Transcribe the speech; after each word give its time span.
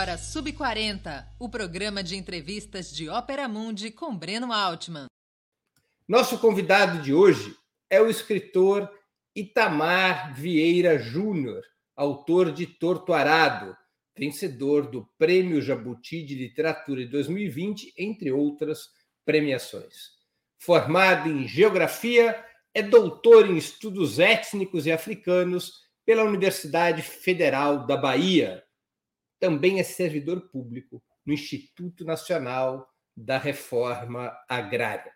agora 0.00 0.16
Sub40, 0.16 1.26
o 1.38 1.46
programa 1.46 2.02
de 2.02 2.16
entrevistas 2.16 2.90
de 2.90 3.10
Ópera 3.10 3.46
Mundi 3.46 3.90
com 3.90 4.16
Breno 4.16 4.50
Altman. 4.50 5.04
Nosso 6.08 6.38
convidado 6.38 7.02
de 7.02 7.12
hoje 7.12 7.54
é 7.90 8.00
o 8.00 8.08
escritor 8.08 8.90
Itamar 9.36 10.32
Vieira 10.32 10.98
Júnior, 10.98 11.62
autor 11.94 12.50
de 12.50 12.66
Torto 12.66 13.12
Arado, 13.12 13.76
vencedor 14.16 14.90
do 14.90 15.06
Prêmio 15.18 15.60
Jabuti 15.60 16.22
de 16.22 16.34
Literatura 16.34 17.04
de 17.04 17.10
2020, 17.10 17.92
entre 17.98 18.32
outras 18.32 18.88
premiações. 19.22 20.12
Formado 20.58 21.28
em 21.28 21.46
Geografia, 21.46 22.42
é 22.72 22.82
doutor 22.82 23.50
em 23.50 23.58
Estudos 23.58 24.18
Étnicos 24.18 24.86
e 24.86 24.92
Africanos 24.92 25.74
pela 26.06 26.24
Universidade 26.24 27.02
Federal 27.02 27.86
da 27.86 27.98
Bahia 27.98 28.64
também 29.40 29.80
é 29.80 29.82
servidor 29.82 30.50
público 30.50 31.02
no 31.26 31.32
Instituto 31.32 32.04
Nacional 32.04 32.86
da 33.16 33.38
Reforma 33.38 34.32
Agrária. 34.48 35.12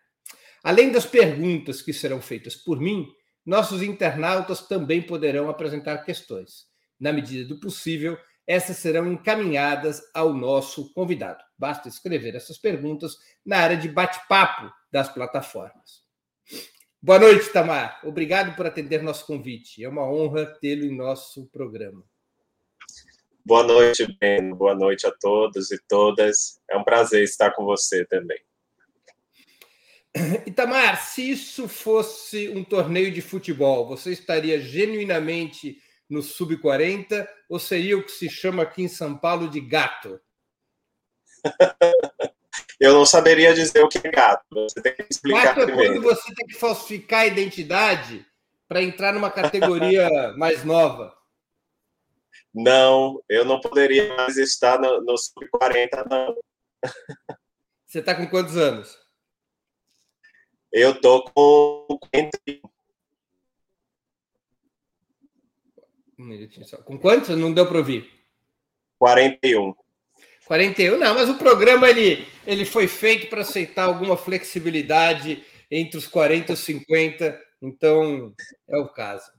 Além 0.62 0.90
das 0.90 1.04
perguntas 1.04 1.82
que 1.82 1.92
serão 1.92 2.20
feitas 2.20 2.56
por 2.56 2.80
mim, 2.80 3.06
nossos 3.44 3.82
internautas 3.82 4.66
também 4.66 5.02
poderão 5.02 5.50
apresentar 5.50 5.98
questões. 5.98 6.66
Na 6.98 7.12
medida 7.12 7.46
do 7.46 7.60
possível, 7.60 8.18
essas 8.46 8.78
serão 8.78 9.10
encaminhadas 9.12 10.02
ao 10.14 10.32
nosso 10.32 10.92
convidado. 10.94 11.42
Basta 11.58 11.88
escrever 11.88 12.34
essas 12.34 12.58
perguntas 12.58 13.16
na 13.44 13.58
área 13.58 13.76
de 13.76 13.88
bate-papo 13.88 14.72
das 14.90 15.08
plataformas. 15.08 16.02
Boa 17.00 17.18
noite, 17.18 17.52
Tamar. 17.52 18.00
Obrigado 18.02 18.56
por 18.56 18.66
atender 18.66 19.02
nosso 19.02 19.26
convite. 19.26 19.84
É 19.84 19.88
uma 19.88 20.10
honra 20.10 20.46
tê-lo 20.46 20.84
em 20.84 20.96
nosso 20.96 21.46
programa. 21.50 22.02
Boa 23.46 23.62
noite, 23.62 24.06
Ben. 24.18 24.54
Boa 24.54 24.74
noite 24.74 25.06
a 25.06 25.10
todos 25.10 25.70
e 25.70 25.78
todas. 25.86 26.58
É 26.70 26.76
um 26.78 26.82
prazer 26.82 27.22
estar 27.22 27.50
com 27.50 27.64
você 27.64 28.04
também. 28.06 28.38
Itamar, 30.46 31.04
se 31.04 31.30
isso 31.30 31.68
fosse 31.68 32.48
um 32.48 32.64
torneio 32.64 33.10
de 33.10 33.20
futebol, 33.20 33.86
você 33.86 34.12
estaria 34.12 34.58
genuinamente 34.58 35.76
no 36.08 36.22
sub-40 36.22 37.28
ou 37.48 37.58
seria 37.58 37.98
o 37.98 38.02
que 38.02 38.12
se 38.12 38.30
chama 38.30 38.62
aqui 38.62 38.82
em 38.82 38.88
São 38.88 39.14
Paulo 39.16 39.48
de 39.48 39.60
gato? 39.60 40.18
Eu 42.80 42.92
não 42.92 43.04
saberia 43.04 43.52
dizer 43.52 43.82
o 43.82 43.88
que 43.88 43.98
é 43.98 44.10
gato. 44.10 44.44
Você 44.52 44.80
tem 44.80 44.94
que 44.94 45.06
explicar 45.10 45.54
gato 45.54 45.66
primeiro. 45.66 45.92
É 45.92 45.96
quando 45.96 46.04
você 46.04 46.34
tem 46.34 46.46
que 46.46 46.54
falsificar 46.54 47.20
a 47.20 47.26
identidade 47.26 48.26
para 48.66 48.82
entrar 48.82 49.12
numa 49.12 49.30
categoria 49.30 50.08
mais 50.36 50.64
nova. 50.64 51.14
Não, 52.54 53.20
eu 53.28 53.44
não 53.44 53.60
poderia 53.60 54.14
mais 54.14 54.36
estar 54.36 54.78
no, 54.78 55.00
no 55.00 55.18
sub-40, 55.18 56.08
não. 56.08 56.36
Você 57.84 57.98
está 57.98 58.14
com 58.14 58.28
quantos 58.28 58.56
anos? 58.56 58.96
Eu 60.72 61.00
tô 61.00 61.24
com 61.24 61.98
41. 62.12 62.60
Um 66.18 66.24
minutinho 66.24 66.66
só. 66.66 66.76
Com 66.78 66.98
quantos? 66.98 67.30
Não 67.30 67.52
deu 67.52 67.66
para 67.66 67.78
ouvir. 67.78 68.08
41. 68.98 69.74
41, 70.46 70.98
não, 70.98 71.14
mas 71.14 71.28
o 71.28 71.38
programa 71.38 71.88
ele, 71.88 72.26
ele 72.46 72.64
foi 72.64 72.86
feito 72.86 73.28
para 73.28 73.40
aceitar 73.40 73.84
alguma 73.84 74.16
flexibilidade 74.16 75.42
entre 75.70 75.96
os 75.96 76.06
40 76.06 76.52
e 76.52 76.54
os 76.54 76.60
50, 76.60 77.40
então 77.62 78.34
é 78.68 78.76
o 78.76 78.88
caso. 78.88 79.30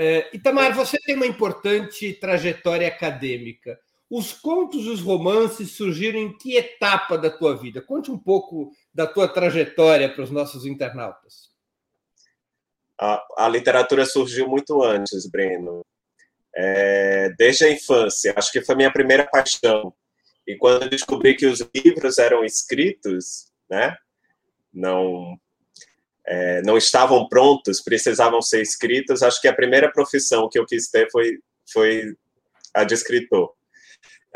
É, 0.00 0.30
Itamar, 0.32 0.76
você 0.76 0.96
tem 0.96 1.16
uma 1.16 1.26
importante 1.26 2.14
trajetória 2.14 2.86
acadêmica. 2.86 3.80
Os 4.08 4.32
contos 4.32 4.84
e 4.84 4.90
os 4.90 5.00
romances 5.00 5.72
surgiram 5.72 6.20
em 6.20 6.38
que 6.38 6.56
etapa 6.56 7.18
da 7.18 7.28
tua 7.28 7.56
vida? 7.56 7.82
Conte 7.82 8.08
um 8.08 8.16
pouco 8.16 8.70
da 8.94 9.08
tua 9.08 9.26
trajetória 9.26 10.08
para 10.08 10.22
os 10.22 10.30
nossos 10.30 10.64
internautas. 10.64 11.48
A, 12.96 13.26
a 13.38 13.48
literatura 13.48 14.06
surgiu 14.06 14.46
muito 14.48 14.84
antes, 14.84 15.28
Breno. 15.28 15.84
É, 16.54 17.30
desde 17.36 17.64
a 17.64 17.72
infância, 17.72 18.32
acho 18.36 18.52
que 18.52 18.62
foi 18.62 18.76
minha 18.76 18.92
primeira 18.92 19.26
paixão. 19.26 19.92
E 20.46 20.56
quando 20.56 20.84
eu 20.84 20.90
descobri 20.90 21.34
que 21.34 21.46
os 21.46 21.58
livros 21.74 22.18
eram 22.18 22.44
escritos, 22.44 23.50
né, 23.68 23.96
não 24.72 25.36
é, 26.28 26.62
não 26.62 26.76
estavam 26.76 27.26
prontos, 27.26 27.80
precisavam 27.80 28.42
ser 28.42 28.60
escritos. 28.60 29.22
Acho 29.22 29.40
que 29.40 29.48
a 29.48 29.54
primeira 29.54 29.90
profissão 29.90 30.48
que 30.48 30.58
eu 30.58 30.66
quis 30.66 30.90
ter 30.90 31.10
foi, 31.10 31.38
foi 31.72 32.14
a 32.74 32.84
de 32.84 32.94
escritor. 32.94 33.54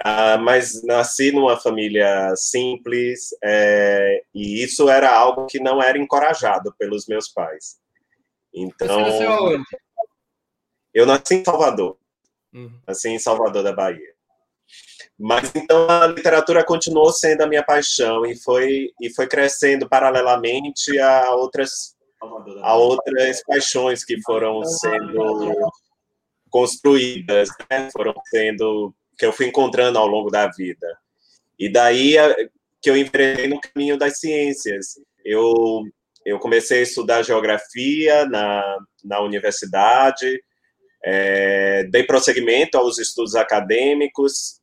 Ah, 0.02 0.38
mas 0.38 0.82
nasci 0.82 1.30
numa 1.30 1.56
família 1.56 2.34
simples 2.34 3.28
é, 3.44 4.22
e 4.34 4.64
isso 4.64 4.88
era 4.88 5.14
algo 5.14 5.46
que 5.46 5.60
não 5.60 5.82
era 5.82 5.98
encorajado 5.98 6.74
pelos 6.78 7.06
meus 7.06 7.28
pais. 7.28 7.76
Então, 8.54 9.04
Você 9.04 9.10
nasceu 9.10 9.32
aonde? 9.32 9.64
Eu 10.94 11.06
nasci 11.06 11.34
em 11.36 11.44
Salvador, 11.44 11.98
uhum. 12.52 12.80
nasci 12.86 13.08
em 13.10 13.18
Salvador 13.18 13.62
da 13.62 13.72
Bahia. 13.72 14.11
Mas 15.18 15.52
então 15.54 15.88
a 15.88 16.06
literatura 16.06 16.64
continuou 16.64 17.12
sendo 17.12 17.42
a 17.42 17.46
minha 17.46 17.62
paixão 17.62 18.24
e 18.26 18.36
foi 18.36 18.90
e 19.00 19.10
foi 19.14 19.26
crescendo 19.26 19.88
paralelamente 19.88 20.98
a 20.98 21.34
outras 21.34 21.94
a 22.62 22.74
outras 22.76 23.42
paixões 23.44 24.04
que 24.04 24.20
foram 24.22 24.64
sendo 24.64 25.54
construídas, 26.48 27.48
né? 27.70 27.88
foram 27.92 28.14
sendo 28.26 28.94
que 29.18 29.26
eu 29.26 29.32
fui 29.32 29.46
encontrando 29.46 29.98
ao 29.98 30.06
longo 30.06 30.30
da 30.30 30.48
vida. 30.48 30.86
E 31.58 31.70
daí 31.70 32.16
que 32.80 32.90
eu 32.90 32.96
enveredei 32.96 33.48
no 33.48 33.60
caminho 33.60 33.96
das 33.96 34.18
ciências. 34.18 35.00
Eu 35.24 35.82
eu 36.24 36.38
comecei 36.38 36.80
a 36.80 36.82
estudar 36.82 37.22
geografia 37.22 38.24
na, 38.26 38.78
na 39.04 39.20
universidade, 39.20 40.40
é, 41.04 41.84
dei 41.90 42.04
prosseguimento 42.04 42.78
aos 42.78 42.98
estudos 42.98 43.34
acadêmicos, 43.34 44.60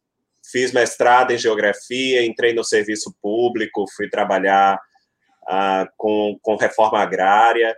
fiz 0.52 0.72
mestrado 0.72 1.32
em 1.32 1.38
geografia, 1.38 2.26
entrei 2.26 2.54
no 2.54 2.64
serviço 2.64 3.14
público, 3.22 3.86
fui 3.96 4.10
trabalhar 4.10 4.80
ah, 5.48 5.88
com, 5.98 6.38
com 6.42 6.56
reforma 6.56 7.00
agrária. 7.00 7.76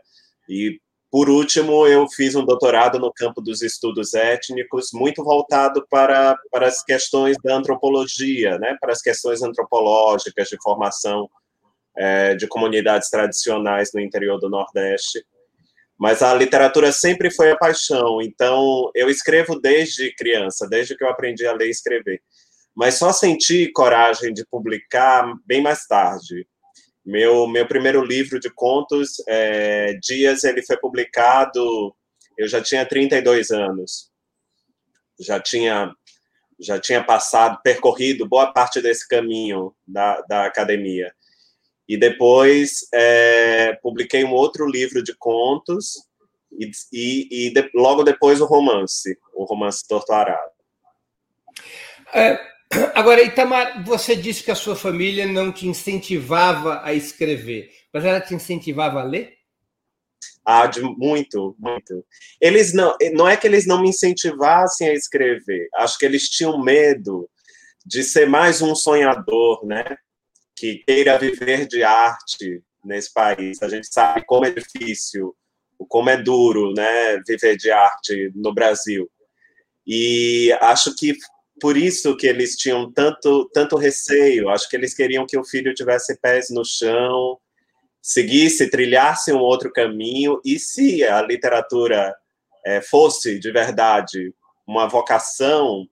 E 0.50 0.80
por 1.12 1.30
último, 1.30 1.86
eu 1.88 2.08
fiz 2.08 2.36
um 2.36 2.46
doutorado 2.46 2.98
no 2.98 3.12
campo 3.12 3.42
dos 3.42 3.62
estudos 3.62 4.14
étnicos, 4.14 4.92
muito 4.94 5.22
voltado 5.26 5.86
para, 5.90 6.38
para 6.50 6.68
as 6.68 6.82
questões 6.82 7.36
da 7.44 7.54
antropologia, 7.54 8.58
né, 8.58 8.78
para 8.80 8.94
as 8.94 9.02
questões 9.02 9.42
antropológicas 9.42 10.48
de 10.48 10.58
formação 10.64 11.30
é, 11.98 12.34
de 12.36 12.48
comunidades 12.48 13.10
tradicionais 13.10 13.92
no 13.94 14.00
interior 14.00 14.40
do 14.40 14.50
Nordeste. 14.50 15.22
Mas 16.00 16.24
a 16.24 16.34
literatura 16.34 16.94
sempre 16.94 17.30
foi 17.30 17.52
a 17.52 17.58
paixão, 17.58 18.22
então 18.22 18.90
eu 18.96 19.10
escrevo 19.10 19.60
desde 19.60 20.16
criança, 20.16 20.66
desde 20.68 20.96
que 20.96 21.04
eu 21.04 21.10
aprendi 21.10 21.46
a 21.46 21.52
ler 21.52 21.68
e 21.68 21.72
escrever 21.72 22.22
mas 22.76 22.96
só 22.96 23.12
senti 23.12 23.72
coragem 23.72 24.34
de 24.34 24.46
publicar 24.46 25.34
bem 25.46 25.62
mais 25.62 25.86
tarde. 25.86 26.48
Meu, 27.06 27.48
meu 27.48 27.68
primeiro 27.68 28.04
livro 28.04 28.40
de 28.40 28.50
contos, 28.50 29.22
é, 29.28 29.94
Dias, 30.02 30.44
ele 30.44 30.62
foi 30.64 30.78
publicado, 30.78 31.96
eu 32.38 32.48
já 32.48 32.62
tinha 32.62 32.86
32 32.86 33.50
anos, 33.52 34.12
já 35.20 35.40
tinha, 35.40 35.94
já 36.60 36.80
tinha 36.80 37.04
passado, 37.04 37.60
percorrido 37.64 38.28
boa 38.28 38.54
parte 38.54 38.82
desse 38.82 39.08
caminho 39.08 39.76
da, 39.86 40.22
da 40.22 40.46
academia. 40.46 41.14
E 41.88 41.98
depois 41.98 42.88
é, 42.94 43.74
publiquei 43.82 44.24
um 44.24 44.32
outro 44.32 44.66
livro 44.66 45.04
de 45.04 45.14
contos, 45.18 46.10
e, 46.52 46.72
e, 46.94 47.48
e 47.48 47.54
de, 47.54 47.70
logo 47.74 48.04
depois 48.04 48.42
o 48.42 48.46
romance, 48.46 49.18
o 49.34 49.44
romance 49.44 49.88
Torturado. 49.88 50.52
É, 52.14 52.40
Agora, 52.96 53.22
Itamar, 53.22 53.84
você 53.84 54.16
disse 54.16 54.44
que 54.44 54.52
a 54.52 54.56
sua 54.56 54.76
família 54.76 55.28
não 55.28 55.52
te 55.52 55.68
incentivava 55.68 56.82
a 56.84 56.94
escrever, 56.94 57.70
mas 57.94 58.06
ela 58.06 58.22
te 58.22 58.34
incentivava 58.34 59.02
a 59.02 59.04
ler? 59.04 59.38
Ah, 60.46 60.66
de, 60.68 60.82
muito, 60.82 61.56
muito. 61.60 62.06
Eles 62.40 62.74
não, 62.74 62.96
não 63.14 63.28
é 63.28 63.38
que 63.38 63.46
eles 63.46 63.68
não 63.68 63.82
me 63.82 63.90
incentivassem 63.90 64.90
a 64.90 64.94
escrever, 64.94 65.68
acho 65.76 65.98
que 65.98 66.06
eles 66.06 66.30
tinham 66.30 66.62
medo 66.64 67.30
de 67.86 68.04
ser 68.04 68.28
mais 68.28 68.62
um 68.62 68.76
sonhador, 68.76 69.66
né? 69.66 69.84
Que 70.56 70.84
queira 70.86 71.18
viver 71.18 71.68
de 71.68 71.84
arte 71.84 72.64
nesse 72.84 73.12
país. 73.12 73.62
A 73.62 73.68
gente 73.68 73.88
sabe 73.88 74.24
como 74.26 74.46
é 74.46 74.52
difícil, 74.52 75.36
como 75.90 76.10
é 76.10 76.18
duro, 76.18 76.74
né? 76.74 77.20
Viver 77.28 77.58
de 77.58 77.72
arte 77.72 78.32
no 78.36 78.54
Brasil. 78.54 79.10
E 79.86 80.56
acho 80.62 80.96
que 80.96 81.16
por 81.62 81.78
isso 81.78 82.18
que 82.18 82.26
eles 82.26 82.58
tinham 82.58 82.92
tanto, 82.92 83.48
tanto 83.54 83.78
receio. 83.78 84.50
Acho 84.50 84.68
que 84.68 84.76
eles 84.76 84.96
queriam 84.96 85.28
que 85.28 85.38
o 85.38 85.46
filho 85.46 85.74
tivesse 85.76 86.20
pés 86.20 86.48
no 86.50 86.66
chão, 86.66 87.38
seguisse, 88.02 88.70
trilhasse 88.70 89.32
um 89.32 89.38
outro 89.40 89.72
caminho. 89.72 90.42
E 90.44 90.58
se 90.58 91.04
a 91.04 91.22
literatura 91.22 92.16
é, 92.66 92.82
fosse 92.82 93.40
de 93.40 93.52
verdade 93.52 94.34
uma 94.66 94.88
vocação, 94.88 95.88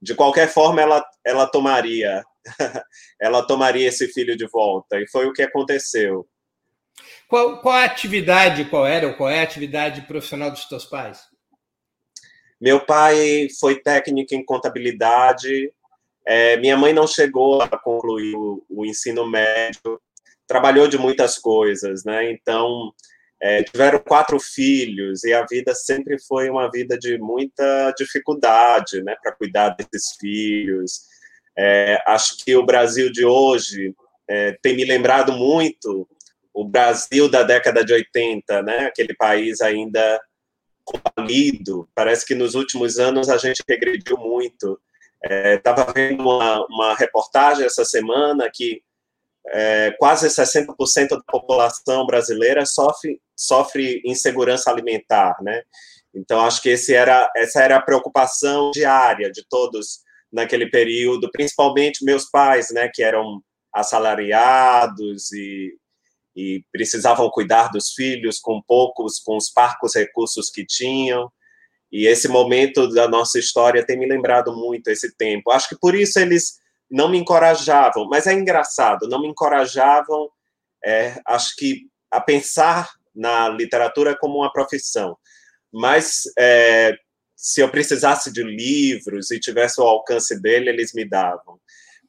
de 0.00 0.14
qualquer 0.14 0.48
forma 0.48 0.82
ela, 0.82 1.04
ela 1.24 1.46
tomaria 1.46 2.22
ela 3.20 3.46
tomaria 3.46 3.88
esse 3.88 4.08
filho 4.08 4.36
de 4.36 4.46
volta 4.48 5.00
e 5.00 5.08
foi 5.08 5.26
o 5.26 5.32
que 5.32 5.42
aconteceu 5.42 6.26
qual, 7.28 7.60
qual 7.60 7.76
a 7.76 7.84
atividade 7.84 8.64
qual 8.64 8.84
era 8.84 9.06
ou 9.06 9.14
qual 9.14 9.30
é 9.30 9.38
a 9.38 9.44
atividade 9.44 10.02
profissional 10.02 10.50
dos 10.50 10.64
teus 10.64 10.84
pais 10.84 11.20
meu 12.62 12.80
pai 12.80 13.48
foi 13.60 13.80
técnico 13.80 14.34
em 14.34 14.44
contabilidade 14.44 15.72
é, 16.26 16.56
minha 16.56 16.76
mãe 16.76 16.92
não 16.92 17.06
chegou 17.06 17.60
a 17.60 17.68
concluir 17.68 18.34
o, 18.34 18.64
o, 18.70 18.86
ensino 18.86 19.28
médio 19.28 20.00
trabalhou 20.46 20.86
de 20.88 20.96
muitas 20.96 21.36
coisas 21.38 22.04
né 22.04 22.30
então 22.30 22.92
é, 23.42 23.60
tiveram 23.64 23.98
quatro 23.98 24.38
filhos 24.38 25.24
e 25.24 25.32
a 25.32 25.44
vida 25.44 25.74
sempre 25.74 26.16
foi 26.16 26.48
uma 26.48 26.70
vida 26.70 26.96
de 26.96 27.18
muita 27.18 27.92
dificuldade, 27.98 29.02
né, 29.02 29.16
para 29.20 29.32
cuidar 29.32 29.70
desses 29.70 30.16
filhos. 30.16 31.00
É, 31.58 32.00
acho 32.06 32.36
que 32.38 32.54
o 32.54 32.64
Brasil 32.64 33.10
de 33.10 33.24
hoje 33.24 33.92
é, 34.30 34.56
tem 34.62 34.76
me 34.76 34.84
lembrado 34.84 35.32
muito 35.32 36.08
o 36.54 36.64
Brasil 36.64 37.28
da 37.28 37.42
década 37.42 37.84
de 37.84 37.92
80, 37.92 38.62
né, 38.62 38.78
aquele 38.86 39.14
país 39.14 39.60
ainda 39.60 40.20
falido. 41.16 41.88
Parece 41.94 42.26
que 42.26 42.34
nos 42.34 42.54
últimos 42.54 42.98
anos 42.98 43.28
a 43.28 43.36
gente 43.36 43.62
regrediu 43.68 44.16
muito. 44.16 44.80
Estava 45.56 45.82
é, 45.82 45.92
vendo 45.92 46.22
uma, 46.22 46.66
uma 46.66 46.94
reportagem 46.94 47.64
essa 47.64 47.84
semana 47.84 48.50
que 48.52 48.82
é, 49.48 49.92
quase 49.98 50.28
60% 50.28 51.08
da 51.08 51.22
população 51.26 52.06
brasileira 52.06 52.64
sofre, 52.64 53.20
sofre 53.36 54.00
insegurança 54.04 54.70
alimentar, 54.70 55.36
né? 55.42 55.62
Então, 56.14 56.40
acho 56.44 56.60
que 56.60 56.68
esse 56.68 56.94
era, 56.94 57.30
essa 57.34 57.62
era 57.62 57.76
a 57.76 57.82
preocupação 57.82 58.70
diária 58.70 59.30
de 59.30 59.44
todos 59.48 60.00
naquele 60.30 60.68
período, 60.70 61.30
principalmente 61.30 62.04
meus 62.04 62.28
pais, 62.30 62.70
né, 62.70 62.90
que 62.92 63.02
eram 63.02 63.42
assalariados 63.74 65.32
e, 65.32 65.74
e 66.34 66.64
precisavam 66.72 67.30
cuidar 67.30 67.68
dos 67.68 67.92
filhos 67.92 68.38
com 68.38 68.62
poucos, 68.62 69.18
com 69.20 69.36
os 69.36 69.50
parcos 69.50 69.94
recursos 69.94 70.50
que 70.50 70.64
tinham. 70.64 71.30
E 71.90 72.06
esse 72.06 72.26
momento 72.26 72.88
da 72.88 73.06
nossa 73.06 73.38
história 73.38 73.84
tem 73.84 73.98
me 73.98 74.06
lembrado 74.06 74.54
muito 74.56 74.88
esse 74.88 75.14
tempo. 75.16 75.50
Acho 75.50 75.68
que 75.68 75.78
por 75.78 75.94
isso 75.94 76.18
eles 76.18 76.54
não 76.90 77.08
me 77.08 77.18
encorajavam, 77.18 78.06
mas 78.08 78.26
é 78.26 78.32
engraçado, 78.32 79.08
não 79.08 79.20
me 79.20 79.28
encorajavam, 79.28 80.28
é, 80.84 81.20
acho 81.26 81.54
que, 81.56 81.86
a 82.10 82.20
pensar 82.20 82.90
na 83.14 83.48
literatura 83.48 84.16
como 84.16 84.38
uma 84.38 84.52
profissão. 84.52 85.16
Mas 85.72 86.22
é, 86.38 86.94
se 87.34 87.60
eu 87.60 87.68
precisasse 87.70 88.32
de 88.32 88.42
livros 88.42 89.30
e 89.30 89.40
tivesse 89.40 89.80
o 89.80 89.84
alcance 89.84 90.40
dele, 90.40 90.70
eles 90.70 90.92
me 90.92 91.04
davam. 91.04 91.58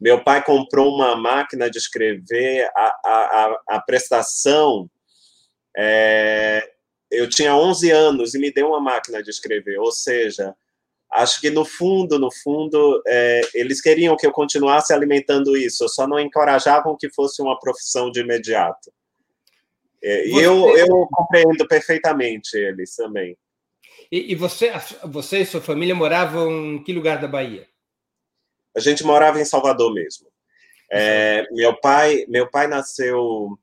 Meu 0.04 0.22
pai 0.22 0.44
comprou 0.44 0.94
uma 0.94 1.16
máquina 1.16 1.70
de 1.70 1.78
escrever, 1.78 2.70
a, 2.76 2.88
a, 3.06 3.62
a 3.70 3.82
prestação. 3.82 4.90
É, 5.78 6.62
eu 7.10 7.30
tinha 7.30 7.56
11 7.56 7.90
anos 7.90 8.34
e 8.34 8.40
me 8.40 8.52
deu 8.52 8.68
uma 8.68 8.82
máquina 8.82 9.24
de 9.24 9.30
escrever, 9.30 9.80
ou 9.80 9.94
seja, 9.94 10.54
acho 11.10 11.40
que 11.40 11.50
no 11.50 11.64
fundo, 11.64 12.20
no 12.20 12.30
fundo, 12.30 13.02
é, 13.08 13.42
eles 13.54 13.80
queriam 13.80 14.18
que 14.18 14.28
eu 14.28 14.34
continuasse 14.34 14.92
alimentando 14.92 15.56
isso, 15.56 15.88
só 15.88 16.06
não 16.06 16.20
encorajavam 16.20 16.98
que 17.00 17.10
fosse 17.10 17.42
uma 17.42 17.58
profissão 17.58 18.12
de 18.12 18.20
imediato. 18.20 18.92
É, 20.04 20.28
e 20.28 20.34
eu, 20.38 20.68
eu 20.76 21.08
compreendo 21.14 21.66
perfeitamente 21.66 22.58
eles 22.58 22.94
também. 22.94 23.38
E, 24.12 24.34
e, 24.34 24.36
você, 24.36 24.70
você 25.06 25.40
e 25.40 25.46
sua 25.46 25.62
família 25.62 25.96
moravam 25.96 26.52
em 26.52 26.84
que 26.84 26.92
lugar 26.92 27.22
da 27.22 27.28
Bahia? 27.30 27.66
A 28.76 28.80
gente 28.80 29.04
morava 29.04 29.40
em 29.40 29.46
Salvador 29.46 29.94
mesmo. 29.94 30.28
É, 30.92 31.46
meu 31.52 31.80
pai, 31.80 32.26
meu 32.28 32.50
pai 32.50 32.68
nasceu, 32.68 33.58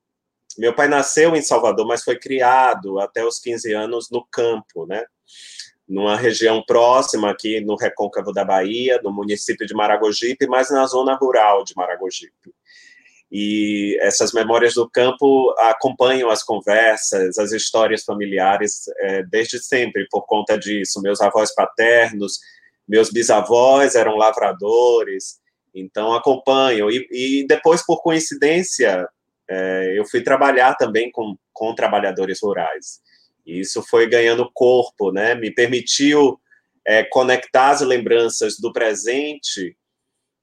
meu 0.58 0.74
pai 0.74 0.88
nasceu 0.88 1.36
em 1.36 1.42
Salvador, 1.42 1.86
mas 1.86 2.02
foi 2.02 2.18
criado 2.18 2.98
até 2.98 3.24
os 3.24 3.38
15 3.38 3.72
anos 3.72 4.10
no 4.10 4.24
campo, 4.30 4.86
né? 4.86 5.04
numa 5.90 6.16
região 6.16 6.62
próxima 6.64 7.30
aqui 7.30 7.60
no 7.60 7.74
recôncavo 7.74 8.32
da 8.32 8.44
Bahia, 8.44 9.00
no 9.02 9.12
município 9.12 9.66
de 9.66 9.74
Maragogipe, 9.74 10.46
mas 10.46 10.70
na 10.70 10.86
zona 10.86 11.16
rural 11.16 11.64
de 11.64 11.74
Maragogipe. 11.76 12.54
E 13.30 13.98
essas 14.00 14.32
memórias 14.32 14.74
do 14.74 14.88
campo 14.88 15.52
acompanham 15.58 16.30
as 16.30 16.44
conversas, 16.44 17.38
as 17.38 17.50
histórias 17.50 18.04
familiares 18.04 18.84
é, 18.98 19.24
desde 19.24 19.58
sempre, 19.58 20.06
por 20.08 20.22
conta 20.26 20.56
disso. 20.56 21.02
Meus 21.02 21.20
avós 21.20 21.52
paternos, 21.52 22.38
meus 22.90 23.08
bisavós 23.08 23.94
eram 23.94 24.16
lavradores, 24.16 25.38
então 25.72 26.12
acompanham. 26.12 26.90
E, 26.90 27.06
e 27.12 27.46
depois, 27.46 27.86
por 27.86 28.02
coincidência, 28.02 29.08
é, 29.48 29.94
eu 29.96 30.04
fui 30.04 30.20
trabalhar 30.22 30.74
também 30.74 31.08
com, 31.12 31.36
com 31.52 31.72
trabalhadores 31.72 32.40
rurais. 32.42 33.00
E 33.46 33.60
isso 33.60 33.80
foi 33.80 34.08
ganhando 34.08 34.50
corpo, 34.52 35.12
né? 35.12 35.36
Me 35.36 35.54
permitiu 35.54 36.40
é, 36.84 37.04
conectar 37.04 37.70
as 37.70 37.80
lembranças 37.80 38.56
do 38.58 38.72
presente 38.72 39.76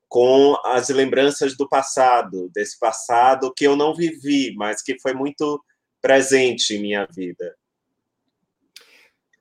com 0.07 0.55
as 0.63 0.87
lembranças 0.87 1.57
do 1.57 1.67
passado, 1.67 2.49
desse 2.55 2.79
passado 2.79 3.53
que 3.53 3.67
eu 3.67 3.75
não 3.75 3.93
vivi, 3.93 4.55
mas 4.55 4.81
que 4.81 4.97
foi 5.01 5.13
muito 5.13 5.61
presente 6.01 6.75
em 6.75 6.81
minha 6.81 7.05
vida. 7.13 7.53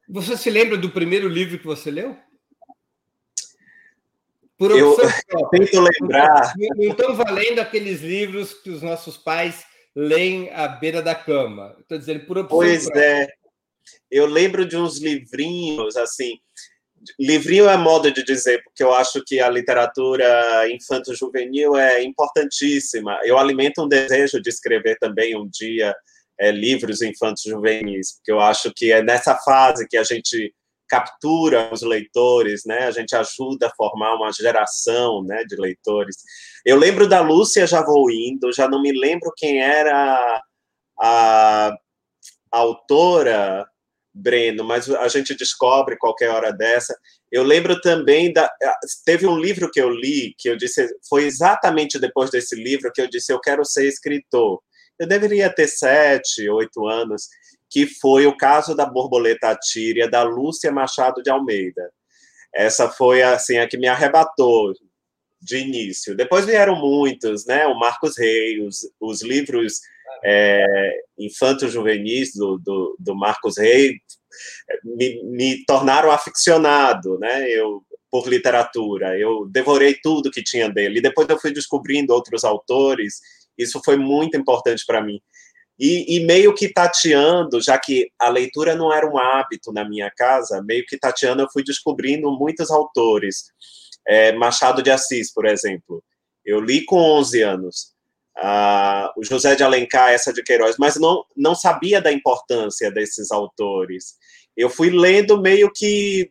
Você 0.08 0.36
se 0.36 0.50
lembra 0.50 0.76
do 0.76 0.90
primeiro 0.90 1.28
livro 1.28 1.56
que 1.56 1.66
você 1.66 1.88
leu? 1.88 2.16
Por 4.58 4.70
eu 4.76 4.96
tento 5.50 5.80
lembrar. 5.80 6.52
Não 6.76 6.90
estão 6.90 7.14
valendo 7.14 7.60
aqueles 7.60 8.00
livros 8.00 8.54
que 8.54 8.70
os 8.70 8.82
nossos 8.82 9.16
pais 9.16 9.64
leem 9.94 10.50
à 10.52 10.68
beira 10.68 11.02
da 11.02 11.14
cama. 11.14 11.76
Estou 11.80 11.98
dizendo 11.98 12.26
por 12.26 12.38
opção. 12.38 12.58
Pois 12.58 12.88
é 12.90 13.28
eu 14.10 14.26
lembro 14.26 14.66
de 14.66 14.76
uns 14.76 14.98
livrinhos, 14.98 15.96
assim, 15.96 16.38
livrinho 17.18 17.68
é 17.68 17.76
modo 17.76 18.10
de 18.10 18.24
dizer, 18.24 18.62
porque 18.62 18.82
eu 18.82 18.92
acho 18.92 19.22
que 19.24 19.40
a 19.40 19.48
literatura 19.48 20.68
infanto-juvenil 20.70 21.76
é 21.76 22.02
importantíssima. 22.02 23.18
Eu 23.24 23.38
alimento 23.38 23.82
um 23.82 23.88
desejo 23.88 24.40
de 24.40 24.48
escrever 24.48 24.96
também 24.98 25.36
um 25.36 25.48
dia 25.48 25.94
é, 26.38 26.50
livros 26.50 27.02
infanto-juvenis, 27.02 28.16
porque 28.16 28.32
eu 28.32 28.40
acho 28.40 28.72
que 28.74 28.92
é 28.92 29.02
nessa 29.02 29.36
fase 29.36 29.86
que 29.88 29.96
a 29.96 30.04
gente 30.04 30.54
captura 30.88 31.72
os 31.72 31.82
leitores, 31.82 32.62
né? 32.64 32.86
A 32.86 32.90
gente 32.90 33.14
ajuda 33.14 33.66
a 33.66 33.74
formar 33.76 34.14
uma 34.14 34.32
geração, 34.32 35.22
né, 35.24 35.44
de 35.44 35.56
leitores. 35.56 36.16
Eu 36.64 36.76
lembro 36.76 37.08
da 37.08 37.20
Lúcia 37.20 37.66
Já 37.66 37.84
Vou 37.84 38.10
Indo, 38.10 38.52
já 38.52 38.68
não 38.68 38.80
me 38.80 38.92
lembro 38.92 39.32
quem 39.36 39.60
era 39.60 40.42
a, 41.00 41.68
a 42.52 42.58
autora 42.58 43.66
Breno, 44.14 44.64
mas 44.64 44.88
a 44.88 45.08
gente 45.08 45.34
descobre 45.34 45.98
qualquer 45.98 46.30
hora 46.30 46.50
dessa. 46.50 46.96
Eu 47.30 47.42
lembro 47.42 47.78
também 47.82 48.32
da. 48.32 48.50
Teve 49.04 49.26
um 49.26 49.38
livro 49.38 49.70
que 49.70 49.80
eu 49.80 49.90
li 49.90 50.34
que 50.38 50.48
eu 50.48 50.56
disse. 50.56 50.88
Foi 51.08 51.24
exatamente 51.24 51.98
depois 51.98 52.30
desse 52.30 52.56
livro 52.56 52.90
que 52.94 53.02
eu 53.02 53.08
disse: 53.08 53.30
eu 53.32 53.40
quero 53.40 53.62
ser 53.64 53.86
escritor. 53.86 54.62
Eu 54.98 55.06
deveria 55.06 55.52
ter 55.52 55.68
sete, 55.68 56.48
oito 56.48 56.86
anos, 56.88 57.28
que 57.70 57.86
foi 57.86 58.26
o 58.26 58.36
caso 58.36 58.74
da 58.74 58.86
borboleta 58.86 59.54
tíria 59.56 60.08
da 60.08 60.22
Lúcia 60.22 60.70
Machado 60.70 61.22
de 61.22 61.30
Almeida. 61.30 61.90
Essa 62.54 62.88
foi 62.88 63.22
assim 63.22 63.58
a 63.58 63.68
que 63.68 63.76
me 63.76 63.88
arrebatou 63.88 64.72
de 65.40 65.58
início. 65.58 66.16
Depois 66.16 66.46
vieram 66.46 66.76
muitos, 66.76 67.44
né? 67.46 67.66
O 67.66 67.78
Marcos 67.78 68.16
Reis, 68.16 68.62
os, 68.62 68.90
os 69.00 69.22
livros 69.22 69.80
é, 70.24 71.00
infanto-juvenis 71.18 72.34
do, 72.34 72.58
do, 72.58 72.96
do, 72.98 73.14
Marcos 73.14 73.58
Rey 73.58 74.00
me, 74.82 75.22
me, 75.24 75.64
tornaram 75.64 76.10
aficionado, 76.10 77.18
né? 77.18 77.48
Eu 77.50 77.82
por 78.10 78.28
literatura, 78.28 79.18
eu 79.18 79.46
devorei 79.46 79.94
tudo 80.02 80.30
que 80.30 80.42
tinha 80.42 80.70
dele. 80.70 80.98
E 80.98 81.02
depois 81.02 81.28
eu 81.28 81.38
fui 81.38 81.52
descobrindo 81.52 82.14
outros 82.14 82.44
autores. 82.44 83.20
Isso 83.58 83.80
foi 83.84 83.96
muito 83.96 84.38
importante 84.38 84.84
para 84.86 85.02
mim. 85.02 85.20
E, 85.78 86.16
e, 86.16 86.24
meio 86.24 86.54
que 86.54 86.72
tateando, 86.72 87.60
já 87.60 87.78
que 87.78 88.10
a 88.18 88.30
leitura 88.30 88.74
não 88.74 88.92
era 88.92 89.06
um 89.06 89.18
hábito 89.18 89.72
na 89.72 89.86
minha 89.86 90.10
casa, 90.10 90.62
meio 90.62 90.86
que 90.86 90.98
tateando 90.98 91.42
eu 91.42 91.50
fui 91.52 91.62
descobrindo 91.62 92.30
muitos 92.30 92.70
autores. 92.70 93.52
É, 94.06 94.32
Machado 94.32 94.82
de 94.82 94.90
Assis, 94.90 95.32
por 95.32 95.44
exemplo. 95.44 96.02
Eu 96.44 96.60
li 96.60 96.84
com 96.84 96.96
11 96.96 97.42
anos 97.42 97.96
uh, 98.38 99.12
o 99.16 99.24
José 99.24 99.54
de 99.54 99.62
Alencar, 99.62 100.10
essa 100.10 100.32
de 100.32 100.42
Queiroz, 100.42 100.76
mas 100.78 100.96
não, 100.96 101.24
não 101.36 101.54
sabia 101.54 102.00
da 102.00 102.12
importância 102.12 102.90
desses 102.90 103.30
autores. 103.30 104.16
Eu 104.56 104.70
fui 104.70 104.90
lendo 104.90 105.40
meio 105.40 105.70
que 105.72 106.30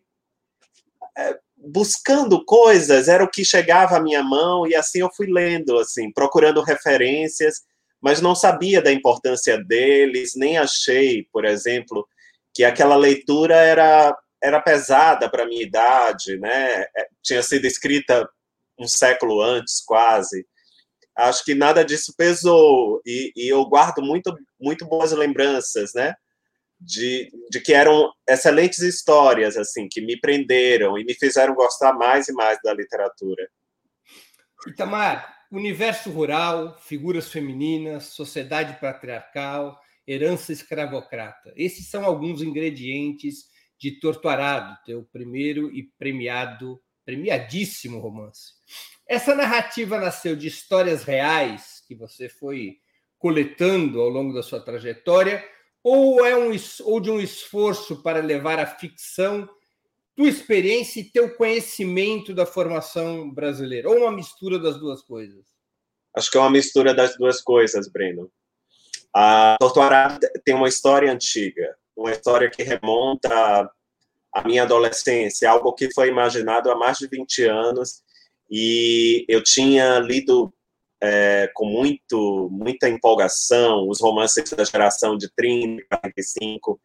é, 1.18 1.38
buscando 1.58 2.44
coisas, 2.44 3.08
era 3.08 3.24
o 3.24 3.30
que 3.30 3.44
chegava 3.44 3.98
à 3.98 4.00
minha 4.00 4.24
mão, 4.24 4.68
e 4.68 4.75
assim 4.75 5.00
eu 5.00 5.10
fui 5.16 5.28
lendo, 5.28 5.78
assim, 5.80 6.12
procurando 6.12 6.62
referências, 6.62 7.62
mas 8.02 8.22
não 8.22 8.36
sabia 8.36 8.82
da 8.82 8.92
importância 8.92 9.58
deles, 9.64 10.34
nem 10.36 10.58
achei, 10.58 11.28
por 11.32 11.46
exemplo, 11.46 12.08
que 12.54 12.64
aquela 12.64 12.96
leitura 12.96 13.56
era 13.56 14.16
era 14.44 14.62
pesada 14.62 15.30
para 15.30 15.46
minha 15.46 15.64
idade, 15.64 16.38
né? 16.38 16.84
É, 16.96 17.08
tinha 17.24 17.42
sido 17.42 17.66
escrita 17.66 18.30
um 18.80 18.88
século 18.88 19.42
antes, 19.42 19.84
quase. 19.84 20.46
Acho 21.18 21.44
que 21.44 21.56
nada 21.56 21.84
disso 21.84 22.14
pesou 22.16 23.02
e, 23.06 23.32
e 23.36 23.48
eu 23.48 23.66
guardo 23.66 24.04
muito, 24.04 24.36
muito 24.60 24.86
boas 24.86 25.12
lembranças, 25.14 25.94
né? 25.96 26.14
De, 26.80 27.32
de 27.50 27.62
que 27.62 27.74
eram 27.74 28.12
excelentes 28.28 28.80
histórias, 28.80 29.58
assim, 29.58 29.88
que 29.90 30.02
me 30.02 30.20
prenderam 30.20 30.98
e 30.98 31.06
me 31.06 31.16
fizeram 31.16 31.56
gostar 31.56 31.94
mais 31.94 32.28
e 32.28 32.34
mais 32.34 32.60
da 32.64 32.74
literatura. 32.74 33.50
Itamar, 34.68 35.35
universo 35.52 36.10
rural, 36.10 36.78
figuras 36.80 37.30
femininas, 37.30 38.06
sociedade 38.06 38.80
patriarcal, 38.80 39.80
herança 40.08 40.52
escravocrata. 40.52 41.54
Esses 41.56 41.90
são 41.90 42.06
alguns 42.06 42.42
ingredientes 42.42 43.46
de 43.78 44.00
Torturado, 44.00 44.78
teu 44.86 45.04
primeiro 45.12 45.74
e 45.75 45.84
premiado, 45.98 46.80
premiadíssimo 47.04 48.00
romance. 48.00 48.54
Essa 49.08 49.36
narrativa 49.36 50.00
nasceu 50.00 50.36
de 50.36 50.48
histórias 50.48 51.04
reais 51.04 51.84
que 51.88 51.96
você 51.96 52.28
foi 52.28 52.78
coletando 53.18 54.02
ao 54.02 54.10
longo 54.10 54.34
da 54.34 54.44
sua 54.44 54.60
trajetória, 54.60 55.44
ou 55.84 56.25
é 56.25 56.36
um 56.36 56.52
ou 56.84 57.00
de 57.00 57.12
um 57.12 57.20
esforço 57.20 58.02
para 58.02 58.20
levar 58.20 58.60
a 58.60 58.66
ficção 58.66 59.48
tua 60.15 60.29
experiência 60.29 61.00
e 61.00 61.03
teu 61.03 61.36
conhecimento 61.36 62.34
da 62.34 62.45
formação 62.45 63.29
brasileira, 63.29 63.89
ou 63.89 63.98
uma 63.98 64.12
mistura 64.12 64.57
das 64.57 64.79
duas 64.79 65.01
coisas? 65.01 65.45
Acho 66.15 66.31
que 66.31 66.38
é 66.38 66.39
uma 66.39 66.50
mistura 66.50 66.93
das 66.93 67.17
duas 67.17 67.41
coisas, 67.41 67.89
Breno. 67.89 68.31
A 69.13 69.57
Torturado 69.60 70.25
tem 70.43 70.55
uma 70.55 70.69
história 70.69 71.12
antiga, 71.12 71.75
uma 71.95 72.12
história 72.12 72.50
que 72.50 72.63
remonta 72.63 73.69
à 74.34 74.43
minha 74.45 74.63
adolescência, 74.63 75.50
algo 75.50 75.74
que 75.74 75.93
foi 75.93 76.07
imaginado 76.07 76.72
há 76.72 76.75
mais 76.75 76.98
de 76.98 77.07
20 77.07 77.43
anos, 77.43 78.01
e 78.50 79.25
eu 79.27 79.43
tinha 79.43 80.00
lido 80.00 80.53
é, 81.01 81.50
com 81.53 81.65
muito, 81.65 82.50
muita 82.51 82.88
empolgação 82.88 83.88
os 83.89 84.01
romances 84.01 84.50
da 84.50 84.63
geração 84.63 85.17
de 85.17 85.29
30, 85.36 85.84
45, 85.89 86.79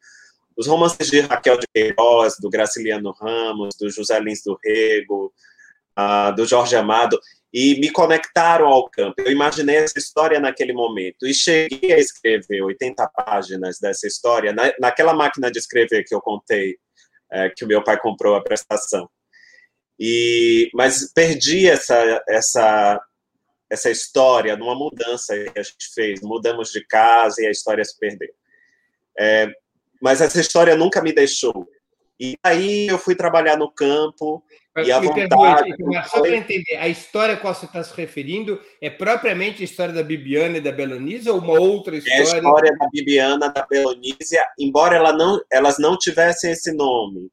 os 0.60 0.66
romances 0.66 1.08
de 1.08 1.20
Raquel 1.20 1.58
de 1.58 1.66
Queiroz, 1.72 2.34
do 2.38 2.50
Graciliano 2.50 3.12
Ramos, 3.12 3.74
do 3.80 3.88
José 3.88 4.20
Lins 4.20 4.42
do 4.44 4.58
Rego, 4.62 5.32
uh, 5.98 6.34
do 6.36 6.44
Jorge 6.44 6.76
Amado, 6.76 7.18
e 7.50 7.80
me 7.80 7.90
conectaram 7.90 8.66
ao 8.66 8.86
campo. 8.90 9.14
Eu 9.22 9.32
imaginei 9.32 9.76
essa 9.76 9.98
história 9.98 10.38
naquele 10.38 10.74
momento 10.74 11.26
e 11.26 11.32
cheguei 11.32 11.94
a 11.94 11.98
escrever 11.98 12.60
80 12.60 13.08
páginas 13.08 13.78
dessa 13.80 14.06
história 14.06 14.52
na, 14.52 14.70
naquela 14.78 15.14
máquina 15.14 15.50
de 15.50 15.58
escrever 15.58 16.04
que 16.04 16.14
eu 16.14 16.20
contei, 16.20 16.76
é, 17.32 17.48
que 17.48 17.64
o 17.64 17.68
meu 17.68 17.82
pai 17.82 17.98
comprou 17.98 18.34
a 18.34 18.44
prestação. 18.44 19.08
E, 19.98 20.70
mas 20.74 21.10
perdi 21.14 21.70
essa, 21.70 22.22
essa, 22.28 23.00
essa 23.70 23.90
história 23.90 24.58
numa 24.58 24.74
mudança 24.74 25.34
que 25.34 25.58
a 25.58 25.62
gente 25.62 25.88
fez. 25.94 26.20
Mudamos 26.20 26.70
de 26.70 26.86
casa 26.86 27.42
e 27.42 27.46
a 27.46 27.50
história 27.50 27.82
se 27.82 27.98
perdeu. 27.98 28.28
É, 29.18 29.50
mas 30.00 30.20
essa 30.20 30.40
história 30.40 30.76
nunca 30.76 31.02
me 31.02 31.12
deixou. 31.12 31.68
E 32.18 32.36
aí 32.42 32.86
eu 32.86 32.98
fui 32.98 33.14
trabalhar 33.14 33.56
no 33.56 33.70
campo 33.70 34.44
e 34.76 34.92
a 34.92 35.00
vontade... 35.00 35.74
Só 36.08 36.20
para 36.20 36.36
entender, 36.36 36.76
a 36.76 36.86
história 36.86 37.34
a 37.34 37.36
qual 37.36 37.54
você 37.54 37.64
está 37.64 37.82
se 37.82 37.94
referindo 37.96 38.60
é 38.80 38.90
propriamente 38.90 39.62
a 39.62 39.64
história 39.64 39.92
da 39.92 40.02
Bibiana 40.02 40.58
e 40.58 40.60
da 40.60 40.70
Belonísia 40.70 41.32
ou 41.32 41.40
uma 41.40 41.58
outra 41.58 41.96
história? 41.96 42.18
É 42.18 42.20
a 42.20 42.22
história 42.22 42.76
da 42.76 42.86
Bibiana 42.92 43.48
da 43.48 43.66
Belonísia, 43.66 44.44
embora 44.58 44.96
ela 44.96 45.12
não, 45.12 45.40
elas 45.50 45.78
não 45.78 45.96
tivessem 45.96 46.52
esse 46.52 46.72
nome. 46.72 47.30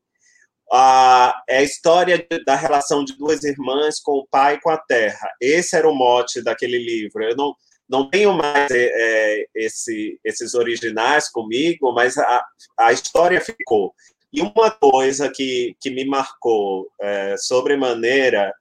Ah, 0.71 1.41
é 1.47 1.59
a 1.59 1.63
história 1.63 2.25
da 2.45 2.55
relação 2.55 3.03
de 3.03 3.17
duas 3.17 3.43
irmãs 3.43 3.99
com 4.01 4.13
o 4.13 4.27
pai 4.27 4.55
e 4.55 4.61
com 4.61 4.69
a 4.69 4.77
terra. 4.77 5.29
Esse 5.41 5.75
era 5.75 5.89
o 5.89 5.95
mote 5.95 6.41
daquele 6.41 6.77
livro. 6.77 7.23
Eu 7.23 7.35
não, 7.35 7.53
não 7.89 8.09
tenho 8.09 8.33
mais 8.33 8.69
é, 8.71 8.89
é, 8.93 9.45
esse, 9.55 10.19
esses 10.23 10.53
originais 10.53 11.29
comigo, 11.29 11.93
mas 11.93 12.17
a, 12.17 12.45
a 12.77 12.91
história 12.91 13.39
ficou. 13.39 13.93
E 14.31 14.41
uma 14.41 14.69
coisa 14.71 15.29
que, 15.29 15.75
que 15.79 15.89
me 15.89 16.05
marcou 16.05 16.87
é, 16.99 17.35
sobremaneira 17.37 18.53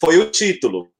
foi 0.00 0.18
o 0.18 0.30
título. 0.30 0.90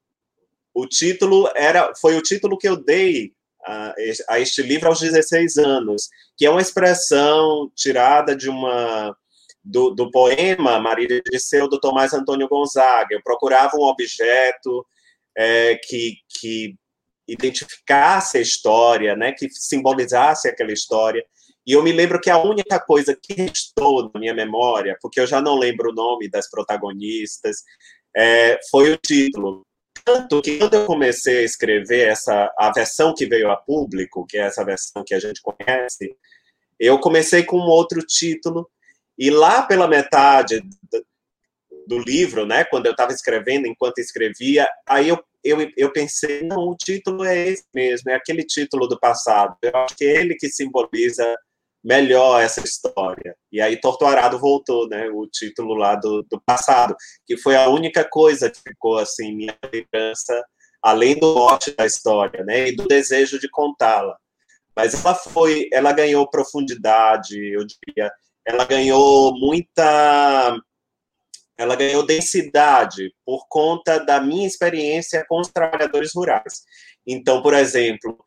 O 0.75 0.87
título 0.87 1.51
era 1.55 1.93
foi 2.01 2.17
o 2.17 2.23
título 2.23 2.59
que 2.59 2.69
eu 2.69 2.77
dei 2.77 3.33
a, 3.65 3.95
a 4.29 4.41
este 4.41 4.63
livro 4.63 4.89
aos 4.89 5.01
16 5.01 5.57
anos, 5.57 6.09
que 6.37 6.45
é 6.45 6.51
uma 6.51 6.61
expressão 6.61 7.71
tirada 7.75 8.37
de 8.37 8.51
uma 8.51 9.17
do, 9.65 9.91
do 9.91 10.11
poema 10.11 10.79
Maria 10.79 11.09
de 11.09 11.23
Disseu, 11.23 11.69
do 11.69 11.81
Tomás 11.81 12.13
Antônio 12.13 12.49
Gonzaga. 12.49 13.09
Eu 13.15 13.23
procurava 13.23 13.77
um 13.77 13.85
objeto 13.85 14.87
é, 15.37 15.77
que, 15.77 16.19
que 16.29 16.77
identificasse 17.27 18.39
a 18.39 18.41
história, 18.41 19.17
né, 19.17 19.33
que 19.33 19.49
simbolizasse 19.51 20.49
aquela 20.49 20.73
história. 20.73 21.25
E 21.67 21.73
eu 21.73 21.83
me 21.83 21.93
lembro 21.93 22.21
que 22.21 22.29
a 22.29 22.43
única 22.43 22.79
coisa 22.79 23.17
que 23.21 23.33
restou 23.33 24.11
na 24.13 24.21
minha 24.21 24.35
memória, 24.35 24.99
porque 25.01 25.19
eu 25.19 25.27
já 25.27 25.41
não 25.41 25.57
lembro 25.57 25.91
o 25.91 25.95
nome 25.95 26.29
das 26.29 26.49
protagonistas, 26.51 27.63
é, 28.15 28.59
foi 28.71 28.93
o 28.93 28.99
título. 28.99 29.63
Tanto 30.05 30.43
que 30.43 30.59
quando 30.59 30.75
eu 30.75 30.85
comecei 30.85 31.39
a 31.39 31.43
escrever 31.43 32.09
essa 32.09 32.53
a 32.59 32.71
versão 32.71 33.15
que 33.15 33.25
veio 33.25 33.51
a 33.51 33.57
público, 33.57 34.27
que 34.27 34.37
é 34.37 34.43
essa 34.43 34.65
versão 34.65 35.03
que 35.05 35.15
a 35.15 35.19
gente 35.19 35.41
conhece, 35.41 36.15
eu 36.79 36.99
comecei 36.99 37.43
com 37.43 37.57
um 37.57 37.69
outro 37.69 38.03
título 38.03 38.69
e 39.19 39.31
lá 39.31 39.63
pela 39.63 39.89
metade 39.89 40.61
do 41.87 41.99
livro, 41.99 42.45
né, 42.47 42.65
quando 42.65 42.87
eu 42.87 42.93
estava 42.93 43.13
escrevendo, 43.13 43.67
enquanto 43.67 43.99
escrevia, 43.99 44.67
aí 44.87 45.09
eu, 45.09 45.23
eu, 45.45 45.59
eu 45.77 45.93
pensei, 45.93 46.43
não, 46.43 46.69
o 46.69 46.77
título 46.77 47.25
é 47.25 47.49
esse 47.49 47.65
mesmo, 47.75 48.11
é 48.11 48.15
aquele 48.15 48.43
título 48.45 48.89
do 48.89 48.99
passado. 48.99 49.57
Eu 49.63 49.77
acho 49.77 49.97
que 49.97 50.05
é 50.05 50.21
ele 50.21 50.35
que 50.37 50.49
simboliza 50.49 51.37
melhor 51.85 52.41
essa 52.43 52.61
história. 52.65 53.37
E 53.53 53.61
aí 53.61 53.79
Torturado 53.79 54.39
voltou, 54.39 54.89
né, 54.89 55.09
o 55.11 55.27
título 55.27 55.75
lá 55.75 55.95
do, 55.95 56.23
do 56.31 56.41
passado, 56.45 56.97
que 57.27 57.37
foi 57.37 57.57
a 57.57 57.69
única 57.69 58.09
coisa 58.09 58.51
que 58.51 58.59
ficou 58.67 58.99
assim 58.99 59.37
minha 59.37 59.57
lembrança, 59.73 60.43
além 60.83 61.19
do 61.19 61.35
mote 61.35 61.75
da 61.77 61.85
história, 61.85 62.43
né, 62.45 62.69
e 62.69 62.77
do 62.77 62.87
desejo 62.87 63.39
de 63.39 63.51
contá-la. 63.51 64.17
Mas 64.75 64.95
ela 64.95 65.15
foi, 65.15 65.69
ela 65.73 65.93
ganhou 65.93 66.29
profundidade, 66.29 67.37
eu 67.53 67.65
diria, 67.67 68.11
ela 68.47 68.65
ganhou 68.65 69.39
muita 69.39 70.57
ela 71.57 71.77
ganhou 71.77 72.05
densidade 72.05 73.13
por 73.25 73.47
conta 73.49 73.99
da 73.99 74.21
minha 74.21 74.47
experiência 74.47 75.25
com 75.29 75.41
os 75.41 75.49
trabalhadores 75.49 76.11
rurais. 76.15 76.63
Então, 77.07 77.43
por 77.43 77.55
exemplo, 77.55 78.19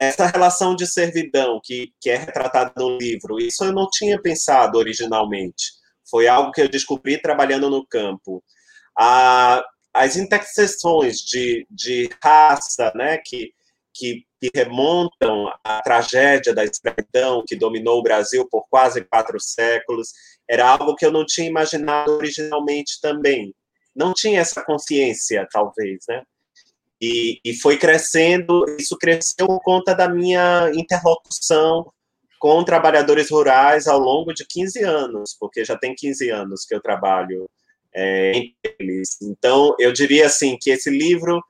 essa 0.00 0.26
relação 0.26 0.74
de 0.74 0.86
servidão 0.86 1.60
que, 1.62 1.92
que 2.00 2.10
é 2.10 2.16
retratada 2.16 2.72
no 2.76 2.96
livro, 2.96 3.38
isso 3.38 3.64
eu 3.64 3.72
não 3.72 3.88
tinha 3.90 4.20
pensado 4.20 4.78
originalmente. 4.78 5.72
Foi 6.08 6.26
algo 6.26 6.52
que 6.52 6.60
eu 6.60 6.68
descobri 6.68 7.20
trabalhando 7.20 7.70
no 7.70 7.86
campo. 7.86 8.42
A, 8.98 9.62
as 9.92 10.16
interseções 10.16 11.18
de, 11.18 11.66
de 11.70 12.10
raça, 12.22 12.92
né, 12.94 13.18
que, 13.18 13.52
que, 13.94 14.24
que 14.40 14.50
remontam 14.54 15.50
à 15.62 15.80
tragédia 15.80 16.52
da 16.52 16.64
escravidão 16.64 17.44
que 17.46 17.56
dominou 17.56 18.00
o 18.00 18.02
Brasil 18.02 18.46
por 18.50 18.66
quase 18.68 19.04
quatro 19.04 19.38
séculos, 19.40 20.08
era 20.48 20.68
algo 20.68 20.96
que 20.96 21.06
eu 21.06 21.12
não 21.12 21.24
tinha 21.24 21.48
imaginado 21.48 22.12
originalmente 22.12 23.00
também. 23.00 23.54
Não 23.94 24.12
tinha 24.12 24.40
essa 24.40 24.62
consciência, 24.64 25.46
talvez, 25.50 26.04
né? 26.08 26.22
E, 27.00 27.40
e 27.44 27.54
foi 27.54 27.76
crescendo, 27.76 28.64
isso 28.78 28.96
cresceu 28.98 29.46
por 29.46 29.60
conta 29.60 29.94
da 29.94 30.08
minha 30.08 30.70
interlocução 30.74 31.90
com 32.38 32.64
trabalhadores 32.64 33.30
rurais 33.30 33.86
ao 33.86 33.98
longo 33.98 34.32
de 34.32 34.44
15 34.46 34.82
anos, 34.82 35.36
porque 35.38 35.64
já 35.64 35.76
tem 35.76 35.94
15 35.94 36.30
anos 36.30 36.64
que 36.64 36.74
eu 36.74 36.80
trabalho 36.80 37.48
é, 37.94 38.32
entre 38.32 38.76
eles. 38.78 39.16
Então, 39.22 39.74
eu 39.78 39.92
diria 39.92 40.26
assim 40.26 40.56
que 40.60 40.70
esse 40.70 40.90
livro 40.90 41.42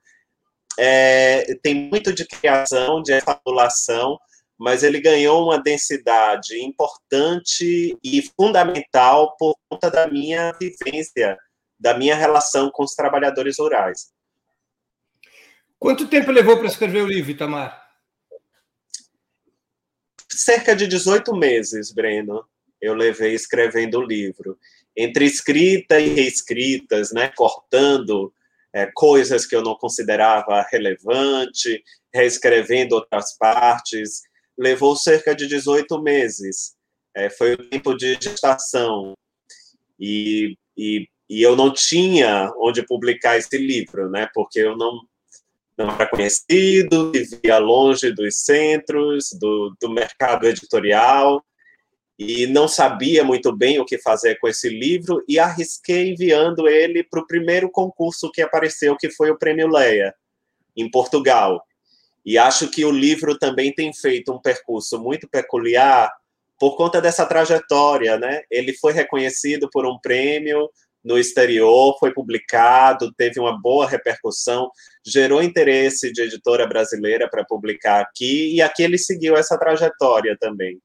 é, 0.78 1.54
tem 1.62 1.74
muito 1.74 2.12
de 2.12 2.26
criação, 2.26 3.02
de 3.02 3.20
fabulação, 3.20 4.18
mas 4.58 4.82
ele 4.82 5.00
ganhou 5.00 5.44
uma 5.44 5.58
densidade 5.58 6.58
importante 6.62 7.96
e 8.02 8.22
fundamental 8.36 9.36
por 9.36 9.56
conta 9.68 9.90
da 9.90 10.06
minha 10.06 10.52
vivência, 10.52 11.38
da 11.78 11.96
minha 11.96 12.14
relação 12.14 12.70
com 12.70 12.84
os 12.84 12.94
trabalhadores 12.94 13.56
rurais. 13.58 14.12
Quanto 15.78 16.08
tempo 16.08 16.30
levou 16.30 16.56
para 16.56 16.68
escrever 16.68 17.02
o 17.02 17.06
livro, 17.06 17.32
Itamar? 17.32 17.82
Cerca 20.30 20.74
de 20.74 20.86
18 20.86 21.34
meses, 21.36 21.92
Breno, 21.92 22.44
eu 22.80 22.94
levei 22.94 23.34
escrevendo 23.34 23.98
o 23.98 24.06
livro. 24.06 24.58
Entre 24.96 25.24
escrita 25.24 26.00
e 26.00 26.08
reescritas, 26.08 27.12
né, 27.12 27.28
cortando 27.36 28.32
é, 28.74 28.90
coisas 28.92 29.46
que 29.46 29.54
eu 29.54 29.62
não 29.62 29.76
considerava 29.76 30.66
relevante, 30.70 31.82
reescrevendo 32.12 32.96
outras 32.96 33.36
partes, 33.38 34.22
levou 34.58 34.96
cerca 34.96 35.34
de 35.34 35.46
18 35.46 36.02
meses. 36.02 36.74
é, 37.16 37.30
foi 37.30 37.54
o 37.54 37.68
tempo 37.70 37.94
de 37.94 38.18
gestação. 38.20 39.14
E, 39.98 40.56
e, 40.76 41.08
e, 41.30 41.42
eu 41.42 41.54
não 41.54 41.72
tinha 41.72 42.52
onde 42.58 42.84
publicar 42.84 43.38
esse 43.38 43.56
livro, 43.56 44.10
né? 44.10 44.28
Porque 44.34 44.58
eu 44.58 44.76
não, 44.76 45.00
não 45.78 45.94
era 45.94 46.08
conhecido, 46.08 47.12
vivia 47.12 47.58
longe 47.58 48.10
dos 48.12 48.40
centros, 48.40 49.30
do, 49.38 49.76
do 49.80 49.88
mercado 49.90 50.46
editorial, 50.46 51.44
e 52.18 52.46
não 52.46 52.68
sabia 52.68 53.24
muito 53.24 53.54
bem 53.54 53.78
o 53.80 53.84
que 53.84 53.98
fazer 53.98 54.36
com 54.38 54.48
esse 54.48 54.68
livro, 54.68 55.22
e 55.28 55.38
arrisquei 55.38 56.10
enviando 56.10 56.68
ele 56.68 57.02
para 57.02 57.20
o 57.20 57.26
primeiro 57.26 57.70
concurso 57.70 58.30
que 58.30 58.42
apareceu, 58.42 58.96
que 58.96 59.10
foi 59.10 59.30
o 59.30 59.38
Prêmio 59.38 59.68
Leia, 59.68 60.14
em 60.76 60.90
Portugal. 60.90 61.62
E 62.24 62.38
acho 62.38 62.70
que 62.70 62.84
o 62.84 62.90
livro 62.90 63.38
também 63.38 63.72
tem 63.72 63.92
feito 63.92 64.32
um 64.32 64.40
percurso 64.40 64.98
muito 64.98 65.28
peculiar 65.28 66.10
por 66.58 66.76
conta 66.76 67.00
dessa 67.00 67.26
trajetória, 67.26 68.16
né? 68.16 68.42
Ele 68.50 68.72
foi 68.74 68.92
reconhecido 68.92 69.68
por 69.70 69.84
um 69.86 69.98
prêmio 69.98 70.70
no 71.04 71.18
exterior, 71.18 71.98
foi 71.98 72.14
publicado, 72.14 73.12
teve 73.12 73.38
uma 73.38 73.60
boa 73.60 73.86
repercussão, 73.86 74.70
gerou 75.04 75.42
interesse 75.42 76.10
de 76.10 76.22
editora 76.22 76.66
brasileira 76.66 77.28
para 77.28 77.44
publicar 77.44 78.00
aqui, 78.00 78.54
e 78.54 78.62
aqui 78.62 78.82
ele 78.82 78.96
seguiu 78.96 79.36
essa 79.36 79.58
trajetória 79.58 80.34
também. 80.40 80.80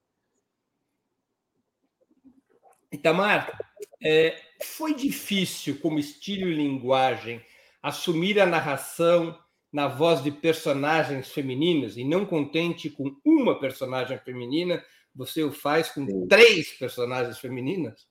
Itamar, 2.91 3.58
é, 4.03 4.39
foi 4.63 4.93
difícil, 4.93 5.79
como 5.79 6.00
estilo 6.00 6.50
e 6.50 6.55
linguagem, 6.55 7.43
assumir 7.81 8.39
a 8.39 8.46
narração 8.46 9.38
na 9.72 9.88
voz 9.88 10.24
de 10.24 10.31
personagens 10.31 11.29
femininas 11.29 11.96
e 11.96 12.03
não 12.03 12.25
contente 12.25 12.89
com 12.89 13.15
uma 13.24 13.60
personagem 13.60 14.17
feminina, 14.17 14.84
você 15.15 15.43
o 15.43 15.51
faz 15.51 15.89
com 15.89 16.05
Sim. 16.05 16.27
três 16.27 16.72
personagens 16.72 17.38
femininas? 17.38 18.08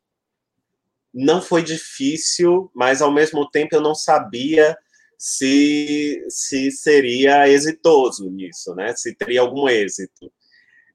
Não 1.13 1.43
foi 1.43 1.63
difícil, 1.63 2.71
mas 2.75 3.03
ao 3.03 3.13
mesmo 3.13 3.49
tempo 3.51 3.75
eu 3.75 3.81
não 3.81 3.95
sabia 3.95 4.77
se, 5.17 6.25
se 6.29 6.71
seria 6.71 7.49
exitoso 7.49 8.31
nisso, 8.31 8.75
né? 8.75 8.95
Se 8.95 9.15
teria 9.17 9.41
algum 9.41 9.69
êxito. 9.69 10.33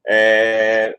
É, 0.07 0.97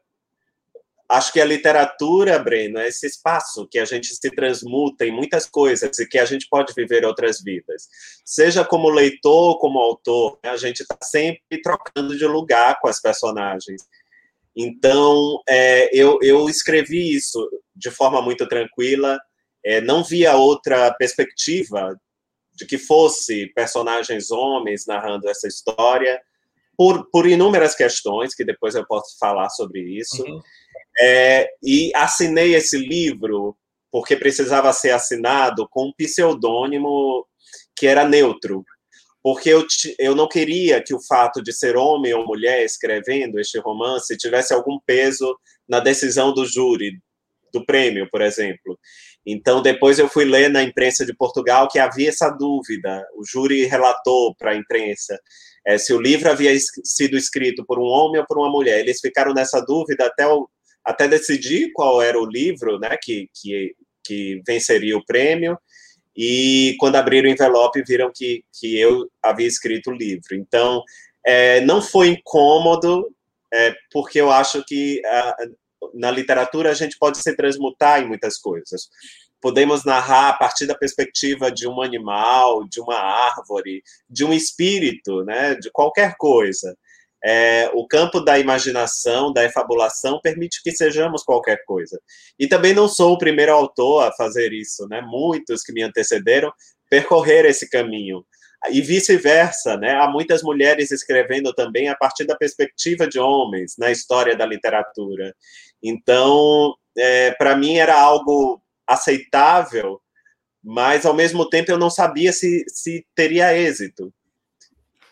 acho 1.17 1.33
que 1.33 1.41
a 1.41 1.45
literatura, 1.45 2.39
Breno, 2.39 2.79
é 2.79 2.89
esse 2.89 3.07
espaço 3.07 3.67
que 3.69 3.79
a 3.79 3.85
gente 3.85 4.09
se 4.15 4.31
transmuta 4.31 5.05
em 5.05 5.13
muitas 5.13 5.47
coisas 5.47 5.99
e 5.99 6.07
que 6.07 6.19
a 6.19 6.25
gente 6.25 6.49
pode 6.49 6.73
viver 6.75 7.05
outras 7.05 7.43
vidas. 7.43 7.89
Seja 8.25 8.65
como 8.65 8.89
leitor, 8.89 9.59
como 9.59 9.79
autor, 9.79 10.39
né? 10.43 10.51
a 10.51 10.57
gente 10.57 10.81
está 10.81 10.99
sempre 11.03 11.61
trocando 11.63 12.17
de 12.17 12.27
lugar 12.27 12.79
com 12.81 12.89
as 12.89 13.01
personagens. 13.01 13.87
Então, 14.57 15.43
é, 15.49 15.91
eu, 15.97 16.19
eu 16.23 16.49
escrevi 16.49 17.15
isso 17.15 17.49
de 17.75 17.91
forma 17.91 18.23
muito 18.23 18.47
tranquila, 18.47 19.19
é, 19.65 19.81
não 19.81 20.05
via 20.05 20.37
outra 20.37 20.93
perspectiva 20.95 21.99
de 22.53 22.67
que 22.67 22.79
fosse 22.79 23.49
personagens 23.55 24.31
homens 24.31 24.87
narrando 24.87 25.29
essa 25.29 25.49
história, 25.49 26.21
por, 26.77 27.09
por 27.11 27.27
inúmeras 27.27 27.75
questões, 27.75 28.35
que 28.35 28.45
depois 28.45 28.75
eu 28.75 28.87
posso 28.87 29.17
falar 29.19 29.49
sobre 29.51 29.81
isso. 29.81 30.23
Uhum. 30.23 30.41
É, 31.01 31.49
e 31.63 31.91
assinei 31.95 32.55
esse 32.55 32.79
livro 32.79 33.57
porque 33.91 34.17
precisava 34.17 34.73
ser 34.73 34.91
assinado 34.91 35.69
com 35.71 35.87
um 35.87 35.93
pseudônimo 35.97 37.27
que 37.77 37.87
era 37.87 38.07
neutro, 38.07 38.65
porque 39.23 39.49
eu, 39.49 39.65
eu 39.99 40.15
não 40.15 40.29
queria 40.29 40.83
que 40.83 40.95
o 40.95 41.01
fato 41.01 41.43
de 41.43 41.53
ser 41.53 41.77
homem 41.77 42.13
ou 42.13 42.27
mulher 42.27 42.65
escrevendo 42.65 43.41
este 43.41 43.59
romance 43.59 44.17
tivesse 44.17 44.53
algum 44.53 44.79
peso 44.85 45.37
na 45.69 45.81
decisão 45.81 46.35
do 46.35 46.45
júri, 46.45 47.01
do 47.53 47.65
prêmio, 47.65 48.09
por 48.11 48.21
exemplo. 48.21 48.79
Então, 49.25 49.63
depois 49.63 49.99
eu 49.99 50.09
fui 50.09 50.25
ler 50.25 50.51
na 50.51 50.63
imprensa 50.63 51.07
de 51.07 51.15
Portugal 51.15 51.69
que 51.69 51.79
havia 51.79 52.11
essa 52.11 52.29
dúvida. 52.29 53.03
O 53.17 53.25
júri 53.25 53.65
relatou 53.65 54.35
para 54.35 54.51
a 54.51 54.57
imprensa 54.57 55.19
é, 55.67 55.79
se 55.79 55.93
o 55.93 56.01
livro 56.01 56.31
havia 56.31 56.53
sido 56.85 57.17
escrito 57.17 57.65
por 57.65 57.79
um 57.79 57.85
homem 57.85 58.21
ou 58.21 58.27
por 58.27 58.39
uma 58.39 58.51
mulher. 58.51 58.81
Eles 58.81 59.01
ficaram 59.01 59.33
nessa 59.33 59.61
dúvida 59.61 60.07
até, 60.07 60.27
o, 60.27 60.49
até 60.85 61.09
decidir 61.09 61.73
qual 61.73 62.03
era 62.03 62.21
o 62.21 62.27
livro 62.27 62.79
né, 62.79 62.97
que, 63.01 63.29
que, 63.35 63.75
que 64.05 64.43
venceria 64.47 64.97
o 64.97 65.05
prêmio 65.05 65.59
e 66.17 66.77
quando 66.79 66.97
abriram 66.97 67.29
o 67.29 67.33
envelope 67.33 67.83
viram 67.87 68.11
que, 68.15 68.45
que 68.53 68.79
eu 68.79 69.11
havia 69.23 69.49
escrito 69.49 69.91
o 69.91 69.95
livro. 69.95 70.35
Então, 70.35 70.83
é, 71.27 71.61
não 71.63 71.83
foi 71.83 72.09
incômodo, 72.09 73.13
é, 73.53 73.75
porque 73.91 74.21
eu 74.21 74.31
acho 74.31 74.65
que 74.65 75.03
a, 75.05 75.37
na 75.93 76.11
literatura 76.11 76.71
a 76.71 76.75
gente 76.75 76.97
pode 76.99 77.19
se 77.19 77.35
transmutar 77.35 78.01
em 78.01 78.07
muitas 78.07 78.39
coisas. 78.39 78.89
Podemos 79.45 79.85
narrar 79.85 80.31
a 80.31 80.33
partir 80.33 80.67
da 80.67 80.75
perspectiva 80.75 81.53
de 81.53 81.69
um 81.69 81.83
animal, 81.83 82.67
de 82.67 82.81
uma 82.81 82.97
árvore, 82.97 83.83
de 84.09 84.25
um 84.25 84.33
espírito, 84.33 85.23
né, 85.23 85.55
de 85.57 85.71
qualquer 85.71 86.15
coisa. 86.17 86.75
É, 87.23 87.71
o 87.75 87.87
campo 87.87 88.21
da 88.21 88.39
imaginação, 88.39 89.35
da 89.35 89.45
efabulação, 89.45 90.19
permite 90.23 90.63
que 90.63 90.73
sejamos 90.73 91.23
qualquer 91.23 91.63
coisa. 91.67 92.01
E 92.39 92.47
também 92.47 92.73
não 92.73 92.89
sou 92.89 93.13
o 93.13 93.19
primeiro 93.19 93.53
autor 93.53 94.09
a 94.09 94.13
fazer 94.13 94.51
isso, 94.55 94.89
né? 94.89 95.03
Muitos 95.03 95.63
que 95.63 95.75
me 95.75 95.83
antecederam 95.83 96.51
percorreram 96.89 97.51
esse 97.51 97.69
caminho. 97.69 98.25
E 98.71 98.81
vice-versa, 98.81 99.77
né? 99.77 99.93
Há 99.93 100.09
muitas 100.09 100.43
mulheres 100.43 100.91
escrevendo 100.91 101.53
também 101.53 101.91
a 101.91 101.95
partir 101.95 102.25
da 102.25 102.35
perspectiva 102.35 103.07
de 103.07 103.19
homens 103.19 103.75
na 103.77 103.91
história 103.91 104.35
da 104.35 104.47
literatura. 104.47 105.35
Então, 105.83 106.75
é, 106.97 107.33
para 107.33 107.55
mim 107.55 107.77
era 107.77 108.01
algo 108.01 108.64
aceitável, 108.87 110.01
mas 110.63 111.05
ao 111.05 111.15
mesmo 111.15 111.49
tempo 111.49 111.71
eu 111.71 111.79
não 111.79 111.91
sabia 111.91 112.33
se, 112.33 112.65
se 112.69 113.07
teria 113.15 113.57
êxito. 113.57 114.13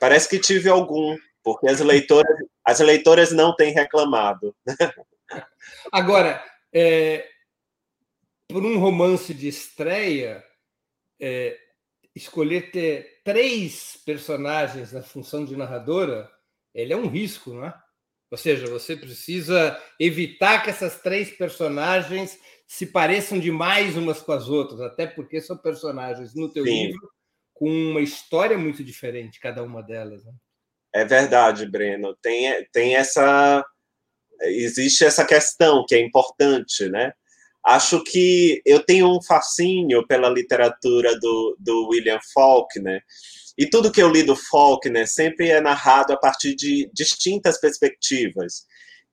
Parece 0.00 0.28
que 0.28 0.38
tive 0.38 0.68
algum, 0.68 1.16
porque 1.42 1.68
as 1.68 1.80
leitoras, 1.80 2.36
as 2.64 2.80
leitoras 2.80 3.32
não 3.32 3.54
têm 3.54 3.72
reclamado. 3.72 4.54
Agora, 5.92 6.42
é, 6.72 7.28
por 8.48 8.64
um 8.64 8.78
romance 8.78 9.32
de 9.32 9.48
estreia, 9.48 10.44
é, 11.20 11.58
escolher 12.14 12.70
ter 12.70 13.20
três 13.24 13.96
personagens 14.04 14.92
na 14.92 15.02
função 15.02 15.44
de 15.44 15.56
narradora, 15.56 16.30
ele 16.74 16.92
é 16.92 16.96
um 16.96 17.06
risco, 17.06 17.52
não 17.52 17.66
é? 17.66 17.74
Ou 18.30 18.38
seja, 18.38 18.66
você 18.66 18.96
precisa 18.96 19.78
evitar 20.00 20.62
que 20.62 20.70
essas 20.70 21.00
três 21.00 21.30
personagens 21.30 22.38
se 22.72 22.86
pareçam 22.86 23.38
demais 23.38 23.98
umas 23.98 24.22
com 24.22 24.32
as 24.32 24.48
outras, 24.48 24.80
até 24.80 25.06
porque 25.06 25.42
são 25.42 25.58
personagens 25.58 26.34
no 26.34 26.50
teu 26.50 26.64
Sim. 26.64 26.86
livro 26.86 27.12
com 27.52 27.68
uma 27.68 28.00
história 28.00 28.56
muito 28.56 28.82
diferente, 28.82 29.38
cada 29.38 29.62
uma 29.62 29.82
delas. 29.82 30.24
Né? 30.24 30.32
É 30.94 31.04
verdade, 31.04 31.66
Breno. 31.66 32.16
Tem, 32.22 32.66
tem 32.72 32.96
essa. 32.96 33.62
Existe 34.40 35.04
essa 35.04 35.22
questão 35.22 35.84
que 35.86 35.94
é 35.94 36.00
importante, 36.00 36.88
né? 36.88 37.12
Acho 37.62 38.02
que 38.02 38.62
eu 38.64 38.82
tenho 38.82 39.14
um 39.14 39.22
fascínio 39.22 40.06
pela 40.06 40.30
literatura 40.30 41.14
do, 41.20 41.54
do 41.60 41.88
William 41.88 42.20
Faulkner, 42.32 43.02
e 43.58 43.66
tudo 43.66 43.92
que 43.92 44.02
eu 44.02 44.10
li 44.10 44.22
do 44.22 44.34
Faulkner 44.34 45.06
sempre 45.06 45.50
é 45.50 45.60
narrado 45.60 46.14
a 46.14 46.16
partir 46.16 46.54
de 46.54 46.90
distintas 46.94 47.60
perspectivas. 47.60 48.64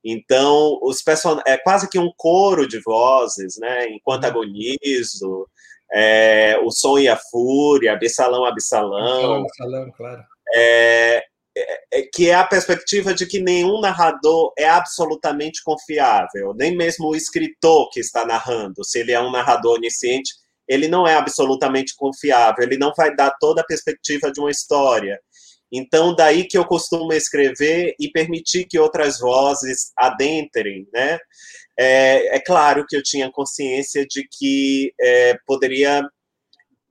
Então, 0.03 0.79
os 0.81 1.01
person... 1.01 1.39
é 1.45 1.57
quase 1.57 1.89
que 1.89 1.99
um 1.99 2.11
coro 2.15 2.67
de 2.67 2.79
vozes, 2.79 3.57
né? 3.57 3.87
Enquanto 3.89 4.23
uhum. 4.23 4.29
agonizo, 4.29 5.47
é, 5.91 6.57
o 6.63 6.71
som 6.71 6.97
e 6.97 7.07
a 7.07 7.17
fúria, 7.17 7.93
Absalão, 7.93 8.45
Absalão. 8.45 9.41
Absalão, 9.43 9.91
claro. 9.95 10.23
É, 10.55 11.23
é, 11.57 11.99
é, 11.99 12.01
que 12.13 12.29
é 12.29 12.35
a 12.35 12.45
perspectiva 12.45 13.13
de 13.13 13.25
que 13.25 13.39
nenhum 13.39 13.81
narrador 13.81 14.53
é 14.57 14.67
absolutamente 14.67 15.63
confiável, 15.63 16.53
nem 16.55 16.75
mesmo 16.75 17.07
o 17.07 17.15
escritor 17.15 17.89
que 17.91 17.99
está 17.99 18.25
narrando, 18.25 18.83
se 18.83 18.99
ele 18.99 19.11
é 19.11 19.19
um 19.19 19.31
narrador 19.31 19.75
onisciente, 19.75 20.31
ele 20.67 20.87
não 20.87 21.07
é 21.07 21.15
absolutamente 21.15 21.95
confiável, 21.97 22.63
ele 22.63 22.77
não 22.77 22.93
vai 22.95 23.15
dar 23.15 23.35
toda 23.39 23.61
a 23.61 23.65
perspectiva 23.65 24.31
de 24.31 24.39
uma 24.39 24.51
história. 24.51 25.19
Então, 25.71 26.15
daí 26.15 26.47
que 26.47 26.57
eu 26.57 26.65
costumo 26.65 27.13
escrever 27.13 27.95
e 27.99 28.09
permitir 28.09 28.65
que 28.65 28.79
outras 28.79 29.19
vozes 29.19 29.91
adentrem, 29.97 30.87
né? 30.93 31.19
É, 31.77 32.37
é 32.37 32.39
claro 32.39 32.85
que 32.87 32.95
eu 32.95 33.03
tinha 33.03 33.31
consciência 33.31 34.05
de 34.05 34.27
que 34.27 34.93
é, 34.99 35.37
poderia 35.45 36.03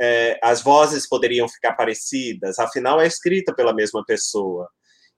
é, 0.00 0.38
as 0.42 0.62
vozes 0.62 1.08
poderiam 1.08 1.48
ficar 1.48 1.74
parecidas, 1.74 2.58
afinal 2.58 3.00
é 3.00 3.06
escrita 3.06 3.54
pela 3.54 3.74
mesma 3.74 4.04
pessoa. 4.06 4.68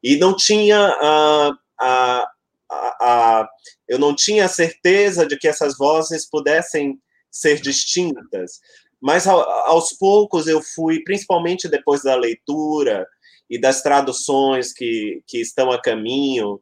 E 0.02 0.16
não 0.16 0.34
tinha 0.34 0.78
a, 0.78 1.52
a, 1.78 2.28
a, 2.70 3.40
a 3.40 3.48
eu 3.86 3.98
não 3.98 4.14
tinha 4.14 4.48
certeza 4.48 5.26
de 5.26 5.36
que 5.36 5.46
essas 5.46 5.76
vozes 5.76 6.28
pudessem 6.28 6.98
ser 7.30 7.60
distintas, 7.60 8.58
mas 9.00 9.26
aos 9.26 9.92
poucos 9.92 10.46
eu 10.46 10.62
fui, 10.62 11.02
principalmente 11.04 11.68
depois 11.68 12.02
da 12.02 12.14
leitura 12.16 13.06
e 13.50 13.60
das 13.60 13.82
traduções 13.82 14.72
que, 14.72 15.22
que 15.26 15.40
estão 15.40 15.72
a 15.72 15.82
caminho, 15.82 16.60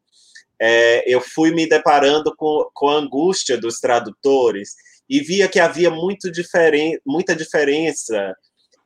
é, 0.60 1.04
eu 1.06 1.20
fui 1.20 1.52
me 1.52 1.68
deparando 1.68 2.34
com, 2.34 2.68
com 2.72 2.88
a 2.88 2.96
angústia 2.96 3.58
dos 3.58 3.78
tradutores 3.78 4.74
e 5.08 5.20
via 5.20 5.46
que 5.48 5.60
havia 5.60 5.90
muito 5.90 6.30
diferen, 6.32 6.98
muita 7.06 7.36
diferença 7.36 8.34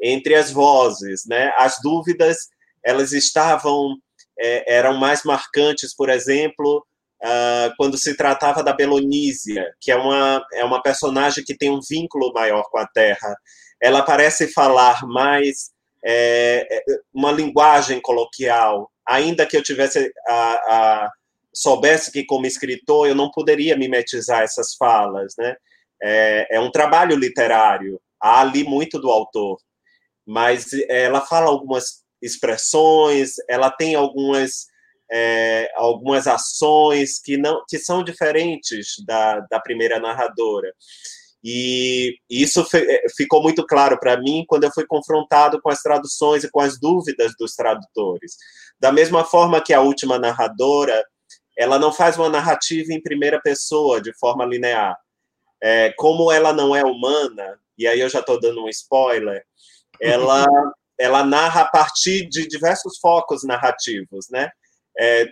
entre 0.03 0.35
as 0.35 0.51
vozes, 0.51 1.25
né? 1.27 1.53
As 1.57 1.77
dúvidas 1.83 2.49
elas 2.85 3.13
estavam 3.13 3.97
é, 4.39 4.75
eram 4.75 4.95
mais 4.97 5.23
marcantes, 5.23 5.95
por 5.95 6.11
exemplo, 6.11 6.85
uh, 7.23 7.73
quando 7.77 7.97
se 7.97 8.17
tratava 8.17 8.63
da 8.63 8.73
Belonísia, 8.73 9.73
que 9.81 9.93
é 9.93 9.97
uma 9.97 10.45
é 10.53 10.65
uma 10.65 10.83
personagem 10.83 11.45
que 11.45 11.57
tem 11.57 11.71
um 11.71 11.81
vínculo 11.89 12.33
maior 12.33 12.65
com 12.71 12.79
a 12.79 12.87
Terra. 12.87 13.35
Ela 13.81 14.03
parece 14.03 14.53
falar 14.53 15.07
mais 15.07 15.72
é, 16.05 16.67
é 16.71 16.85
uma 17.13 17.31
linguagem 17.33 18.01
coloquial, 18.01 18.91
ainda 19.07 19.47
que 19.47 19.57
eu 19.57 19.63
tivesse 19.63 20.13
a, 20.27 20.35
a 20.35 21.13
soubesse 21.55 22.11
que 22.11 22.25
como 22.25 22.47
escritor 22.47 23.09
eu 23.09 23.15
não 23.15 23.31
poderia 23.31 23.77
mimetizar 23.77 24.43
essas 24.43 24.75
falas, 24.75 25.35
né? 25.39 25.55
É, 26.03 26.57
é 26.57 26.61
um 26.61 26.71
trabalho 26.71 27.15
literário, 27.17 28.01
há 28.21 28.41
ali 28.41 28.65
muito 28.65 28.99
do 28.99 29.11
autor, 29.11 29.59
mas 30.27 30.71
ela 30.89 31.21
fala 31.21 31.47
algumas 31.47 32.03
expressões, 32.21 33.35
ela 33.49 33.71
tem 33.71 33.95
algumas 33.95 34.67
é, 35.13 35.71
algumas 35.77 36.27
ações 36.27 37.21
que 37.21 37.37
não 37.37 37.63
que 37.69 37.79
são 37.79 38.03
diferentes 38.03 38.95
da, 39.07 39.41
da 39.51 39.61
primeira 39.61 40.01
narradora. 40.01 40.73
E 41.45 42.19
isso 42.31 42.65
é, 42.75 43.03
ficou 43.17 43.43
muito 43.43 43.67
claro 43.67 43.99
para 43.99 44.17
mim 44.17 44.45
quando 44.47 44.65
eu 44.65 44.73
fui 44.73 44.87
confrontado 44.87 45.61
com 45.61 45.71
as 45.71 45.83
traduções 45.83 46.45
e 46.45 46.51
com 46.51 46.61
as 46.61 46.79
dúvidas 46.79 47.33
dos 47.39 47.55
tradutores. 47.55 48.37
Da 48.79 48.93
mesma 48.93 49.25
forma 49.25 49.61
que 49.61 49.73
a 49.73 49.81
última 49.81 50.19
narradora, 50.19 51.05
ela 51.59 51.79
não 51.79 51.93
faz 51.93 52.17
uma 52.17 52.29
narrativa 52.29 52.93
em 52.93 53.03
primeira 53.03 53.41
pessoa 53.41 54.01
de 54.01 54.13
forma 54.19 54.45
linear. 54.45 54.97
É, 55.61 55.93
como 55.97 56.31
ela 56.31 56.53
não 56.53 56.75
é 56.75 56.85
humana, 56.85 57.59
e 57.77 57.87
aí 57.87 58.01
eu 58.01 58.09
já 58.09 58.21
estou 58.21 58.41
dando 58.41 58.65
um 58.65 58.69
spoiler, 58.69 59.45
ela, 60.01 60.47
ela 60.99 61.25
narra 61.25 61.63
a 61.63 61.69
partir 61.69 62.29
de 62.29 62.47
diversos 62.47 62.99
focos 62.99 63.45
narrativos, 63.45 64.29
né? 64.31 64.51
É, 64.99 65.27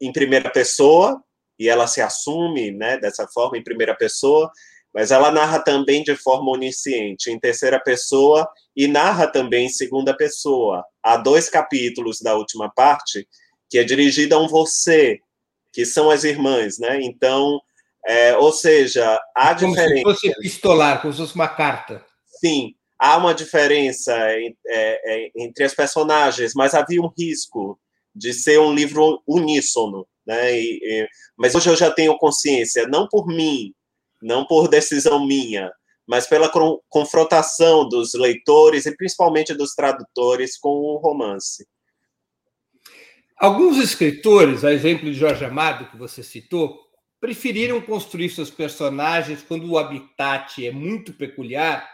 em 0.00 0.12
primeira 0.12 0.50
pessoa, 0.50 1.22
e 1.58 1.68
ela 1.68 1.86
se 1.86 2.00
assume 2.00 2.70
né, 2.72 2.98
dessa 2.98 3.26
forma, 3.28 3.56
em 3.56 3.62
primeira 3.62 3.94
pessoa, 3.94 4.50
mas 4.94 5.10
ela 5.10 5.30
narra 5.30 5.58
também 5.58 6.02
de 6.02 6.14
forma 6.14 6.50
onisciente, 6.50 7.30
em 7.30 7.38
terceira 7.38 7.80
pessoa, 7.80 8.48
e 8.76 8.86
narra 8.86 9.26
também 9.26 9.66
em 9.66 9.70
segunda 9.70 10.14
pessoa. 10.16 10.84
Há 11.02 11.16
dois 11.16 11.48
capítulos 11.48 12.20
da 12.20 12.34
última 12.36 12.70
parte 12.70 13.26
que 13.70 13.78
é 13.78 13.84
dirigida 13.84 14.36
a 14.36 14.38
um 14.38 14.48
você, 14.48 15.18
que 15.72 15.86
são 15.86 16.10
as 16.10 16.24
irmãs, 16.24 16.78
né? 16.78 17.00
Então, 17.02 17.58
é, 18.06 18.36
ou 18.36 18.52
seja, 18.52 19.18
há 19.34 19.54
como 19.54 19.70
diferença. 19.70 20.02
Como 20.02 20.14
se 20.14 20.20
fosse 20.20 20.38
epistolar, 20.38 21.00
como 21.00 21.12
se 21.14 21.20
fosse 21.20 21.34
uma 21.34 21.48
carta. 21.48 22.04
Sim, 22.26 22.74
há 22.98 23.16
uma 23.16 23.34
diferença 23.34 24.12
é, 24.14 24.54
é, 24.68 25.30
entre 25.36 25.64
as 25.64 25.74
personagens, 25.74 26.52
mas 26.54 26.74
havia 26.74 27.00
um 27.00 27.10
risco 27.16 27.78
de 28.14 28.34
ser 28.34 28.60
um 28.60 28.74
livro 28.74 29.22
uníssono, 29.26 30.06
né? 30.26 30.54
E, 30.54 30.78
e, 30.82 31.08
mas 31.36 31.54
hoje 31.54 31.70
eu 31.70 31.76
já 31.76 31.90
tenho 31.90 32.18
consciência, 32.18 32.86
não 32.86 33.08
por 33.08 33.26
mim, 33.26 33.72
não 34.22 34.46
por 34.46 34.68
decisão 34.68 35.26
minha, 35.26 35.70
mas 36.06 36.26
pela 36.26 36.50
confrontação 36.88 37.88
dos 37.88 38.14
leitores 38.14 38.86
e 38.86 38.96
principalmente 38.96 39.54
dos 39.54 39.74
tradutores 39.74 40.58
com 40.58 40.70
o 40.70 40.96
romance. 40.96 41.66
Alguns 43.36 43.78
escritores, 43.78 44.64
a 44.64 44.72
exemplo 44.72 45.06
de 45.06 45.14
Jorge 45.14 45.44
Amado, 45.44 45.90
que 45.90 45.96
você 45.96 46.22
citou, 46.22 46.78
preferiram 47.20 47.80
construir 47.80 48.30
seus 48.30 48.50
personagens 48.50 49.42
quando 49.42 49.70
o 49.70 49.78
habitat 49.78 50.64
é 50.66 50.70
muito 50.70 51.12
peculiar, 51.12 51.88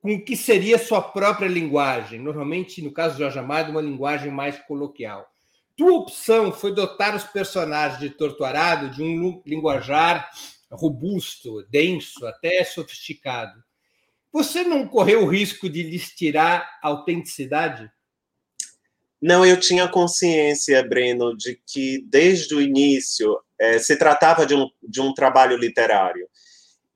com 0.00 0.14
o 0.14 0.24
que 0.24 0.36
seria 0.36 0.78
sua 0.78 1.02
própria 1.02 1.48
linguagem, 1.48 2.20
normalmente, 2.20 2.80
no 2.80 2.92
caso 2.92 3.14
de 3.14 3.22
Jorge 3.22 3.38
Amado, 3.38 3.70
uma 3.70 3.80
linguagem 3.80 4.30
mais 4.30 4.58
coloquial. 4.66 5.26
Tua 5.76 5.92
opção 5.92 6.52
foi 6.52 6.74
dotar 6.74 7.14
os 7.14 7.24
personagens 7.24 8.00
de 8.00 8.10
Torturado 8.10 8.90
de 8.90 9.02
um 9.02 9.42
linguajar 9.46 10.28
robusto, 10.70 11.62
denso, 11.70 12.26
até 12.26 12.62
sofisticado. 12.64 13.62
Você 14.32 14.62
não 14.62 14.86
correu 14.86 15.24
o 15.24 15.28
risco 15.28 15.68
de 15.68 15.82
lhes 15.82 16.10
tirar 16.10 16.68
a 16.82 16.88
autenticidade? 16.88 17.90
Não, 19.20 19.44
eu 19.44 19.58
tinha 19.58 19.88
consciência, 19.88 20.86
Breno, 20.86 21.36
de 21.36 21.60
que 21.66 22.04
desde 22.08 22.54
o 22.54 22.60
início 22.60 23.36
é, 23.58 23.78
se 23.78 23.96
tratava 23.96 24.46
de 24.46 24.54
um, 24.54 24.68
de 24.82 25.00
um 25.00 25.12
trabalho 25.12 25.56
literário. 25.56 26.28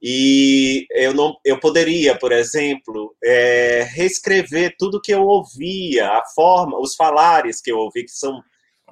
E 0.00 0.86
eu, 0.90 1.14
não, 1.14 1.36
eu 1.44 1.58
poderia, 1.58 2.16
por 2.16 2.32
exemplo, 2.32 3.16
é, 3.22 3.88
reescrever 3.92 4.74
tudo 4.78 5.00
que 5.00 5.12
eu 5.12 5.22
ouvia, 5.22 6.08
a 6.08 6.24
forma, 6.34 6.80
os 6.80 6.94
falares 6.94 7.60
que 7.60 7.70
eu 7.70 7.78
ouvi, 7.78 8.04
que 8.04 8.10
são 8.10 8.42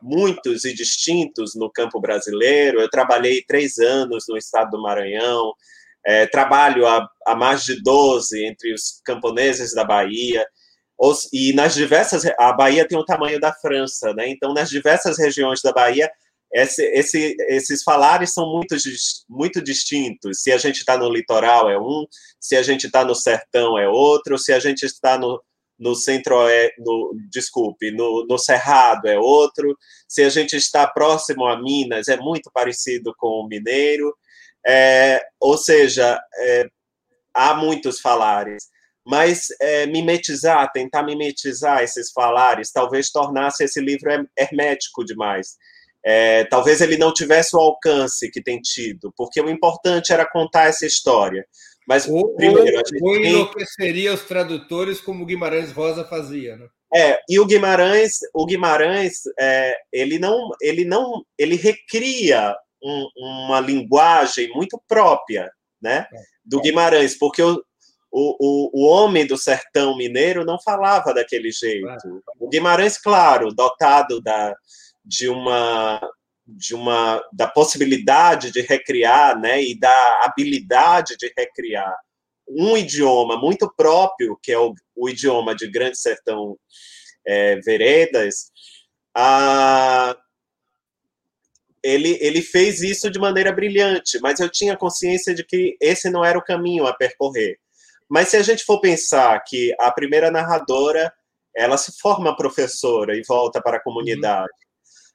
muitos 0.02 0.64
e 0.64 0.74
distintos 0.74 1.54
no 1.54 1.70
campo 1.70 2.00
brasileiro. 2.00 2.80
Eu 2.80 2.88
trabalhei 2.88 3.42
três 3.46 3.78
anos 3.78 4.24
no 4.28 4.36
estado 4.36 4.70
do 4.70 4.82
Maranhão, 4.82 5.52
é, 6.04 6.26
trabalho 6.26 6.86
há, 6.86 7.06
há, 7.26 7.34
mais 7.34 7.64
de 7.64 7.82
12 7.82 8.44
entre 8.46 8.72
os 8.72 9.00
camponeses 9.04 9.74
da 9.74 9.84
Bahia. 9.84 10.46
Os, 10.98 11.28
e 11.32 11.52
nas 11.52 11.74
diversas. 11.74 12.24
A 12.38 12.52
Bahia 12.52 12.86
tem 12.86 12.98
o 12.98 13.04
tamanho 13.04 13.40
da 13.40 13.52
França, 13.52 14.12
né? 14.14 14.28
Então, 14.28 14.52
nas 14.52 14.68
diversas 14.68 15.18
regiões 15.18 15.62
da 15.62 15.72
Bahia, 15.72 16.10
esse, 16.52 16.82
esse, 16.92 17.36
esses 17.48 17.82
falares 17.82 18.32
são 18.32 18.50
muito, 18.50 18.74
muito 19.28 19.62
distintos. 19.62 20.42
Se 20.42 20.50
a 20.52 20.58
gente 20.58 20.78
está 20.78 20.96
no 20.98 21.08
litoral, 21.08 21.70
é 21.70 21.78
um, 21.78 22.06
se 22.40 22.56
a 22.56 22.62
gente 22.62 22.86
está 22.86 23.04
no 23.04 23.14
sertão, 23.14 23.78
é 23.78 23.88
outro, 23.88 24.36
se 24.36 24.52
a 24.52 24.58
gente 24.58 24.84
está 24.84 25.16
no, 25.16 25.40
no 25.80 25.94
centro 25.94 26.36
no, 26.78 27.16
desculpe, 27.30 27.90
no, 27.90 28.26
no 28.28 28.38
Cerrado 28.38 29.08
é 29.08 29.18
outro, 29.18 29.76
se 30.06 30.22
a 30.22 30.28
gente 30.28 30.56
está 30.56 30.86
próximo 30.86 31.46
a 31.46 31.60
Minas 31.60 32.08
é 32.08 32.16
muito 32.18 32.50
parecido 32.52 33.14
com 33.16 33.26
o 33.26 33.48
mineiro, 33.48 34.14
é, 34.66 35.22
ou 35.40 35.56
seja, 35.56 36.20
é, 36.38 36.66
há 37.34 37.54
muitos 37.54 37.98
falares, 37.98 38.68
mas 39.06 39.46
é, 39.60 39.86
mimetizar, 39.86 40.70
tentar 40.72 41.02
mimetizar 41.02 41.82
esses 41.82 42.12
falares, 42.12 42.70
talvez 42.70 43.10
tornasse 43.10 43.64
esse 43.64 43.80
livro 43.80 44.10
hermético 44.36 45.04
demais. 45.04 45.56
É, 46.04 46.44
talvez 46.44 46.80
ele 46.80 46.96
não 46.96 47.12
tivesse 47.12 47.54
o 47.54 47.58
alcance 47.58 48.30
que 48.30 48.42
tem 48.42 48.60
tido, 48.60 49.12
porque 49.16 49.40
o 49.40 49.50
importante 49.50 50.12
era 50.12 50.28
contar 50.30 50.68
essa 50.68 50.86
história. 50.86 51.46
Mas 51.86 52.06
ou, 52.08 52.34
primeiro, 52.34 52.78
a 52.78 52.82
gente 52.86 53.02
ou 53.02 53.16
enlouqueceria 53.16 54.10
tem... 54.10 54.14
os 54.14 54.22
tradutores 54.24 55.00
como 55.00 55.24
o 55.24 55.26
Guimarães 55.26 55.72
Rosa 55.72 56.04
fazia, 56.04 56.56
né? 56.56 56.66
É, 56.94 57.20
e 57.28 57.38
o 57.38 57.46
Guimarães, 57.46 58.18
o 58.34 58.44
Guimarães, 58.44 59.22
é, 59.38 59.76
ele 59.92 60.18
não, 60.18 60.50
ele 60.60 60.84
não, 60.84 61.24
ele 61.38 61.54
recria 61.54 62.56
um, 62.82 63.08
uma 63.16 63.60
linguagem 63.60 64.48
muito 64.52 64.80
própria, 64.88 65.50
né, 65.80 66.06
do 66.44 66.60
Guimarães, 66.60 67.16
porque 67.16 67.42
o, 67.42 67.62
o, 68.10 68.70
o, 68.74 68.88
homem 68.88 69.24
do 69.24 69.36
sertão 69.36 69.96
mineiro 69.96 70.44
não 70.44 70.60
falava 70.60 71.14
daquele 71.14 71.52
jeito. 71.52 71.86
O 72.40 72.48
Guimarães, 72.48 72.98
claro, 72.98 73.54
dotado 73.54 74.20
da, 74.20 74.54
de 75.04 75.28
uma 75.28 76.00
de 76.56 76.74
uma 76.74 77.22
da 77.32 77.46
possibilidade 77.46 78.50
de 78.50 78.60
recriar, 78.62 79.38
né, 79.38 79.62
e 79.62 79.78
da 79.78 80.24
habilidade 80.24 81.16
de 81.16 81.32
recriar 81.36 81.94
um 82.48 82.76
idioma 82.76 83.36
muito 83.36 83.72
próprio, 83.76 84.38
que 84.42 84.50
é 84.50 84.58
o, 84.58 84.74
o 84.96 85.08
idioma 85.08 85.54
de 85.54 85.70
Grande 85.70 85.98
Sertão 85.98 86.56
é, 87.26 87.56
Veredas, 87.60 88.50
a, 89.16 90.16
ele, 91.82 92.18
ele 92.20 92.42
fez 92.42 92.82
isso 92.82 93.10
de 93.10 93.18
maneira 93.18 93.52
brilhante, 93.52 94.18
mas 94.20 94.40
eu 94.40 94.48
tinha 94.50 94.76
consciência 94.76 95.34
de 95.34 95.44
que 95.44 95.76
esse 95.80 96.10
não 96.10 96.24
era 96.24 96.38
o 96.38 96.44
caminho 96.44 96.86
a 96.86 96.94
percorrer. 96.94 97.58
Mas 98.08 98.28
se 98.28 98.36
a 98.36 98.42
gente 98.42 98.64
for 98.64 98.80
pensar 98.80 99.40
que 99.46 99.74
a 99.78 99.90
primeira 99.92 100.30
narradora 100.30 101.12
ela 101.54 101.76
se 101.76 101.92
forma 102.00 102.36
professora 102.36 103.16
e 103.16 103.22
volta 103.26 103.60
para 103.62 103.78
a 103.78 103.82
comunidade, 103.82 104.48
uhum. 104.48 104.69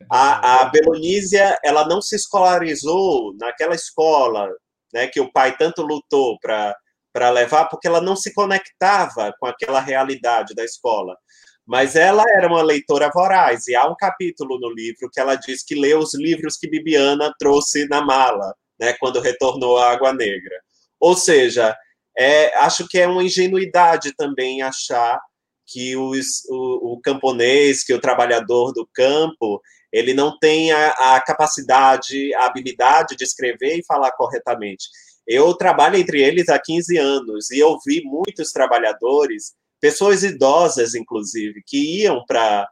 A, 0.10 0.62
a 0.62 0.66
Belonísia, 0.66 1.58
ela 1.64 1.88
não 1.88 2.02
se 2.02 2.16
escolarizou 2.16 3.36
naquela 3.40 3.76
escola 3.76 4.50
né, 4.94 5.08
que 5.08 5.20
o 5.20 5.32
pai 5.32 5.58
tanto 5.58 5.82
lutou 5.82 6.40
para 6.40 7.30
levar, 7.30 7.66
porque 7.66 7.88
ela 7.88 8.00
não 8.00 8.16
se 8.16 8.34
conectava 8.34 9.34
com 9.40 9.46
aquela 9.46 9.80
realidade 9.80 10.56
da 10.56 10.64
escola. 10.64 11.18
Mas 11.66 11.96
ela 11.96 12.24
era 12.38 12.48
uma 12.48 12.62
leitora 12.62 13.10
voraz, 13.14 13.68
e 13.68 13.76
há 13.76 13.86
um 13.88 13.96
capítulo 13.96 14.60
no 14.60 14.70
livro 14.70 15.10
que 15.12 15.20
ela 15.20 15.36
diz 15.36 15.64
que 15.64 15.76
leu 15.76 16.00
os 16.00 16.14
livros 16.14 16.58
que 16.58 16.70
Bibiana 16.70 17.34
trouxe 17.40 17.88
na 17.88 18.02
mala, 18.06 18.54
né, 18.80 18.94
quando 18.94 19.20
retornou 19.20 19.78
à 19.78 19.92
Água 19.92 20.14
Negra. 20.14 20.56
Ou 21.00 21.16
seja, 21.16 21.76
é, 22.18 22.56
acho 22.60 22.88
que 22.88 23.00
é 23.00 23.08
uma 23.08 23.24
ingenuidade 23.24 24.14
também 24.16 24.62
achar 24.62 25.20
que 25.68 25.98
os, 25.98 26.46
o, 26.48 26.94
o 26.94 27.02
camponês, 27.02 27.84
que 27.84 27.94
o 27.94 28.00
trabalhador 28.00 28.72
do 28.72 28.88
campo, 28.94 29.60
ele 29.98 30.14
não 30.14 30.38
tem 30.40 30.72
a, 30.72 31.16
a 31.16 31.22
capacidade, 31.22 32.34
a 32.36 32.46
habilidade 32.46 33.16
de 33.16 33.24
escrever 33.24 33.78
e 33.78 33.86
falar 33.86 34.12
corretamente. 34.12 34.88
Eu 35.28 35.54
trabalho 35.56 35.98
entre 35.98 36.22
eles 36.22 36.50
há 36.50 36.60
15 36.60 36.98
anos 36.98 37.50
e 37.52 37.60
eu 37.60 37.78
vi 37.86 38.04
muitos 38.04 38.52
trabalhadores, 38.52 39.54
pessoas 39.80 40.24
idosas, 40.24 40.94
inclusive, 40.94 41.64
que 41.66 42.02
iam 42.02 42.24
para 42.26 42.70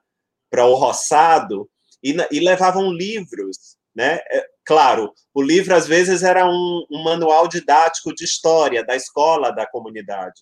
o 0.67 0.75
roçado 0.75 1.69
e, 2.03 2.15
e 2.31 2.39
levavam 2.39 2.91
livros 2.91 3.77
né? 3.95 4.19
É, 4.31 4.45
claro, 4.65 5.13
o 5.33 5.41
livro 5.41 5.75
às 5.75 5.87
vezes 5.87 6.23
era 6.23 6.45
um, 6.45 6.85
um 6.91 7.03
manual 7.03 7.47
didático 7.47 8.13
de 8.13 8.23
história 8.23 8.83
da 8.83 8.95
escola 8.95 9.51
da 9.51 9.67
comunidade, 9.67 10.41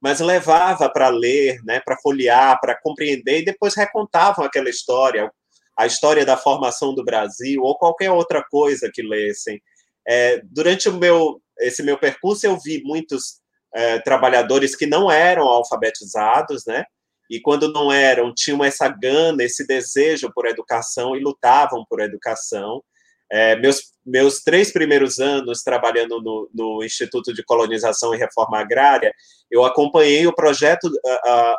mas 0.00 0.20
levava 0.20 0.88
para 0.88 1.08
ler, 1.08 1.60
né, 1.64 1.80
para 1.80 1.96
folhear, 1.98 2.60
para 2.60 2.78
compreender 2.80 3.40
e 3.40 3.44
depois 3.44 3.74
recontavam 3.74 4.44
aquela 4.44 4.70
história, 4.70 5.30
a 5.76 5.86
história 5.86 6.24
da 6.24 6.36
formação 6.36 6.94
do 6.94 7.04
Brasil 7.04 7.62
ou 7.62 7.76
qualquer 7.76 8.10
outra 8.10 8.42
coisa 8.42 8.90
que 8.92 9.02
lessem. 9.02 9.60
É, 10.06 10.40
durante 10.44 10.88
o 10.88 10.94
meu 10.94 11.40
esse 11.60 11.82
meu 11.82 11.98
percurso 11.98 12.46
eu 12.46 12.58
vi 12.58 12.82
muitos 12.82 13.40
é, 13.74 13.98
trabalhadores 14.00 14.74
que 14.74 14.86
não 14.86 15.10
eram 15.10 15.44
alfabetizados, 15.44 16.64
né? 16.66 16.84
E 17.30 17.40
quando 17.40 17.72
não 17.72 17.90
eram, 17.90 18.34
tinham 18.34 18.62
essa 18.62 18.88
gana, 18.88 19.42
esse 19.42 19.66
desejo 19.66 20.30
por 20.34 20.46
educação 20.46 21.16
e 21.16 21.20
lutavam 21.20 21.84
por 21.88 22.00
educação. 22.00 22.82
É, 23.30 23.56
meus, 23.56 23.92
meus 24.04 24.42
três 24.42 24.70
primeiros 24.70 25.18
anos 25.18 25.62
trabalhando 25.62 26.20
no, 26.20 26.50
no, 26.52 26.84
Instituto 26.84 27.32
de 27.32 27.42
Colonização 27.42 28.14
e 28.14 28.18
Reforma 28.18 28.58
Agrária, 28.58 29.14
eu 29.50 29.64
acompanhei 29.64 30.26
o 30.26 30.34
projeto, 30.34 30.90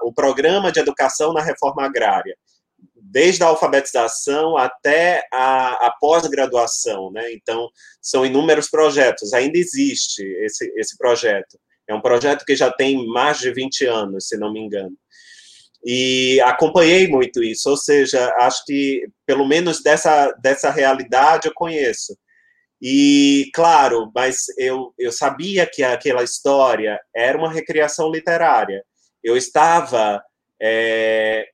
o 0.04 0.14
programa 0.14 0.72
de 0.72 0.80
educação 0.80 1.34
na 1.34 1.42
reforma 1.42 1.84
agrária, 1.84 2.38
desde 3.14 3.44
a 3.44 3.48
alfabetização 3.48 4.58
até 4.58 5.24
a, 5.32 5.88
a 5.88 5.92
pós-graduação, 6.00 7.12
né? 7.12 7.32
Então, 7.32 7.70
são 8.02 8.26
inúmeros 8.26 8.70
projetos, 8.70 9.34
ainda 9.34 9.58
existe 9.58 10.24
esse, 10.44 10.74
esse 10.76 10.98
projeto. 10.98 11.60
É 11.88 11.94
um 11.94 12.02
projeto 12.02 12.44
que 12.44 12.56
já 12.56 12.72
tem 12.72 13.06
mais 13.08 13.38
de 13.38 13.52
20 13.54 13.86
anos, 13.86 14.28
se 14.28 14.38
não 14.38 14.52
me 14.52 14.60
engano 14.60 14.98
e 15.86 16.40
acompanhei 16.42 17.08
muito 17.10 17.44
isso, 17.44 17.70
ou 17.70 17.76
seja, 17.76 18.34
acho 18.40 18.64
que 18.66 19.06
pelo 19.26 19.46
menos 19.46 19.84
dessa, 19.84 20.32
dessa 20.42 20.70
realidade 20.70 21.48
eu 21.48 21.54
conheço. 21.54 22.18
E, 22.82 23.50
claro, 23.54 24.12
mas 24.14 24.46
eu, 24.58 24.94
eu 24.98 25.12
sabia 25.12 25.66
que 25.66 25.84
aquela 25.84 26.24
história 26.24 27.00
era 27.16 27.38
uma 27.38 27.52
recriação 27.52 28.12
literária. 28.12 28.84
Eu 29.24 29.38
estava. 29.38 30.22
É, 30.62 31.48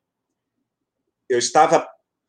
eu 1.30 1.38
estava 1.38 1.88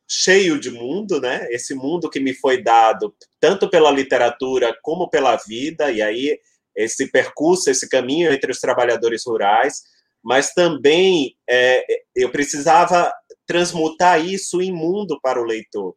cheio 0.09 0.59
de 0.59 0.71
mundo, 0.71 1.21
né? 1.21 1.47
Esse 1.51 1.75
mundo 1.75 2.11
que 2.11 2.21
me 2.21 2.35
foi 2.35 2.63
dado 2.63 3.15
tanto 3.41 3.71
pela 3.71 3.91
literatura 3.91 4.77
como 4.83 5.09
pela 5.09 5.37
vida, 5.37 5.91
e 5.91 6.03
aí 6.03 6.39
esse 6.77 7.11
percurso, 7.11 7.71
esse 7.71 7.89
caminho 7.89 8.33
entre 8.33 8.51
os 8.51 8.59
trabalhadores 8.59 9.23
rurais 9.27 9.83
mas 10.23 10.53
também 10.53 11.35
é, 11.49 11.85
eu 12.15 12.31
precisava 12.31 13.13
transmutar 13.47 14.25
isso 14.25 14.61
em 14.61 14.73
mundo 14.73 15.19
para 15.23 15.41
o 15.41 15.45
leitor. 15.45 15.95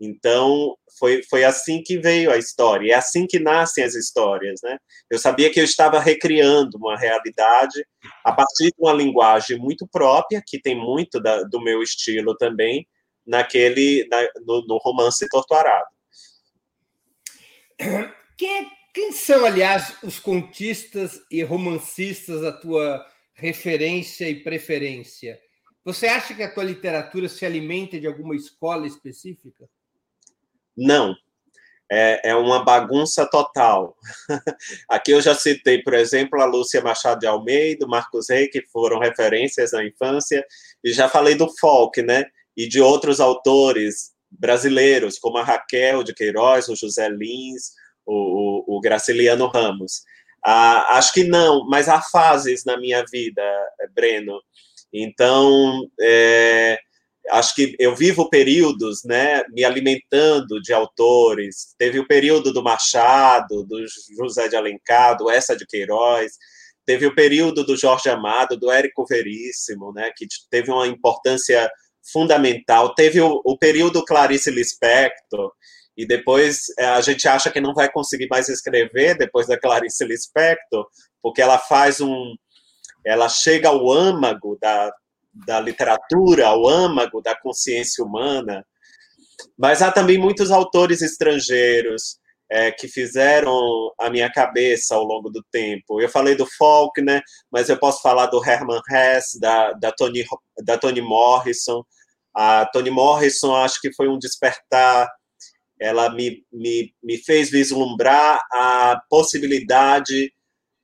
Então, 0.00 0.76
foi, 0.98 1.22
foi 1.22 1.42
assim 1.44 1.82
que 1.82 1.98
veio 1.98 2.30
a 2.30 2.36
história, 2.36 2.92
é 2.92 2.94
assim 2.94 3.26
que 3.26 3.38
nascem 3.38 3.82
as 3.82 3.94
histórias, 3.94 4.60
né? 4.62 4.78
Eu 5.10 5.18
sabia 5.18 5.50
que 5.50 5.58
eu 5.58 5.64
estava 5.64 5.98
recriando 5.98 6.76
uma 6.76 6.98
realidade 6.98 7.86
a 8.22 8.32
partir 8.32 8.66
de 8.66 8.76
uma 8.78 8.92
linguagem 8.92 9.58
muito 9.58 9.86
própria, 9.86 10.42
que 10.46 10.60
tem 10.60 10.74
muito 10.74 11.18
da, 11.18 11.42
do 11.44 11.62
meu 11.62 11.82
estilo 11.82 12.36
também, 12.36 12.86
naquele, 13.26 14.06
na, 14.10 14.22
no, 14.44 14.66
no, 14.66 14.78
romance 14.78 15.26
Torturado. 15.28 15.88
Quem, 18.36 18.70
quem 18.92 19.12
são, 19.12 19.44
aliás, 19.44 19.96
os 20.02 20.18
contistas 20.18 21.20
e 21.30 21.42
romancistas 21.42 22.42
da 22.42 22.52
tua 22.52 23.04
referência 23.34 24.28
e 24.28 24.42
preferência. 24.42 25.38
Você 25.84 26.06
acha 26.06 26.34
que 26.34 26.42
a 26.42 26.52
tua 26.52 26.64
literatura 26.64 27.28
se 27.28 27.46
alimenta 27.46 27.98
de 27.98 28.06
alguma 28.06 28.34
escola 28.34 28.86
específica? 28.86 29.68
Não. 30.76 31.14
É, 31.90 32.30
é 32.30 32.34
uma 32.34 32.64
bagunça 32.64 33.24
total. 33.30 33.96
Aqui 34.90 35.12
eu 35.12 35.20
já 35.20 35.34
citei, 35.34 35.82
por 35.82 35.94
exemplo, 35.94 36.40
a 36.40 36.44
Lúcia 36.44 36.82
Machado 36.82 37.20
de 37.20 37.26
Almeida, 37.26 37.86
o 37.86 37.88
Marcos 37.88 38.28
Rey, 38.28 38.48
que 38.48 38.62
foram 38.72 38.98
referências 38.98 39.72
na 39.72 39.84
infância, 39.84 40.44
e 40.82 40.92
já 40.92 41.08
falei 41.08 41.36
do 41.36 41.48
folk, 41.58 42.02
né? 42.02 42.24
E 42.56 42.68
de 42.68 42.80
outros 42.80 43.20
autores 43.20 44.12
brasileiros, 44.30 45.18
como 45.18 45.38
a 45.38 45.44
Raquel 45.44 46.02
de 46.02 46.12
Queiroz, 46.12 46.68
o 46.68 46.74
José 46.74 47.08
Lins, 47.08 47.72
o, 48.04 48.64
o, 48.72 48.76
o 48.76 48.80
Graciliano 48.80 49.46
Ramos. 49.46 50.02
Ah, 50.44 50.96
acho 50.98 51.12
que 51.12 51.24
não, 51.24 51.66
mas 51.68 51.88
há 51.88 52.00
fases 52.00 52.64
na 52.64 52.76
minha 52.76 53.04
vida, 53.10 53.42
Breno. 53.94 54.40
Então, 54.92 55.88
é, 56.00 56.78
acho 57.30 57.54
que 57.54 57.74
eu 57.78 57.94
vivo 57.94 58.28
períodos, 58.28 59.02
né, 59.04 59.42
me 59.50 59.64
alimentando 59.64 60.60
de 60.60 60.72
autores. 60.72 61.74
Teve 61.78 61.98
o 61.98 62.06
período 62.06 62.52
do 62.52 62.62
Machado, 62.62 63.64
do 63.64 63.84
José 64.18 64.48
de 64.48 64.56
Alencar, 64.56 65.16
do 65.16 65.30
Essa 65.30 65.56
de 65.56 65.66
Queiroz. 65.66 66.32
Teve 66.84 67.06
o 67.06 67.14
período 67.14 67.64
do 67.64 67.76
Jorge 67.76 68.08
Amado, 68.08 68.56
do 68.56 68.70
Érico 68.70 69.04
Veríssimo, 69.06 69.92
né, 69.92 70.10
que 70.16 70.26
teve 70.50 70.70
uma 70.70 70.86
importância 70.86 71.70
fundamental. 72.12 72.94
Teve 72.94 73.20
o, 73.20 73.40
o 73.44 73.58
período 73.58 74.04
Clarice 74.04 74.50
Lispector, 74.50 75.52
e 75.96 76.06
depois 76.06 76.66
é, 76.78 76.84
a 76.84 77.00
gente 77.00 77.26
acha 77.26 77.50
que 77.50 77.60
não 77.60 77.72
vai 77.72 77.90
conseguir 77.90 78.28
mais 78.28 78.48
escrever 78.48 79.16
depois 79.16 79.46
da 79.46 79.58
Clarice 79.58 80.04
Lispector, 80.04 80.86
porque 81.22 81.40
ela 81.40 81.58
faz 81.58 82.00
um. 82.00 82.34
Ela 83.04 83.28
chega 83.28 83.68
ao 83.68 83.90
âmago 83.90 84.58
da, 84.60 84.92
da 85.46 85.60
literatura, 85.60 86.46
ao 86.46 86.66
âmago 86.66 87.20
da 87.20 87.34
consciência 87.38 88.04
humana. 88.04 88.64
Mas 89.58 89.82
há 89.82 89.90
também 89.90 90.18
muitos 90.18 90.50
autores 90.50 91.02
estrangeiros 91.02 92.18
é, 92.50 92.70
que 92.70 92.88
fizeram 92.88 93.58
a 94.00 94.08
minha 94.08 94.30
cabeça 94.30 94.94
ao 94.94 95.04
longo 95.04 95.30
do 95.30 95.44
tempo. 95.50 96.00
Eu 96.00 96.08
falei 96.08 96.34
do 96.34 96.46
Faulkner, 96.46 97.22
mas 97.50 97.68
eu 97.68 97.78
posso 97.78 98.00
falar 98.00 98.26
do 98.26 98.42
Herman 98.42 98.80
Hesse, 98.90 99.40
da, 99.40 99.72
da, 99.72 99.92
Toni, 99.92 100.24
da 100.64 100.78
Toni 100.78 101.00
Morrison. 101.00 101.82
A 102.34 102.66
Toni 102.66 102.90
Morrison 102.90 103.54
acho 103.54 103.80
que 103.80 103.92
foi 103.94 104.08
um 104.08 104.18
despertar 104.18 105.08
ela 105.80 106.10
me, 106.10 106.42
me, 106.52 106.92
me 107.02 107.18
fez 107.18 107.50
vislumbrar 107.50 108.40
a 108.52 109.00
possibilidade 109.10 110.32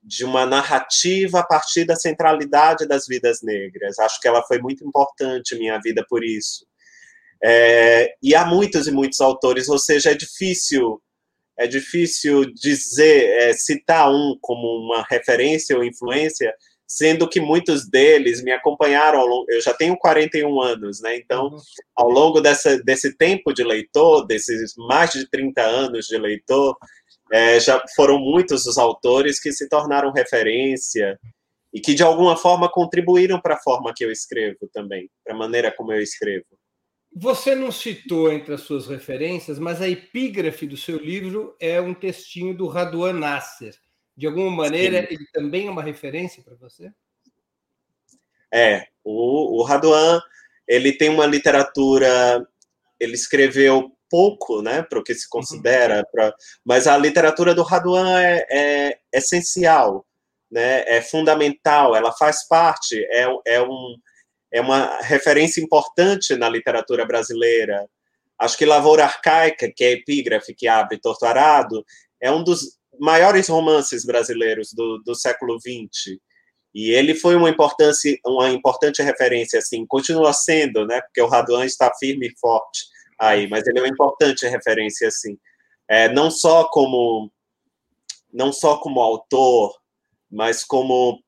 de 0.03 0.25
uma 0.25 0.45
narrativa 0.45 1.39
a 1.39 1.45
partir 1.45 1.85
da 1.85 1.95
centralidade 1.95 2.87
das 2.87 3.07
vidas 3.07 3.41
negras. 3.41 3.97
Acho 3.99 4.19
que 4.19 4.27
ela 4.27 4.43
foi 4.43 4.59
muito 4.59 4.85
importante 4.85 5.57
minha 5.57 5.79
vida 5.79 6.05
por 6.09 6.23
isso. 6.23 6.65
É, 7.43 8.13
e 8.21 8.35
há 8.35 8.45
muitos 8.45 8.87
e 8.87 8.91
muitos 8.91 9.19
autores, 9.21 9.69
ou 9.69 9.77
seja, 9.77 10.11
é 10.11 10.13
difícil 10.13 11.01
é 11.57 11.67
difícil 11.67 12.51
dizer, 12.53 13.25
é, 13.29 13.53
citar 13.53 14.11
um 14.11 14.35
como 14.41 14.67
uma 14.85 15.05
referência 15.07 15.77
ou 15.77 15.83
influência, 15.83 16.51
sendo 16.87 17.27
que 17.27 17.39
muitos 17.39 17.89
deles 17.89 18.43
me 18.43 18.51
acompanharam 18.51 19.19
ao 19.19 19.27
longo, 19.27 19.45
eu 19.49 19.61
já 19.61 19.73
tenho 19.73 19.97
41 19.97 20.61
anos, 20.61 21.01
né? 21.01 21.15
Então, 21.17 21.47
uhum. 21.47 21.57
ao 21.95 22.09
longo 22.09 22.41
dessa, 22.41 22.81
desse 22.83 23.15
tempo 23.17 23.53
de 23.53 23.63
leitor, 23.63 24.25
desses 24.25 24.73
mais 24.77 25.11
de 25.11 25.29
30 25.29 25.61
anos 25.61 26.05
de 26.07 26.17
leitor, 26.17 26.75
é, 27.31 27.59
já 27.59 27.83
foram 27.95 28.19
muitos 28.19 28.65
os 28.65 28.77
autores 28.77 29.39
que 29.39 29.51
se 29.51 29.67
tornaram 29.67 30.11
referência 30.11 31.19
e 31.73 31.79
que 31.79 31.93
de 31.93 32.03
alguma 32.03 32.37
forma 32.37 32.69
contribuíram 32.69 33.41
para 33.41 33.55
a 33.55 33.59
forma 33.59 33.93
que 33.95 34.05
eu 34.05 34.11
escrevo 34.11 34.69
também, 34.71 35.09
para 35.23 35.33
a 35.33 35.37
maneira 35.37 35.71
como 35.71 35.91
eu 35.91 36.01
escrevo. 36.01 36.45
Você 37.15 37.53
não 37.55 37.71
citou 37.71 38.31
entre 38.31 38.53
as 38.53 38.61
suas 38.61 38.87
referências, 38.87 39.59
mas 39.59 39.81
a 39.81 39.87
epígrafe 39.87 40.65
do 40.65 40.75
seu 40.75 40.97
livro 40.97 41.55
é 41.59 41.79
um 41.79 41.93
textinho 41.93 42.55
do 42.55 42.67
Raduan 42.67 43.13
Nasser. 43.13 43.75
De 44.15 44.27
alguma 44.27 44.51
maneira, 44.51 44.99
Sim. 45.01 45.07
ele 45.11 45.25
também 45.31 45.67
é 45.67 45.71
uma 45.71 45.83
referência 45.83 46.43
para 46.43 46.55
você? 46.55 46.91
É, 48.51 48.87
o, 49.03 49.59
o 49.59 49.63
Raduan, 49.63 50.21
ele 50.67 50.93
tem 50.93 51.09
uma 51.09 51.25
literatura, 51.25 52.47
ele 52.99 53.13
escreveu 53.13 53.91
pouco, 54.13 54.61
né, 54.61 54.83
para 54.83 54.99
o 54.99 55.03
que 55.03 55.15
se 55.15 55.27
considera, 55.27 55.97
uhum. 55.97 56.03
pra, 56.11 56.35
mas 56.63 56.85
a 56.85 56.95
literatura 56.95 57.55
do 57.55 57.63
Raduan 57.63 58.21
é, 58.21 58.45
é, 58.47 58.99
essencial, 59.11 60.05
né, 60.51 60.83
é 60.85 61.01
fundamental, 61.01 61.95
ela 61.95 62.11
faz 62.11 62.47
parte, 62.47 62.95
é, 63.09 63.25
é, 63.47 63.63
um, 63.63 63.95
é 64.51 64.61
uma 64.61 64.99
referência 65.01 65.59
importante 65.59 66.35
na 66.35 66.47
literatura 66.47 67.07
brasileira. 67.07 67.89
Acho 68.37 68.55
que 68.55 68.67
Lavoura 68.67 69.03
Arcaica, 69.03 69.71
que 69.75 69.83
é 69.83 69.93
epígrafe 69.93 70.53
que 70.53 70.67
abre 70.67 70.99
Torturado, 70.99 71.83
é 72.21 72.31
um 72.31 72.43
dos 72.43 72.77
maiores 72.99 73.47
romances 73.47 74.05
brasileiros 74.05 74.71
do, 74.73 74.99
do 75.03 75.15
século 75.15 75.57
XX. 75.59 76.19
E 76.71 76.91
ele 76.91 77.15
foi 77.15 77.35
uma, 77.35 77.49
importância, 77.49 78.15
uma 78.23 78.51
importante 78.51 79.01
referência, 79.01 79.57
assim, 79.57 79.87
continua 79.87 80.33
sendo, 80.33 80.85
né, 80.85 81.01
porque 81.01 81.21
o 81.21 81.27
Raduan 81.27 81.65
está 81.65 81.91
firme 81.99 82.27
e 82.27 82.39
forte 82.39 82.92
aí, 83.27 83.47
mas 83.47 83.65
ele 83.67 83.79
é 83.79 83.81
uma 83.81 83.87
importante 83.89 84.47
referência, 84.47 85.07
assim. 85.07 85.37
É, 85.87 86.09
não 86.09 86.31
só 86.31 86.65
como 86.69 87.31
não 88.31 88.51
só 88.51 88.77
como 88.77 88.99
autor, 88.99 89.77
mas 90.29 90.63
como 90.63 91.21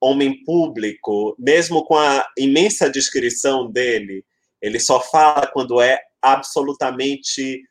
homem 0.00 0.42
público, 0.44 1.36
mesmo 1.38 1.84
com 1.84 1.96
a 1.96 2.26
imensa 2.38 2.88
descrição 2.88 3.70
dele, 3.70 4.24
ele 4.62 4.80
só 4.80 5.00
fala 5.00 5.46
quando 5.46 5.80
é 5.80 6.00
absolutamente 6.22 7.62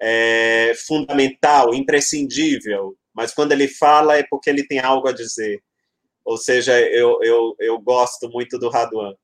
é, 0.00 0.74
fundamental, 0.86 1.72
imprescindível, 1.74 2.96
mas 3.14 3.32
quando 3.32 3.52
ele 3.52 3.68
fala 3.68 4.16
é 4.18 4.24
porque 4.28 4.50
ele 4.50 4.66
tem 4.66 4.80
algo 4.80 5.08
a 5.08 5.12
dizer. 5.12 5.62
Ou 6.24 6.36
seja, 6.36 6.80
eu, 6.80 7.22
eu, 7.22 7.54
eu 7.60 7.78
gosto 7.78 8.28
muito 8.30 8.58
do 8.58 8.68
Raduan. 8.68 9.14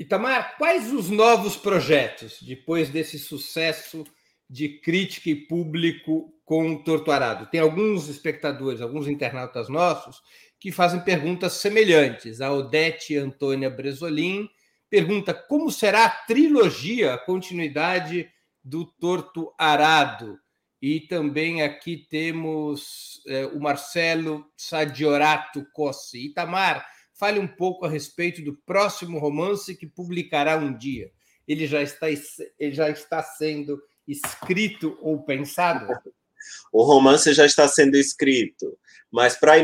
Itamar, 0.00 0.56
quais 0.56 0.90
os 0.94 1.10
novos 1.10 1.58
projetos 1.58 2.40
depois 2.40 2.88
desse 2.88 3.18
sucesso 3.18 4.02
de 4.48 4.80
crítica 4.80 5.28
e 5.28 5.34
público 5.34 6.32
com 6.42 6.72
o 6.72 6.82
Torturado? 6.82 7.50
Tem 7.50 7.60
alguns 7.60 8.08
espectadores, 8.08 8.80
alguns 8.80 9.06
internautas 9.06 9.68
nossos, 9.68 10.22
que 10.58 10.72
fazem 10.72 11.00
perguntas 11.00 11.52
semelhantes. 11.52 12.40
A 12.40 12.50
Odete 12.50 13.14
Antônia 13.14 13.68
Bresolim 13.68 14.48
pergunta 14.88 15.34
como 15.34 15.70
será 15.70 16.06
a 16.06 16.10
trilogia, 16.10 17.12
a 17.12 17.18
continuidade 17.18 18.26
do 18.64 18.86
Torto 18.86 19.52
Arado. 19.58 20.38
E 20.80 21.00
também 21.00 21.60
aqui 21.60 22.06
temos 22.08 23.22
é, 23.26 23.44
o 23.44 23.60
Marcelo 23.60 24.46
Sadiorato 24.56 25.66
Cossi. 25.74 26.28
Itamar, 26.28 26.86
fale 27.20 27.38
um 27.38 27.46
pouco 27.46 27.84
a 27.84 27.88
respeito 27.88 28.42
do 28.42 28.56
próximo 28.64 29.18
romance 29.18 29.76
que 29.76 29.86
publicará 29.86 30.56
um 30.56 30.74
dia. 30.74 31.12
Ele 31.46 31.66
já 31.66 31.82
está, 31.82 32.08
ele 32.08 32.72
já 32.72 32.88
está 32.88 33.22
sendo 33.22 33.78
escrito 34.08 34.98
ou 35.02 35.22
pensado? 35.22 35.86
O 36.72 36.82
romance 36.82 37.34
já 37.34 37.44
está 37.44 37.68
sendo 37.68 37.96
escrito, 37.96 38.76
mas 39.12 39.36
para 39.36 39.56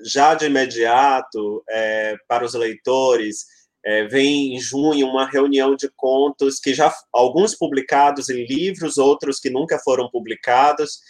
já 0.00 0.32
de 0.32 0.46
imediato, 0.46 1.62
é, 1.68 2.16
para 2.28 2.44
os 2.44 2.54
leitores, 2.54 3.46
é, 3.84 4.04
vem 4.06 4.54
em 4.54 4.60
junho 4.60 5.08
uma 5.08 5.26
reunião 5.26 5.74
de 5.74 5.90
contos 5.96 6.60
que 6.60 6.72
já 6.72 6.94
alguns 7.12 7.56
publicados 7.56 8.28
em 8.28 8.46
livros, 8.46 8.96
outros 8.96 9.40
que 9.40 9.50
nunca 9.50 9.76
foram 9.80 10.08
publicados 10.08 11.00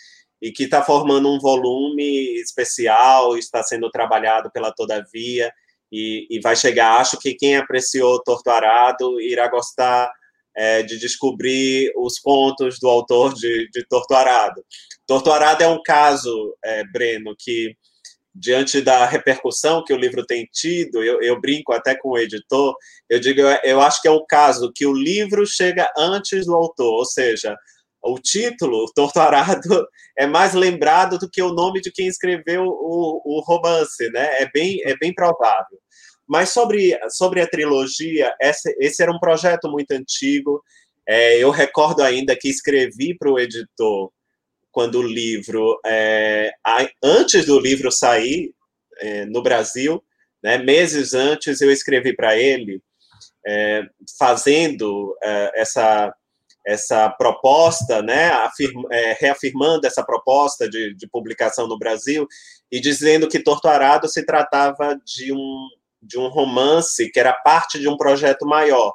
e 0.41 0.51
que 0.51 0.65
está 0.65 0.83
formando 0.83 1.31
um 1.31 1.39
volume 1.39 2.41
especial, 2.41 3.37
está 3.37 3.63
sendo 3.63 3.91
trabalhado 3.91 4.51
pela 4.51 4.73
Todavia 4.73 5.53
e, 5.91 6.27
e 6.31 6.41
vai 6.41 6.57
chegar. 6.57 7.01
Acho 7.01 7.19
que 7.19 7.35
quem 7.35 7.57
apreciou 7.57 8.23
Torto 8.23 8.51
Arado 8.51 9.21
irá 9.21 9.49
gostar 9.49 10.11
é, 10.57 10.83
de 10.83 10.99
descobrir 10.99 11.93
os 11.97 12.19
contos 12.19 12.79
do 12.79 12.89
autor 12.89 13.35
de, 13.35 13.69
de 13.71 13.85
Torto 13.89 14.15
Arado. 14.15 14.65
Torto 15.07 15.31
Arado 15.31 15.63
é 15.63 15.69
um 15.69 15.83
caso, 15.83 16.57
é, 16.65 16.85
Breno, 16.85 17.35
que 17.39 17.75
diante 18.35 18.81
da 18.81 19.07
repercussão 19.07 19.83
que 19.85 19.93
o 19.93 19.97
livro 19.97 20.25
tem 20.25 20.49
tido, 20.53 21.03
eu, 21.03 21.21
eu, 21.21 21.41
brinco 21.41 21.73
até 21.73 21.97
com 21.97 22.11
o 22.11 22.19
editor, 22.19 22.75
eu 23.09 23.19
digo, 23.19 23.41
eu 23.65 23.81
acho 23.81 24.01
que 24.01 24.09
é 24.09 24.11
um 24.11 24.25
caso 24.29 24.73
que 24.73 24.87
o 24.87 24.93
livro 24.93 25.45
chega 25.45 25.91
antes 25.99 26.47
do 26.47 26.55
autor, 26.55 26.99
ou 26.99 27.05
seja, 27.05 27.57
o 28.03 28.19
título, 28.19 28.91
Torto 28.95 29.21
Arado, 29.21 29.87
é 30.17 30.27
mais 30.27 30.55
lembrado 30.55 31.19
do 31.19 31.29
que 31.31 31.43
o 31.43 31.53
nome 31.53 31.81
de 31.81 31.93
quem 31.93 32.07
escreveu 32.07 32.65
o, 32.65 33.23
o 33.25 33.41
romance, 33.41 34.11
né? 34.11 34.43
É 34.43 34.51
bem, 34.53 34.81
é 34.85 34.97
bem 34.97 35.15
provável. 35.15 35.79
Mas 36.29 36.51
sobre, 36.51 36.99
sobre 37.11 37.41
a 37.41 37.47
trilogia, 37.47 38.33
esse, 38.41 38.75
esse 38.79 39.03
era 39.03 39.13
um 39.13 39.19
projeto 39.19 39.69
muito 39.69 39.91
antigo. 39.93 40.63
É, 41.07 41.39
eu 41.39 41.51
recordo 41.51 42.03
ainda 42.03 42.37
que 42.37 42.49
escrevi 42.49 43.17
para 43.19 43.31
o 43.31 43.39
editor 43.39 44.13
quando 44.71 45.01
o 45.01 45.03
livro, 45.03 45.81
é, 45.85 46.53
antes 47.03 47.45
do 47.47 47.59
livro 47.59 47.91
sair 47.91 48.53
é, 48.99 49.25
no 49.25 49.43
Brasil, 49.43 50.03
né, 50.43 50.59
meses 50.59 51.13
antes, 51.13 51.61
eu 51.61 51.71
escrevi 51.71 52.15
para 52.15 52.39
ele, 52.39 52.81
é, 53.47 53.83
fazendo 54.19 55.17
é, 55.23 55.61
essa 55.61 56.15
essa 56.67 57.09
proposta, 57.09 58.03
né, 58.03 58.29
afirma, 58.31 58.83
é, 58.93 59.17
reafirmando 59.19 59.87
essa 59.87 60.05
proposta 60.05 60.69
de, 60.69 60.95
de, 60.95 61.09
publicação 61.09 61.67
no 61.67 61.79
Brasil 61.79 62.27
e 62.71 62.81
dizendo 62.81 63.29
que 63.29 63.43
Torto 63.43 63.69
Arado 63.69 64.09
se 64.09 64.25
tratava 64.25 64.99
de 65.05 65.33
um, 65.33 65.69
de 66.03 66.19
um 66.19 66.29
romance 66.29 67.11
que 67.11 67.19
era 67.19 67.33
parte 67.33 67.79
de 67.79 67.89
um 67.89 67.97
projeto 67.97 68.47
maior, 68.47 68.95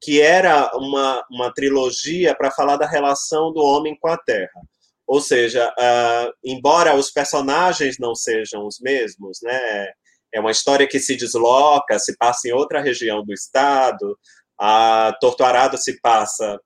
que 0.00 0.20
era 0.20 0.70
uma, 0.76 1.24
uma 1.30 1.52
trilogia 1.52 2.34
para 2.34 2.50
falar 2.50 2.76
da 2.76 2.86
relação 2.86 3.52
do 3.52 3.60
homem 3.60 3.96
com 4.00 4.08
a 4.08 4.16
terra. 4.16 4.60
Ou 5.06 5.20
seja, 5.20 5.68
uh, 5.68 6.32
embora 6.44 6.94
os 6.94 7.10
personagens 7.10 7.96
não 7.98 8.14
sejam 8.14 8.66
os 8.66 8.78
mesmos, 8.80 9.40
né, 9.42 9.88
é 10.32 10.40
uma 10.40 10.50
história 10.50 10.86
que 10.86 10.98
se 10.98 11.16
desloca, 11.16 11.98
se 11.98 12.16
passa 12.16 12.48
em 12.48 12.52
outra 12.52 12.80
região 12.80 13.24
do 13.24 13.32
estado, 13.32 14.18
a 14.58 15.12
Torturado 15.20 15.76
se 15.76 16.00
passa 16.00 16.58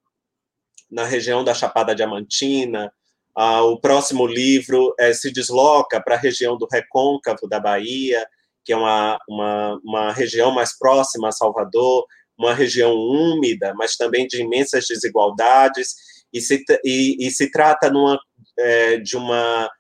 na 0.91 1.05
região 1.05 1.43
da 1.43 1.55
Chapada 1.55 1.95
Diamantina, 1.95 2.93
uh, 3.37 3.63
o 3.63 3.81
próximo 3.81 4.27
livro 4.27 4.95
é, 4.99 5.13
se 5.13 5.33
desloca 5.33 6.01
para 6.03 6.15
a 6.15 6.19
região 6.19 6.57
do 6.57 6.69
Recôncavo 6.71 7.49
da 7.49 7.61
Bahia, 7.61 8.27
que 8.65 8.73
é 8.73 8.77
uma, 8.77 9.19
uma, 9.29 9.81
uma 9.85 10.13
região 10.13 10.51
mais 10.51 10.77
próxima 10.77 11.29
a 11.29 11.33
Salvador, 11.33 12.05
uma 12.39 12.53
região 12.53 12.93
úmida, 12.93 13.73
mas 13.75 13.97
também 13.97 14.27
de 14.27 14.43
imensas 14.43 14.87
desigualdades, 14.87 15.95
e 16.33 16.41
se, 16.41 16.63
e, 16.85 17.17
e 17.27 17.31
se 17.31 17.51
trata 17.51 17.91
numa, 17.91 18.19
é, 18.59 18.99
de 18.99 19.17
uma 19.17 19.71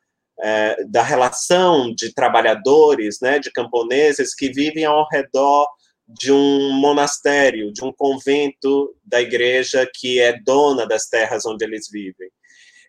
é, 0.40 0.85
da 0.85 1.03
relação 1.03 1.95
de 1.95 2.12
trabalhadores, 2.12 3.19
né, 3.21 3.38
de 3.38 3.51
camponeses 3.51 4.35
que 4.35 4.51
vivem 4.51 4.85
ao 4.85 5.07
redor 5.09 5.66
de 6.09 6.31
um 6.33 6.73
monastério, 6.73 7.73
de 7.73 7.85
um 7.85 7.92
convento 7.92 8.95
da 9.05 9.21
igreja 9.21 9.88
que 9.92 10.21
é 10.21 10.38
dona 10.40 10.87
das 10.87 11.09
terras 11.09 11.45
onde 11.45 11.64
eles 11.64 11.88
vivem. 11.90 12.31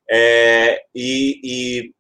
É, 0.10 0.82
e, 0.93 1.39
e 1.43 1.93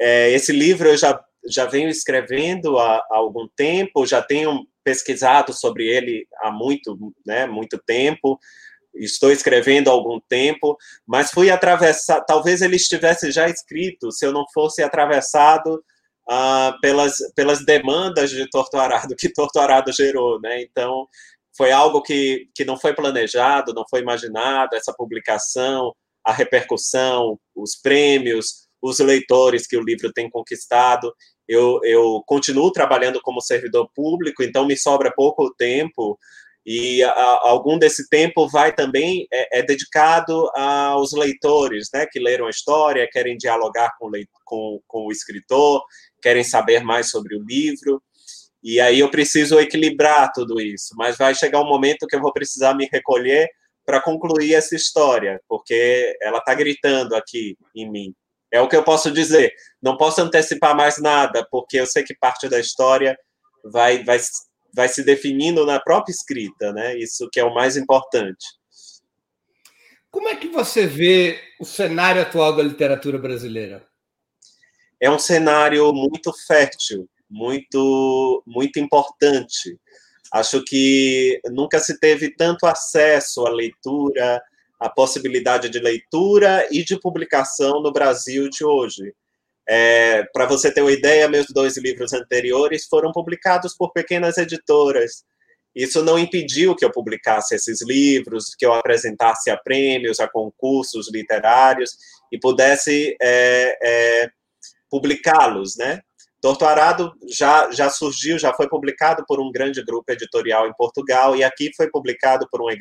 é, 0.00 0.30
esse 0.30 0.52
livro 0.52 0.88
eu 0.88 0.96
já 0.96 1.22
já 1.48 1.64
venho 1.64 1.88
escrevendo 1.88 2.78
há, 2.78 2.96
há, 2.96 3.16
algum 3.16 3.46
tempo, 3.48 4.04
já 4.04 4.20
tenho 4.20 4.66
pesquisado 4.82 5.52
sobre 5.52 5.86
ele 5.86 6.26
há 6.40 6.50
muito, 6.50 7.14
né, 7.24 7.46
muito 7.46 7.78
tempo, 7.78 8.38
estou 8.94 9.30
escrevendo 9.30 9.88
há 9.88 9.92
algum 9.92 10.20
tempo, 10.20 10.76
mas 11.06 11.30
fui 11.30 11.50
atravessar, 11.50 12.20
talvez 12.22 12.62
ele 12.62 12.76
estivesse 12.76 13.30
já 13.30 13.48
escrito, 13.48 14.10
se 14.10 14.26
eu 14.26 14.32
não 14.32 14.44
fosse 14.52 14.82
atravessado 14.82 15.82
uh, 16.28 16.78
pelas, 16.80 17.16
pelas 17.34 17.64
demandas 17.64 18.30
de 18.30 18.48
Torturado, 18.50 19.14
que 19.16 19.32
Torturado 19.32 19.92
gerou, 19.92 20.40
né, 20.40 20.62
então 20.62 21.06
foi 21.56 21.72
algo 21.72 22.02
que, 22.02 22.48
que 22.54 22.64
não 22.64 22.76
foi 22.76 22.92
planejado, 22.92 23.72
não 23.72 23.84
foi 23.88 24.00
imaginado, 24.00 24.76
essa 24.76 24.92
publicação, 24.92 25.94
a 26.24 26.32
repercussão, 26.32 27.38
os 27.54 27.76
prêmios, 27.76 28.66
os 28.82 28.98
leitores 28.98 29.66
que 29.66 29.76
o 29.76 29.82
livro 29.82 30.12
tem 30.12 30.28
conquistado, 30.28 31.14
eu, 31.48 31.80
eu 31.84 32.22
continuo 32.26 32.70
trabalhando 32.72 33.20
como 33.22 33.40
servidor 33.40 33.88
público, 33.94 34.42
então 34.42 34.66
me 34.66 34.76
sobra 34.76 35.12
pouco 35.14 35.54
tempo 35.54 36.18
e 36.66 37.00
a, 37.04 37.40
algum 37.42 37.78
desse 37.78 38.08
tempo 38.08 38.48
vai 38.48 38.74
também 38.74 39.28
é, 39.32 39.60
é, 39.60 39.62
dedicado 39.62 40.50
aos 40.52 41.12
leitores, 41.12 41.88
né, 41.94 42.06
que 42.10 42.18
leram 42.18 42.46
a 42.46 42.50
história, 42.50 43.08
querem 43.10 43.36
dialogar 43.36 43.92
com, 43.98 44.10
com, 44.44 44.80
com 44.86 45.06
o 45.06 45.12
escritor, 45.12 45.84
querem 46.26 46.42
saber 46.42 46.82
mais 46.82 47.08
sobre 47.08 47.36
o 47.36 47.44
livro. 47.44 48.02
E 48.60 48.80
aí 48.80 48.98
eu 48.98 49.08
preciso 49.08 49.60
equilibrar 49.60 50.32
tudo 50.34 50.60
isso, 50.60 50.92
mas 50.96 51.16
vai 51.16 51.32
chegar 51.36 51.60
um 51.60 51.68
momento 51.68 52.04
que 52.04 52.16
eu 52.16 52.20
vou 52.20 52.32
precisar 52.32 52.74
me 52.74 52.88
recolher 52.90 53.48
para 53.84 54.02
concluir 54.02 54.54
essa 54.54 54.74
história, 54.74 55.40
porque 55.48 56.16
ela 56.20 56.38
está 56.38 56.52
gritando 56.52 57.14
aqui 57.14 57.56
em 57.76 57.88
mim. 57.88 58.12
É 58.52 58.60
o 58.60 58.66
que 58.66 58.74
eu 58.74 58.82
posso 58.82 59.08
dizer. 59.12 59.52
Não 59.80 59.96
posso 59.96 60.20
antecipar 60.20 60.76
mais 60.76 61.00
nada, 61.00 61.46
porque 61.48 61.78
eu 61.78 61.86
sei 61.86 62.02
que 62.02 62.16
parte 62.16 62.48
da 62.48 62.58
história 62.58 63.16
vai, 63.64 64.02
vai, 64.02 64.18
vai 64.74 64.88
se 64.88 65.04
definindo 65.04 65.64
na 65.64 65.78
própria 65.78 66.12
escrita, 66.12 66.72
né? 66.72 66.98
Isso 66.98 67.28
que 67.30 67.38
é 67.38 67.44
o 67.44 67.54
mais 67.54 67.76
importante. 67.76 68.44
Como 70.10 70.28
é 70.28 70.34
que 70.34 70.48
você 70.48 70.88
vê 70.88 71.38
o 71.60 71.64
cenário 71.64 72.20
atual 72.20 72.56
da 72.56 72.64
literatura 72.64 73.16
brasileira? 73.16 73.86
É 75.00 75.10
um 75.10 75.18
cenário 75.18 75.92
muito 75.92 76.32
fértil, 76.46 77.08
muito, 77.28 78.42
muito 78.46 78.78
importante. 78.78 79.78
Acho 80.32 80.62
que 80.64 81.40
nunca 81.50 81.78
se 81.78 81.98
teve 81.98 82.30
tanto 82.30 82.66
acesso 82.66 83.46
à 83.46 83.50
leitura, 83.50 84.42
a 84.80 84.88
possibilidade 84.88 85.68
de 85.68 85.78
leitura 85.78 86.66
e 86.70 86.84
de 86.84 86.98
publicação 86.98 87.82
no 87.82 87.92
Brasil 87.92 88.48
de 88.48 88.64
hoje. 88.64 89.14
É, 89.68 90.22
Para 90.32 90.46
você 90.46 90.72
ter 90.72 90.82
uma 90.82 90.92
ideia, 90.92 91.28
meus 91.28 91.46
dois 91.48 91.76
livros 91.76 92.12
anteriores 92.12 92.86
foram 92.86 93.12
publicados 93.12 93.74
por 93.76 93.92
pequenas 93.92 94.38
editoras. 94.38 95.24
isso 95.74 96.02
não 96.02 96.18
impediu 96.18 96.74
que 96.74 96.84
eu 96.84 96.90
publicasse 96.92 97.54
esses 97.54 97.82
livros, 97.82 98.54
que 98.54 98.64
eu 98.64 98.72
apresentasse 98.72 99.50
a 99.50 99.56
prêmios, 99.58 100.20
a 100.20 100.28
concursos 100.28 101.10
literários 101.12 101.96
e 102.32 102.38
pudesse 102.38 103.16
é, 103.20 103.78
é, 103.82 104.30
publicá-los, 104.90 105.76
né? 105.76 106.00
Torto 106.40 106.64
Arado 106.64 107.12
já, 107.28 107.70
já 107.72 107.90
surgiu, 107.90 108.38
já 108.38 108.52
foi 108.52 108.68
publicado 108.68 109.24
por 109.26 109.40
um 109.40 109.50
grande 109.50 109.82
grupo 109.82 110.12
editorial 110.12 110.68
em 110.68 110.74
Portugal 110.74 111.34
e 111.34 111.42
aqui 111.42 111.72
foi 111.76 111.90
publicado 111.90 112.46
por 112.50 112.60
uma 112.60 112.72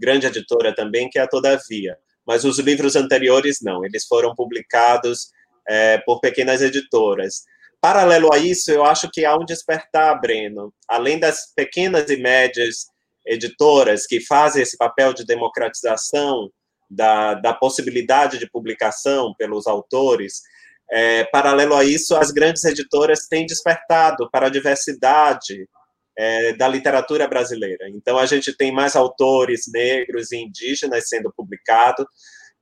grande 0.00 0.26
editora 0.26 0.74
também, 0.74 1.08
que 1.08 1.18
é 1.18 1.22
a 1.22 1.28
Todavia. 1.28 1.96
Mas 2.26 2.44
os 2.44 2.58
livros 2.58 2.96
anteriores 2.96 3.58
não, 3.62 3.84
eles 3.84 4.06
foram 4.06 4.34
publicados 4.34 5.30
é, 5.68 5.98
por 5.98 6.20
pequenas 6.20 6.62
editoras. 6.62 7.44
Paralelo 7.80 8.32
a 8.32 8.38
isso, 8.38 8.70
eu 8.72 8.84
acho 8.84 9.08
que 9.12 9.24
há 9.24 9.36
um 9.36 9.44
despertar, 9.44 10.20
Breno, 10.20 10.72
além 10.88 11.20
das 11.20 11.52
pequenas 11.54 12.10
e 12.10 12.16
médias 12.16 12.86
editoras 13.24 14.06
que 14.06 14.20
fazem 14.20 14.62
esse 14.62 14.76
papel 14.76 15.12
de 15.12 15.24
democratização 15.24 16.50
da, 16.90 17.34
da 17.34 17.52
possibilidade 17.52 18.38
de 18.38 18.50
publicação 18.50 19.34
pelos 19.36 19.66
autores, 19.66 20.40
é, 20.90 21.24
paralelo 21.24 21.74
a 21.74 21.84
isso, 21.84 22.16
as 22.16 22.30
grandes 22.30 22.64
editoras 22.64 23.26
têm 23.28 23.46
despertado 23.46 24.28
para 24.30 24.46
a 24.46 24.50
diversidade 24.50 25.68
é, 26.16 26.52
da 26.54 26.68
literatura 26.68 27.26
brasileira. 27.28 27.88
Então, 27.90 28.18
a 28.18 28.26
gente 28.26 28.56
tem 28.56 28.72
mais 28.72 28.96
autores 28.96 29.64
negros 29.72 30.32
e 30.32 30.38
indígenas 30.38 31.08
sendo 31.08 31.32
publicado, 31.36 32.06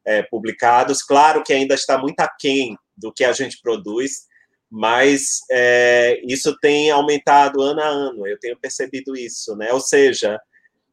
é, 0.05 0.22
publicados. 0.22 1.03
Claro 1.03 1.43
que 1.43 1.53
ainda 1.53 1.75
está 1.75 1.99
muito 1.99 2.20
aquém 2.20 2.77
do 2.97 3.12
que 3.12 3.25
a 3.25 3.33
gente 3.33 3.61
produz, 3.62 4.27
mas 4.70 5.41
é, 5.51 6.20
isso 6.27 6.59
tem 6.61 6.91
aumentado 6.91 7.62
ano 7.62 7.81
a 7.81 7.87
ano, 7.87 8.27
eu 8.27 8.39
tenho 8.39 8.59
percebido 8.59 9.16
isso, 9.16 9.55
né? 9.57 9.72
Ou 9.72 9.81
seja, 9.81 10.41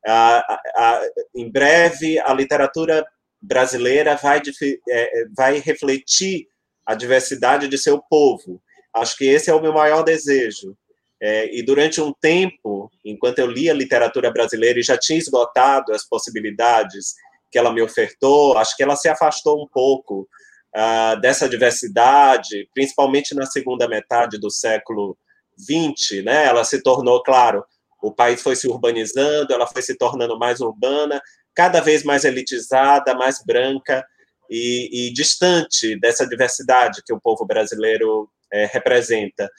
a, 0.06 0.38
a, 0.76 1.02
em 1.36 1.52
breve 1.52 2.20
a 2.20 2.34
literatura 2.34 3.06
brasileira 3.42 4.16
vai, 4.16 4.42
é, 4.90 5.26
vai 5.36 5.60
refletir 5.60 6.48
a 6.92 6.96
diversidade 6.96 7.68
de 7.68 7.78
seu 7.78 8.02
povo. 8.02 8.62
Acho 8.94 9.18
que 9.18 9.26
esse 9.26 9.50
é 9.50 9.54
o 9.54 9.62
meu 9.62 9.74
maior 9.74 10.04
desejo. 10.04 10.76
É, 11.22 11.56
e 11.56 11.64
durante 11.64 12.02
um 12.02 12.12
tempo, 12.12 12.92
enquanto 13.06 13.40
eu 13.40 13.48
lia 13.48 13.74
literatura 13.74 14.32
brasileira 14.32 14.80
e 14.80 14.84
já 14.84 14.98
tinha 14.98 15.20
esgotado 15.20 15.94
as 15.94 16.04
possibilidades 16.08 17.14
que 17.52 17.58
ela 17.58 17.72
me 17.72 17.82
ofertou, 17.82 18.58
acho 18.58 18.76
que 18.76 18.84
ela 18.84 18.96
se 18.96 19.08
afastou 19.08 19.62
um 19.62 19.68
pouco 19.68 20.28
uh, 20.76 21.20
dessa 21.22 21.48
diversidade, 21.48 22.68
principalmente 22.74 23.36
na 23.36 23.46
segunda 23.46 23.88
metade 23.88 24.40
do 24.40 24.50
século 24.50 25.18
XX, 25.60 26.24
né? 26.24 26.46
Ela 26.46 26.64
se 26.64 26.82
tornou, 26.82 27.22
claro, 27.22 27.64
o 28.02 28.12
país 28.12 28.42
foi 28.42 28.56
se 28.56 28.68
urbanizando, 28.68 29.54
ela 29.54 29.68
foi 29.68 29.82
se 29.82 29.96
tornando 29.96 30.40
mais 30.40 30.60
urbana, 30.60 31.22
cada 31.54 31.82
vez 31.82 32.04
mais 32.04 32.26
elitizada, 32.26 33.14
mais 33.14 33.44
branca, 33.46 34.04
e, 34.52 35.08
e 35.08 35.14
distante 35.14 35.98
dessa 35.98 36.28
diversidade 36.28 37.02
que 37.06 37.14
o 37.14 37.22
povo 37.22 37.46
brasileiro 37.46 38.30
é, 38.52 38.66
representa. 38.66 39.50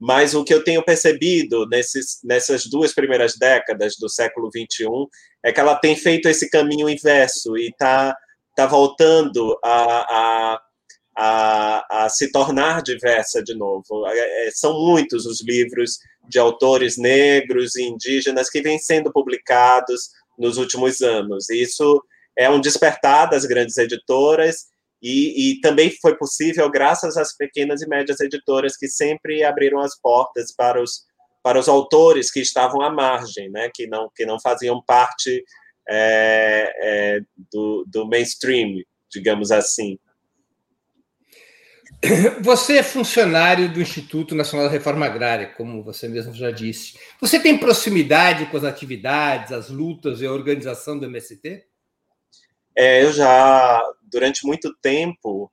Mas 0.00 0.32
o 0.32 0.42
que 0.42 0.54
eu 0.54 0.64
tenho 0.64 0.82
percebido 0.82 1.66
nesses, 1.66 2.20
nessas 2.24 2.64
duas 2.64 2.94
primeiras 2.94 3.36
décadas 3.36 3.96
do 3.96 4.08
século 4.08 4.48
XXI 4.50 4.86
é 5.44 5.52
que 5.52 5.60
ela 5.60 5.74
tem 5.74 5.94
feito 5.94 6.28
esse 6.28 6.48
caminho 6.48 6.88
inverso 6.88 7.58
e 7.58 7.68
está 7.68 8.16
tá 8.56 8.66
voltando 8.66 9.58
a, 9.62 9.74
a, 9.74 10.62
a, 11.16 12.04
a, 12.04 12.08
se 12.08 12.32
tornar 12.32 12.82
diversa 12.82 13.42
de 13.42 13.54
novo. 13.54 14.06
É, 14.06 14.46
é, 14.46 14.50
são 14.52 14.72
muitos 14.80 15.26
os 15.26 15.42
livros 15.42 15.98
de 16.26 16.38
autores 16.38 16.96
negros 16.96 17.76
e 17.76 17.82
indígenas 17.82 18.48
que 18.48 18.62
vêm 18.62 18.78
sendo 18.78 19.12
publicados 19.12 20.10
nos 20.38 20.56
últimos 20.56 21.02
anos. 21.02 21.50
E 21.50 21.60
isso 21.60 22.02
é 22.38 22.48
um 22.48 22.60
despertar 22.60 23.28
das 23.28 23.44
grandes 23.44 23.76
editoras 23.76 24.66
e, 25.02 25.52
e, 25.52 25.60
também 25.60 25.90
foi 26.00 26.16
possível 26.16 26.70
graças 26.70 27.16
às 27.16 27.36
pequenas 27.36 27.82
e 27.82 27.88
médias 27.88 28.20
editoras 28.20 28.76
que 28.76 28.88
sempre 28.88 29.44
abriram 29.44 29.80
as 29.80 29.98
portas 30.00 30.52
para 30.54 30.82
os, 30.82 31.04
para 31.42 31.58
os 31.58 31.68
autores 31.68 32.30
que 32.30 32.40
estavam 32.40 32.80
à 32.80 32.90
margem, 32.90 33.50
né, 33.50 33.70
que, 33.72 33.86
não, 33.86 34.10
que 34.14 34.24
não 34.24 34.40
faziam 34.40 34.82
parte 34.84 35.44
é, 35.88 36.72
é, 36.80 37.20
do, 37.52 37.84
do 37.86 38.06
mainstream, 38.06 38.82
digamos 39.10 39.50
assim. 39.50 39.98
Você 42.42 42.78
é 42.78 42.82
funcionário 42.82 43.72
do 43.72 43.80
Instituto 43.80 44.34
Nacional 44.34 44.66
da 44.66 44.72
Reforma 44.72 45.06
Agrária, 45.06 45.48
como 45.56 45.82
você 45.82 46.08
mesmo 46.08 46.32
já 46.32 46.50
disse. 46.50 46.96
Você 47.20 47.40
tem 47.40 47.58
proximidade 47.58 48.46
com 48.46 48.56
as 48.56 48.62
atividades, 48.62 49.52
as 49.52 49.68
lutas 49.68 50.20
e 50.20 50.26
a 50.26 50.32
organização 50.32 50.96
do 50.98 51.06
MST? 51.06 51.67
É, 52.78 53.02
eu 53.02 53.12
já, 53.12 53.82
durante 54.04 54.46
muito 54.46 54.72
tempo, 54.80 55.50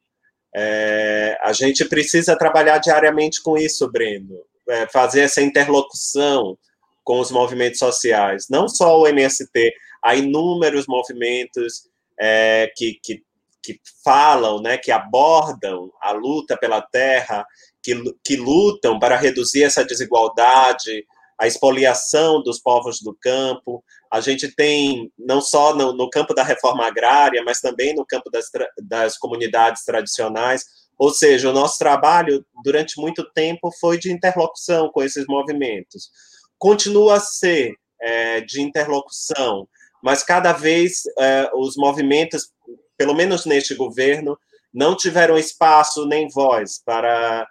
é, 0.55 1.36
a 1.41 1.51
gente 1.53 1.84
precisa 1.86 2.38
trabalhar 2.38 2.78
diariamente 2.78 3.41
com 3.41 3.57
isso, 3.57 3.91
Breno, 3.91 4.43
é, 4.69 4.88
fazer 4.88 5.21
essa 5.21 5.41
interlocução 5.41 6.55
com 7.03 7.19
os 7.19 7.32
movimentos 7.32 7.80
sociais, 7.80 8.45
não 8.47 8.69
só 8.69 8.99
o 8.99 9.07
MST, 9.07 9.73
há 10.03 10.15
inúmeros 10.15 10.86
movimentos 10.88 11.89
é, 12.19 12.71
que, 12.76 12.99
que, 13.01 13.23
que 13.63 13.80
falam, 14.03 14.61
né, 14.61 14.78
que 14.78 14.91
abordam 14.91 15.91
a 15.99 16.11
luta 16.11 16.55
pela 16.55 16.80
terra, 16.80 17.43
que, 17.82 17.95
que 18.23 18.36
lutam 18.36 18.99
para 18.99 19.17
reduzir 19.17 19.63
essa 19.63 19.84
desigualdade, 19.84 21.03
a 21.39 21.47
expoliação 21.47 22.41
dos 22.41 22.59
povos 22.59 23.01
do 23.01 23.15
campo. 23.19 23.84
A 24.16 24.22
gente 24.22 24.47
tem, 24.55 25.11
não 25.20 25.41
só 25.41 25.76
no, 25.76 25.91
no 25.91 26.09
campo 26.09 26.34
da 26.34 26.41
reforma 26.41 26.88
agrária, 26.88 27.43
mas 27.43 27.59
também 27.59 27.93
no 27.93 28.05
campo 28.05 28.30
das, 28.30 28.45
das 28.82 29.18
comunidades 29.18 29.84
tradicionais. 29.84 30.63
Ou 30.97 31.09
seja, 31.09 31.49
o 31.49 31.53
nosso 31.53 31.78
trabalho, 31.78 32.45
durante 32.63 32.97
muito 32.97 33.30
tempo, 33.34 33.70
foi 33.78 33.99
de 33.99 34.09
interlocução 34.09 34.89
com 34.89 35.03
esses 35.03 35.26
movimentos. 35.28 36.09
Continua 36.57 37.16
a 37.16 37.20
ser 37.20 37.74
é, 38.01 38.39
de 38.39 38.61
interlocução, 38.61 39.68
mas 40.01 40.24
cada 40.24 40.53
vez 40.53 41.01
é, 41.20 41.51
os 41.53 41.76
movimentos, 41.76 42.53
pelo 42.97 43.13
menos 43.13 43.45
neste 43.45 43.76
governo, 43.76 44.39
não 44.74 44.95
tiveram 44.95 45.38
espaço 45.38 46.05
nem 46.05 46.30
voz 46.30 46.82
para, 46.86 47.45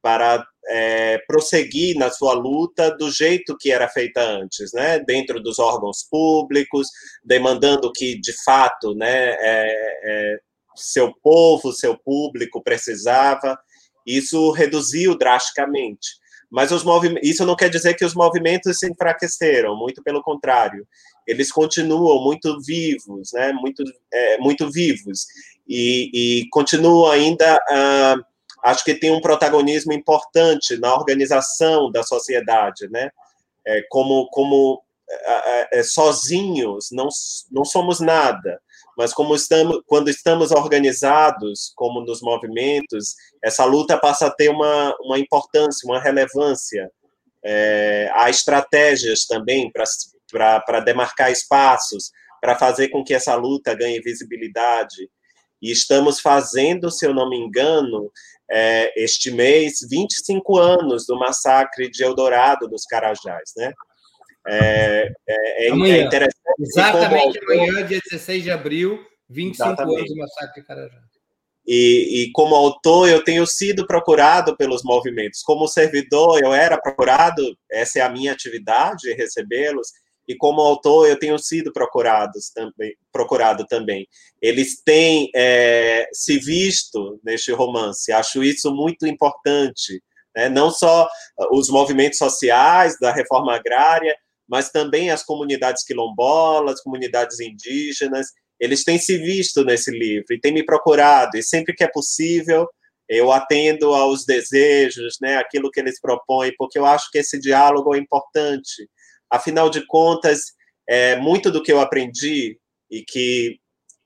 para 0.00 0.46
é, 0.68 1.18
prosseguir 1.26 1.96
na 1.96 2.10
sua 2.10 2.34
luta 2.34 2.90
do 2.96 3.10
jeito 3.10 3.56
que 3.58 3.72
era 3.72 3.88
feita 3.88 4.20
antes, 4.20 4.72
né? 4.72 4.98
dentro 5.00 5.40
dos 5.40 5.58
órgãos 5.58 6.06
públicos, 6.10 6.88
demandando 7.24 7.90
que, 7.92 8.20
de 8.20 8.32
fato, 8.44 8.94
né, 8.94 9.30
é, 9.40 10.00
é, 10.04 10.38
seu 10.76 11.12
povo, 11.22 11.72
seu 11.72 11.96
público 11.98 12.62
precisava. 12.62 13.58
Isso 14.06 14.50
reduziu 14.52 15.16
drasticamente. 15.16 16.08
Mas 16.50 16.72
os 16.72 16.82
isso 17.22 17.44
não 17.44 17.54
quer 17.54 17.68
dizer 17.68 17.94
que 17.94 18.04
os 18.04 18.14
movimentos 18.14 18.78
se 18.78 18.90
enfraqueceram, 18.90 19.76
muito 19.76 20.02
pelo 20.02 20.22
contrário. 20.22 20.86
Eles 21.26 21.52
continuam 21.52 22.22
muito 22.24 22.58
vivos, 22.62 23.30
né? 23.34 23.52
muito, 23.52 23.82
é, 24.10 24.38
muito 24.38 24.70
vivos, 24.70 25.26
e, 25.68 26.10
e 26.40 26.48
continuam 26.50 27.10
ainda. 27.10 27.60
Ah, 27.70 28.16
acho 28.62 28.84
que 28.84 28.94
tem 28.94 29.10
um 29.10 29.20
protagonismo 29.20 29.92
importante 29.92 30.78
na 30.78 30.94
organização 30.94 31.90
da 31.90 32.02
sociedade, 32.02 32.88
né? 32.90 33.10
É, 33.66 33.82
como 33.90 34.28
como 34.30 34.82
é, 35.10 35.78
é, 35.78 35.82
sozinhos 35.82 36.90
não, 36.92 37.08
não 37.50 37.64
somos 37.64 37.98
nada, 37.98 38.60
mas 38.96 39.14
como 39.14 39.34
estamos, 39.34 39.80
quando 39.86 40.10
estamos 40.10 40.50
organizados, 40.50 41.72
como 41.76 42.00
nos 42.00 42.20
movimentos, 42.20 43.14
essa 43.42 43.64
luta 43.64 43.96
passa 43.96 44.26
a 44.26 44.30
ter 44.30 44.50
uma, 44.50 44.94
uma 45.00 45.18
importância, 45.18 45.88
uma 45.88 46.00
relevância. 46.00 46.90
É, 47.44 48.10
há 48.12 48.28
estratégias 48.28 49.24
também 49.24 49.70
para 49.72 50.80
demarcar 50.80 51.30
espaços, 51.30 52.10
para 52.40 52.56
fazer 52.56 52.88
com 52.88 53.04
que 53.04 53.14
essa 53.14 53.34
luta 53.34 53.74
ganhe 53.74 54.00
visibilidade. 54.00 55.08
E 55.62 55.70
estamos 55.70 56.20
fazendo, 56.20 56.90
se 56.90 57.06
eu 57.06 57.14
não 57.14 57.30
me 57.30 57.36
engano, 57.36 58.10
é, 58.50 59.02
este 59.02 59.30
mês 59.30 59.80
25 59.88 60.58
anos 60.58 61.06
do 61.06 61.18
massacre 61.18 61.90
de 61.90 62.02
Eldorado 62.02 62.68
dos 62.68 62.84
Carajás, 62.84 63.52
né? 63.56 63.72
É, 64.46 65.12
é, 65.28 65.66
é, 65.66 65.70
amanhã. 65.70 65.96
é 65.96 66.02
interessante. 66.02 66.36
Exatamente 66.58 67.38
autor, 67.38 67.52
amanhã, 67.52 67.86
dia 67.86 68.00
16 68.10 68.42
de 68.42 68.50
abril, 68.50 68.98
25 69.28 69.66
exatamente. 69.66 69.98
anos 69.98 70.10
do 70.10 70.16
massacre 70.16 70.60
de 70.60 70.66
Carajás. 70.66 71.08
E, 71.66 72.22
e, 72.22 72.32
como 72.32 72.54
autor, 72.54 73.10
eu 73.10 73.22
tenho 73.22 73.46
sido 73.46 73.86
procurado 73.86 74.56
pelos 74.56 74.82
movimentos. 74.82 75.42
Como 75.42 75.68
servidor, 75.68 76.42
eu 76.42 76.54
era 76.54 76.80
procurado, 76.80 77.54
essa 77.70 77.98
é 77.98 78.02
a 78.02 78.08
minha 78.08 78.32
atividade, 78.32 79.12
recebê-los 79.12 79.88
e 80.28 80.36
como 80.36 80.60
autor 80.60 81.08
eu 81.08 81.18
tenho 81.18 81.38
sido 81.38 81.72
procurados 81.72 82.50
também, 82.50 82.94
procurado 83.10 83.66
também. 83.66 84.06
Eles 84.42 84.82
têm 84.84 85.30
é, 85.34 86.06
se 86.12 86.38
visto 86.38 87.18
neste 87.24 87.50
romance, 87.50 88.12
acho 88.12 88.44
isso 88.44 88.70
muito 88.70 89.06
importante. 89.06 90.02
Né? 90.36 90.50
Não 90.50 90.70
só 90.70 91.08
os 91.50 91.70
movimentos 91.70 92.18
sociais 92.18 92.98
da 93.00 93.10
reforma 93.10 93.54
agrária, 93.54 94.14
mas 94.46 94.70
também 94.70 95.10
as 95.10 95.22
comunidades 95.22 95.82
quilombolas, 95.84 96.82
comunidades 96.82 97.40
indígenas, 97.40 98.28
eles 98.60 98.84
têm 98.84 98.98
se 98.98 99.16
visto 99.18 99.64
nesse 99.64 99.90
livro 99.90 100.26
e 100.32 100.40
têm 100.40 100.52
me 100.52 100.64
procurado, 100.64 101.36
e 101.36 101.42
sempre 101.42 101.74
que 101.74 101.84
é 101.84 101.88
possível, 101.88 102.66
eu 103.08 103.32
atendo 103.32 103.94
aos 103.94 104.24
desejos, 104.26 105.16
né, 105.20 105.36
aquilo 105.36 105.70
que 105.70 105.80
eles 105.80 106.00
propõem, 106.00 106.52
porque 106.58 106.78
eu 106.78 106.84
acho 106.84 107.10
que 107.10 107.18
esse 107.18 107.38
diálogo 107.38 107.94
é 107.94 107.98
importante. 107.98 108.88
Afinal 109.30 109.70
de 109.70 109.86
contas, 109.86 110.52
é, 110.88 111.16
muito 111.16 111.50
do 111.50 111.62
que 111.62 111.70
eu 111.70 111.80
aprendi 111.80 112.58
e 112.90 113.02
que, 113.02 113.60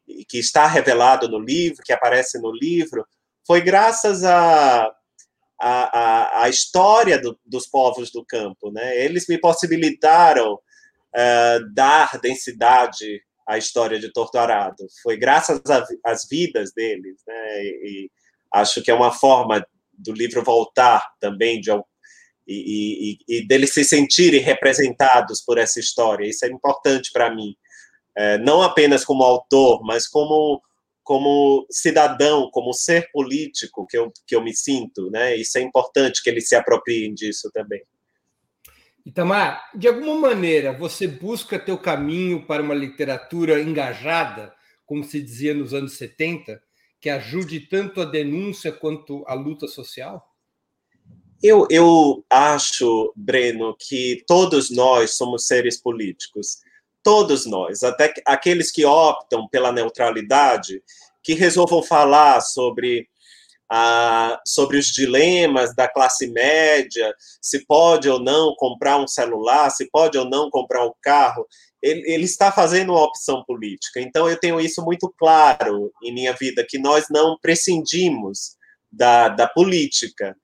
e 0.06 0.24
que 0.24 0.38
está 0.38 0.66
revelado 0.66 1.28
no 1.28 1.38
livro, 1.38 1.82
que 1.84 1.92
aparece 1.92 2.40
no 2.40 2.50
livro, 2.50 3.06
foi 3.46 3.60
graças 3.60 4.24
a, 4.24 4.84
a, 5.60 5.98
a, 5.98 6.42
a 6.44 6.48
história 6.48 7.20
do, 7.20 7.38
dos 7.46 7.66
povos 7.66 8.10
do 8.10 8.24
campo. 8.24 8.70
Né? 8.72 9.04
Eles 9.04 9.26
me 9.28 9.38
possibilitaram 9.38 10.54
uh, 10.54 11.72
dar 11.72 12.18
densidade 12.20 13.22
à 13.46 13.58
história 13.58 13.98
de 13.98 14.12
Torturado. 14.12 14.86
Foi 15.02 15.16
graças 15.16 15.60
às 16.04 16.26
vidas 16.28 16.72
deles. 16.72 17.20
Né? 17.26 17.64
E, 17.64 17.68
e 17.84 18.10
acho 18.52 18.82
que 18.82 18.90
é 18.90 18.94
uma 18.94 19.12
forma 19.12 19.64
do 19.92 20.12
livro 20.12 20.42
voltar 20.42 21.12
também 21.20 21.60
de 21.60 21.70
e, 22.47 23.18
e, 23.28 23.38
e 23.38 23.47
deles 23.47 23.72
se 23.72 23.84
sentirem 23.84 24.40
representados 24.40 25.40
por 25.40 25.59
essa 25.59 25.80
história. 25.80 26.28
Isso 26.28 26.45
é 26.45 26.49
importante 26.49 27.11
para 27.12 27.34
mim, 27.34 27.55
é, 28.16 28.38
não 28.38 28.62
apenas 28.62 29.05
como 29.05 29.22
autor, 29.22 29.82
mas 29.84 30.07
como 30.09 30.62
como 31.03 31.66
cidadão, 31.68 32.49
como 32.53 32.72
ser 32.72 33.11
político 33.11 33.86
que 33.88 33.99
eu, 33.99 34.12
que 34.26 34.36
eu 34.36 34.43
me 34.43 34.55
sinto, 34.55 35.11
né? 35.11 35.36
Isso 35.36 35.59
é 35.59 35.61
importante 35.61 36.22
que 36.22 36.30
eles 36.30 36.49
se 36.49 36.55
apropriem 36.55 37.12
disso 37.12 37.51
também. 37.53 37.82
Itamar, 39.05 39.68
de 39.74 39.88
alguma 39.88 40.14
maneira 40.14 40.72
você 40.72 41.09
busca 41.09 41.59
teu 41.59 41.76
caminho 41.76 42.47
para 42.47 42.62
uma 42.62 42.74
literatura 42.74 43.61
engajada, 43.61 44.55
como 44.86 45.03
se 45.03 45.20
dizia 45.20 45.53
nos 45.53 45.74
anos 45.74 45.95
70, 45.95 46.62
que 47.01 47.11
ajude 47.11 47.61
tanto 47.61 48.01
a 48.01 48.05
denúncia 48.05 48.70
quanto 48.70 49.24
a 49.26 49.34
luta 49.34 49.66
social? 49.66 50.24
Eu, 51.43 51.66
eu 51.70 52.24
acho, 52.30 53.12
Breno, 53.16 53.76
que 53.76 54.22
todos 54.28 54.70
nós 54.70 55.16
somos 55.16 55.47
seres 55.47 55.80
políticos. 55.80 56.59
Todos 57.03 57.47
nós, 57.47 57.82
até 57.82 58.14
aqueles 58.24 58.70
que 58.70 58.84
optam 58.84 59.49
pela 59.49 59.72
neutralidade, 59.72 60.80
que 61.20 61.34
resolvam 61.34 61.82
falar 61.82 62.40
sobre, 62.40 63.09
ah, 63.68 64.40
sobre 64.47 64.78
os 64.78 64.86
dilemas 64.86 65.74
da 65.74 65.88
classe 65.88 66.28
média, 66.28 67.12
se 67.40 67.66
pode 67.66 68.09
ou 68.09 68.20
não 68.20 68.55
comprar 68.57 68.99
um 68.99 69.09
celular, 69.09 69.68
se 69.70 69.90
pode 69.90 70.16
ou 70.16 70.24
não 70.24 70.49
comprar 70.49 70.86
um 70.86 70.93
carro, 71.03 71.45
ele, 71.82 72.09
ele, 72.09 72.24
está 72.24 72.53
fazendo 72.53 72.93
uma 72.93 73.03
opção 73.03 73.43
política. 73.45 74.01
Então, 74.01 74.28
eu 74.28 74.38
tenho 74.38 74.61
isso 74.61 74.80
muito 74.84 75.12
claro 75.18 75.93
em 76.05 76.14
minha 76.14 76.32
vida, 76.32 76.64
que 76.64 76.78
nós 76.78 77.07
não 77.11 77.36
prescindimos 77.43 78.57
da, 78.93 79.28
da 79.28 79.49
política. 79.49 80.36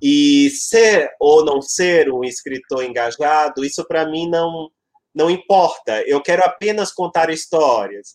E 0.00 0.50
ser 0.50 1.10
ou 1.18 1.44
não 1.44 1.62
ser 1.62 2.10
um 2.12 2.22
escritor 2.22 2.84
engajado, 2.84 3.64
isso 3.64 3.86
para 3.86 4.06
mim 4.06 4.28
não, 4.28 4.68
não 5.14 5.30
importa. 5.30 6.02
Eu 6.02 6.20
quero 6.20 6.44
apenas 6.44 6.92
contar 6.92 7.30
histórias. 7.30 8.14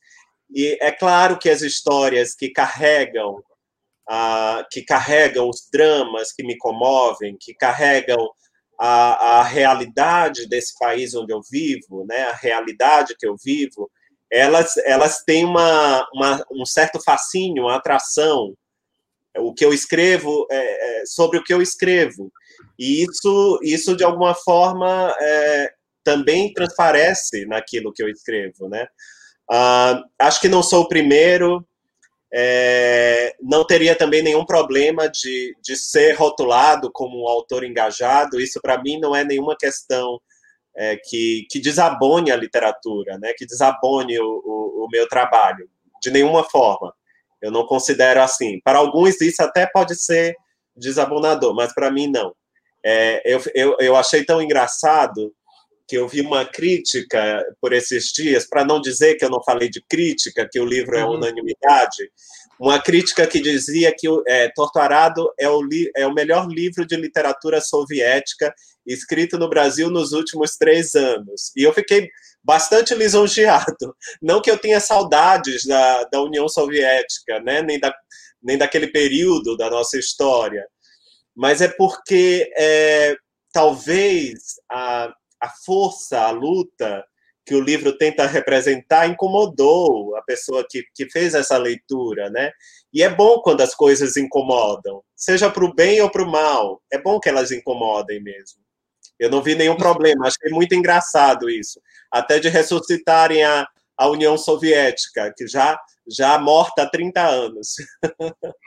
E 0.54 0.78
é 0.82 0.92
claro 0.92 1.40
que 1.40 1.50
as 1.50 1.62
histórias 1.62 2.36
que 2.36 2.50
carregam, 2.50 3.42
ah, 4.08 4.66
que 4.70 4.84
carregam 4.84 5.50
os 5.50 5.68
dramas 5.72 6.32
que 6.32 6.44
me 6.44 6.58
comovem, 6.58 7.38
que 7.40 7.54
carregam 7.54 8.30
a, 8.80 9.40
a 9.40 9.44
realidade 9.44 10.48
desse 10.48 10.78
país 10.78 11.14
onde 11.14 11.32
eu 11.32 11.42
vivo, 11.50 12.04
né, 12.08 12.24
a 12.24 12.34
realidade 12.34 13.16
que 13.18 13.28
eu 13.28 13.36
vivo, 13.44 13.90
elas, 14.32 14.76
elas 14.78 15.24
têm 15.24 15.46
uma, 15.46 16.08
uma 16.16 16.44
um 16.52 16.66
certo 16.66 17.00
fascínio, 17.04 17.64
uma 17.64 17.76
atração 17.76 18.56
o 19.38 19.54
que 19.54 19.64
eu 19.64 19.74
escrevo 19.74 20.46
é, 20.52 21.02
é, 21.02 21.06
sobre 21.06 21.38
o 21.38 21.44
que 21.44 21.54
eu 21.54 21.62
escrevo. 21.62 22.32
E 22.78 23.04
isso, 23.04 23.60
isso 23.64 23.96
de 23.96 24.04
alguma 24.04 24.36
forma, 24.36 25.16
é, 25.20 25.72
também 26.04 26.54
transparece 26.54 27.46
naquilo 27.46 27.94
que 27.94 28.04
eu 28.04 28.10
escrevo. 28.10 28.68
Né? 28.68 28.88
Ah, 29.50 30.02
acho 30.20 30.42
que 30.42 30.50
não 30.50 30.64
sou 30.64 30.84
o 30.84 30.88
primeiro, 30.88 31.66
é, 32.34 33.36
não 33.42 33.66
teria 33.66 33.96
também 33.96 34.22
nenhum 34.22 34.46
problema 34.46 35.10
de, 35.10 35.56
de 35.62 35.76
ser 35.76 36.14
rotulado 36.14 36.90
como 36.92 37.24
um 37.24 37.28
autor 37.28 37.64
engajado. 37.64 38.40
Isso, 38.40 38.60
para 38.62 38.82
mim, 38.82 39.00
não 39.00 39.16
é 39.16 39.24
nenhuma 39.24 39.56
questão 39.58 40.20
é, 40.76 40.98
que, 40.98 41.46
que 41.50 41.60
desabone 41.60 42.32
a 42.32 42.36
literatura, 42.36 43.18
né? 43.18 43.34
que 43.38 43.46
desabone 43.46 44.18
o, 44.20 44.26
o, 44.46 44.86
o 44.86 44.88
meu 44.90 45.08
trabalho, 45.08 45.70
de 46.02 46.10
nenhuma 46.10 46.44
forma. 46.44 46.94
Eu 47.42 47.52
não 47.52 47.66
considero 47.66 48.22
assim. 48.22 48.60
Para 48.64 48.80
alguns 48.80 49.20
isso 49.22 49.42
até 49.42 49.66
pode 49.66 49.96
ser 49.96 50.36
desabonador, 50.76 51.54
mas 51.54 51.74
para 51.74 51.92
mim 51.92 52.08
não. 52.08 52.34
É, 52.84 53.22
eu, 53.26 53.42
eu, 53.54 53.78
eu 53.80 53.96
achei 53.96 54.24
tão 54.24 54.42
engraçado 54.42 55.34
que 55.88 55.98
eu 55.98 56.08
vi 56.08 56.22
uma 56.22 56.46
crítica 56.46 57.44
por 57.60 57.74
esses 57.74 58.14
dias, 58.14 58.48
para 58.48 58.64
não 58.64 58.80
dizer 58.80 59.16
que 59.16 59.26
eu 59.26 59.30
não 59.30 59.44
falei 59.44 59.70
de 59.70 59.84
crítica, 59.90 60.48
que 60.50 60.60
o 60.60 60.66
livro 60.66 60.98
é 60.98 61.04
uhum. 61.04 61.16
unanimidade, 61.16 62.10
uma 62.58 62.80
crítica 62.80 63.28
que 63.28 63.42
dizia 63.42 63.92
que 63.92 64.08
é, 64.28 64.48
Torturado 64.56 65.28
é 65.40 65.50
o, 65.50 65.68
é 65.96 66.06
o 66.06 66.14
melhor 66.14 66.48
livro 66.48 66.86
de 66.86 66.96
literatura 66.96 67.60
soviética 67.60 68.54
escrito 68.86 69.38
no 69.38 69.50
Brasil 69.50 69.90
nos 69.90 70.12
últimos 70.12 70.56
três 70.58 70.96
anos. 70.96 71.52
E 71.58 71.64
eu 71.64 71.74
fiquei 71.74 72.08
bastante 72.44 72.96
lisonjeado. 72.96 73.96
Não 74.22 74.42
que 74.42 74.50
eu 74.50 74.58
tenha 74.58 74.80
saudades 74.80 75.66
da, 75.66 76.04
da 76.06 76.22
União 76.22 76.48
Soviética, 76.48 77.40
né? 77.40 77.62
nem, 77.62 77.80
da, 77.80 77.94
nem 78.42 78.58
daquele 78.58 78.88
período 78.88 79.56
da 79.56 79.70
nossa 79.70 79.98
história, 79.98 80.66
mas 81.36 81.62
é 81.62 81.68
porque 81.68 82.52
é, 82.58 83.16
talvez 83.54 84.60
a, 84.70 85.14
a 85.42 85.50
força, 85.66 86.22
a 86.22 86.32
luta 86.32 87.04
que 87.46 87.56
o 87.56 87.62
livro 87.62 87.98
tenta 87.98 88.28
representar 88.28 89.08
incomodou 89.08 90.16
a 90.16 90.22
pessoa 90.22 90.66
que, 90.70 90.84
que 90.94 91.10
fez 91.10 91.34
essa 91.34 91.58
leitura, 91.58 92.30
né? 92.30 92.52
E 92.94 93.02
é 93.02 93.10
bom 93.10 93.42
quando 93.42 93.62
as 93.62 93.74
coisas 93.74 94.16
incomodam, 94.16 95.04
seja 95.16 95.50
para 95.50 95.66
o 95.66 95.74
bem 95.74 96.02
ou 96.02 96.10
para 96.10 96.24
o 96.24 96.32
mal, 96.32 96.82
é 96.92 97.02
bom 97.02 97.20
que 97.20 97.30
elas 97.30 97.52
incomodem 97.52 98.22
mesmo. 98.22 98.61
Eu 99.22 99.30
não 99.30 99.44
vi 99.44 99.54
nenhum 99.54 99.78
problema, 99.78 100.26
achei 100.26 100.50
muito 100.50 100.74
engraçado 100.74 101.48
isso. 101.48 101.80
Até 102.10 102.40
de 102.40 102.50
ressuscitarem 102.50 103.44
a, 103.44 103.68
a 103.96 104.10
União 104.10 104.36
Soviética, 104.36 105.32
que 105.38 105.48
já, 105.48 105.80
já 106.10 106.40
morta 106.40 106.82
há 106.82 106.90
30 106.90 107.22
anos. 107.22 107.76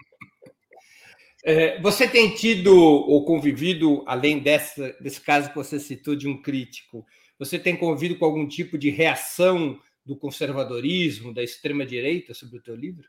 É, 1.47 1.79
você 1.83 2.09
tem 2.09 2.35
tido 2.35 2.75
ou 2.75 3.23
convivido, 3.27 4.03
além 4.07 4.39
dessa, 4.39 4.97
desse 4.99 5.21
caso 5.21 5.51
que 5.51 5.55
você 5.55 5.79
citou 5.79 6.17
de 6.17 6.27
um 6.27 6.41
crítico, 6.41 7.05
você 7.39 7.59
tem 7.59 7.77
convivido 7.77 8.17
com 8.17 8.25
algum 8.25 8.49
tipo 8.49 8.79
de 8.79 8.89
reação 8.89 9.79
do 10.07 10.17
conservadorismo, 10.17 11.35
da 11.35 11.43
extrema-direita 11.43 12.33
sobre 12.33 12.57
o 12.57 12.63
teu 12.63 12.75
livro? 12.75 13.07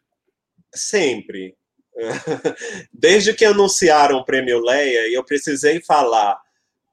Sempre. 0.73 1.55
Desde 2.91 3.33
que 3.33 3.45
anunciaram 3.45 4.17
o 4.17 4.25
Prêmio 4.25 4.59
Leia, 4.59 5.09
eu 5.09 5.23
precisei 5.23 5.81
falar 5.81 6.37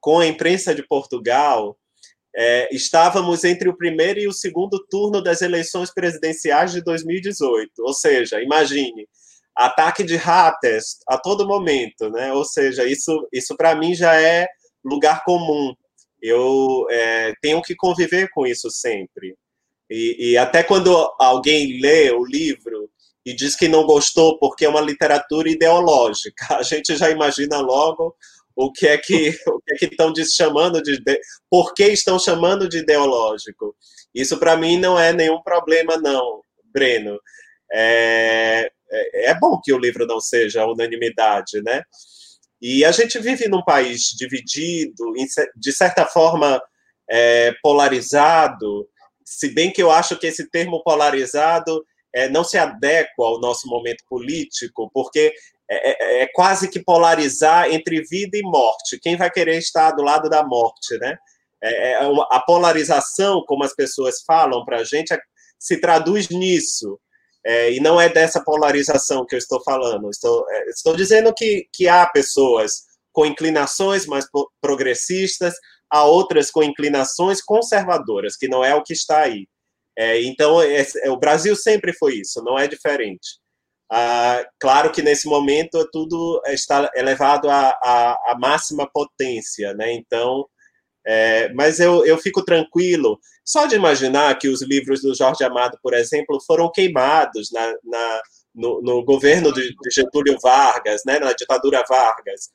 com 0.03 0.19
a 0.19 0.27
imprensa 0.27 0.75
de 0.75 0.87
Portugal, 0.87 1.79
é, 2.35 2.69
estávamos 2.75 3.45
entre 3.45 3.69
o 3.69 3.77
primeiro 3.77 4.19
e 4.19 4.27
o 4.27 4.33
segundo 4.33 4.85
turno 4.91 5.23
das 5.23 5.41
eleições 5.43 5.95
presidenciais 5.95 6.73
de 6.73 6.83
2018. 6.83 7.71
Ou 7.79 7.95
seja, 7.95 8.43
imagine, 8.43 9.09
ataque 9.57 10.03
de 10.03 10.17
ratas 10.17 10.99
a 11.09 11.17
todo 11.17 11.47
momento, 11.47 12.11
né? 12.11 12.33
Ou 12.33 12.45
seja, 12.45 12.85
isso, 12.85 13.29
isso 13.33 13.57
para 13.57 13.77
mim 13.77 13.95
já 13.95 14.21
é 14.21 14.49
lugar 14.85 15.23
comum. 15.25 15.73
Eu 16.21 16.87
é, 16.91 17.33
tenho 17.41 17.63
que 17.63 17.77
conviver 17.77 18.29
com 18.31 18.45
isso 18.45 18.71
sempre. 18.71 19.37
E, 19.89 20.33
e 20.33 20.37
até 20.37 20.65
quando 20.65 20.91
alguém 21.21 21.81
lê 21.81 22.11
o 22.11 22.25
livro 22.25 22.91
e 23.25 23.33
diz 23.33 23.55
que 23.55 23.69
não 23.69 23.85
gostou 23.85 24.37
porque 24.39 24.65
é 24.65 24.69
uma 24.69 24.81
literatura 24.81 25.49
ideológica, 25.49 26.57
a 26.59 26.63
gente 26.63 26.97
já 26.97 27.09
imagina 27.09 27.61
logo 27.61 28.17
o 28.57 28.73
que 28.73 28.87
é 28.87 28.99
que 28.99 29.31
o 29.47 29.61
que 29.61 29.75
é 29.75 29.77
que 29.77 29.85
estão 29.87 30.13
chamando 30.15 30.83
de, 30.83 30.99
de 31.03 31.21
por 31.51 31.75
que 31.75 31.85
estão 31.85 32.19
chamando 32.19 32.69
de 32.69 32.79
ideológico? 32.79 33.77
Isso 34.15 34.39
para 34.39 34.57
mim 34.57 34.79
não 34.79 34.99
é 34.99 35.13
nenhum 35.13 35.43
problema 35.43 35.97
não 35.97 36.43
Breno. 36.73 37.19
É, 37.73 38.71
é, 38.91 39.31
é, 39.31 39.35
bom 39.39 39.61
que 39.63 39.73
o 39.73 39.79
livro 39.79 40.07
não 40.07 40.21
seja 40.21 40.67
unanimidade 40.67 41.63
né? 41.63 41.83
E 42.61 42.85
a 42.85 42.93
gente 42.93 43.19
vive 43.19 43.49
num 43.49 43.63
país 43.63 44.11
dividido 44.17 45.13
de 45.57 45.73
certa 45.73 46.07
forma 46.07 46.63
é, 47.11 47.53
polarizado. 47.63 48.89
Se 49.25 49.49
bem 49.53 49.73
que 49.73 49.83
eu 49.83 49.91
acho 49.91 50.17
que 50.17 50.29
esse 50.29 50.49
termo 50.49 50.83
polarizado 50.85 51.85
é, 52.15 52.29
não 52.29 52.45
se 52.45 52.59
adequa 52.59 53.25
ao 53.25 53.41
nosso 53.41 53.67
momento 53.67 54.05
político, 54.09 54.91
porque 54.93 55.35
é, 55.71 56.21
é, 56.21 56.23
é, 56.23 56.27
quase 56.35 56.69
que 56.69 56.83
polarizar 56.83 57.71
entre 57.71 58.03
vida 58.03 58.37
e 58.37 58.43
morte. 58.43 58.99
Quem 59.01 59.17
vai 59.17 59.31
querer 59.31 59.59
estar 59.59 59.93
do 59.93 60.03
lado 60.03 60.29
da 60.29 60.45
morte, 60.45 60.99
né? 60.99 61.17
é, 61.63 61.93
é 61.93 61.99
a 62.31 62.41
polarização, 62.41 63.45
como 63.47 63.65
as 63.65 63.75
pessoas 63.75 64.23
falam 64.27 64.65
para 64.65 64.79
a 64.79 64.85
gente, 64.85 65.15
é, 65.15 65.21
se 65.59 65.81
traduz 65.81 66.29
nisso. 66.29 66.99
É, 67.45 67.73
e 67.73 67.81
não 67.81 68.01
é 68.01 68.09
dessa 68.09 68.43
polarização 68.43 69.27
que 69.27 69.35
eu 69.35 69.39
estou 69.39 69.63
falando. 69.63 70.11
Estou, 70.11 70.45
é, 70.51 70.71
estou 70.71 70.97
dizendo 70.97 71.33
que, 71.35 71.67
que 71.73 71.89
há 71.89 72.07
pessoas 72.07 72.85
com 73.13 73.27
inclinações 73.27 74.07
mais 74.07 74.27
progressistas, 74.61 75.55
há 75.91 76.05
outras 76.05 76.51
com 76.51 76.63
inclinações 76.63 77.43
conservadoras, 77.43 78.37
que 78.37 78.49
não 78.49 78.65
é 78.65 78.75
o 78.75 78.83
que 78.83 78.93
está 78.93 79.23
aí. 79.23 79.47
É, 79.97 80.23
então, 80.23 80.63
é, 80.63 80.87
é, 81.03 81.11
o 81.11 81.19
Brasil 81.19 81.55
sempre 81.55 81.93
foi 81.93 82.15
isso, 82.15 82.43
não 82.43 82.59
é 82.59 82.67
diferente. 82.67 83.39
Ah, 83.95 84.43
claro 84.59 84.91
que 84.91 85.03
nesse 85.03 85.29
momento 85.29 85.87
tudo 85.93 86.41
está 86.47 86.91
elevado 86.95 87.51
à, 87.51 88.35
máxima 88.41 88.89
potência, 88.91 89.75
né? 89.75 89.93
Então, 89.93 90.47
é, 91.07 91.53
mas 91.53 91.79
eu, 91.79 92.03
eu 92.07 92.17
fico 92.17 92.43
tranquilo 92.43 93.19
só 93.45 93.67
de 93.67 93.75
imaginar 93.77 94.39
que 94.39 94.49
os 94.49 94.63
livros 94.63 95.03
do 95.03 95.15
Jorge 95.15 95.45
Amado, 95.45 95.79
por 95.83 95.93
exemplo, 95.93 96.41
foram 96.47 96.71
queimados 96.73 97.51
na, 97.53 97.75
na 97.85 98.23
no, 98.55 98.81
no, 98.81 99.05
governo 99.05 99.53
de, 99.53 99.61
de, 99.61 99.91
Getúlio 99.95 100.39
Vargas, 100.43 101.03
né, 101.07 101.19
na 101.19 101.35
ditadura 101.35 101.85
Vargas. 101.87 102.49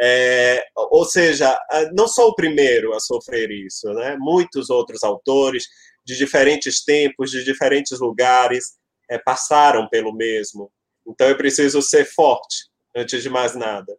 É, 0.00 0.64
ou 0.74 1.04
seja, 1.04 1.56
não 1.94 2.08
sou 2.08 2.30
o 2.30 2.34
primeiro 2.34 2.92
a 2.92 2.98
sofrer 2.98 3.52
isso, 3.52 3.92
né? 3.94 4.16
Muitos 4.18 4.68
outros 4.68 5.04
autores 5.04 5.64
de 6.04 6.16
diferentes 6.16 6.82
tempos, 6.84 7.30
de 7.30 7.44
diferentes 7.44 8.00
lugares, 8.00 8.81
é, 9.12 9.18
passaram 9.18 9.88
pelo 9.88 10.12
mesmo. 10.12 10.72
Então 11.06 11.28
eu 11.28 11.36
preciso 11.36 11.82
ser 11.82 12.04
forte 12.06 12.70
antes 12.94 13.22
de 13.22 13.28
mais 13.28 13.54
nada. 13.54 13.96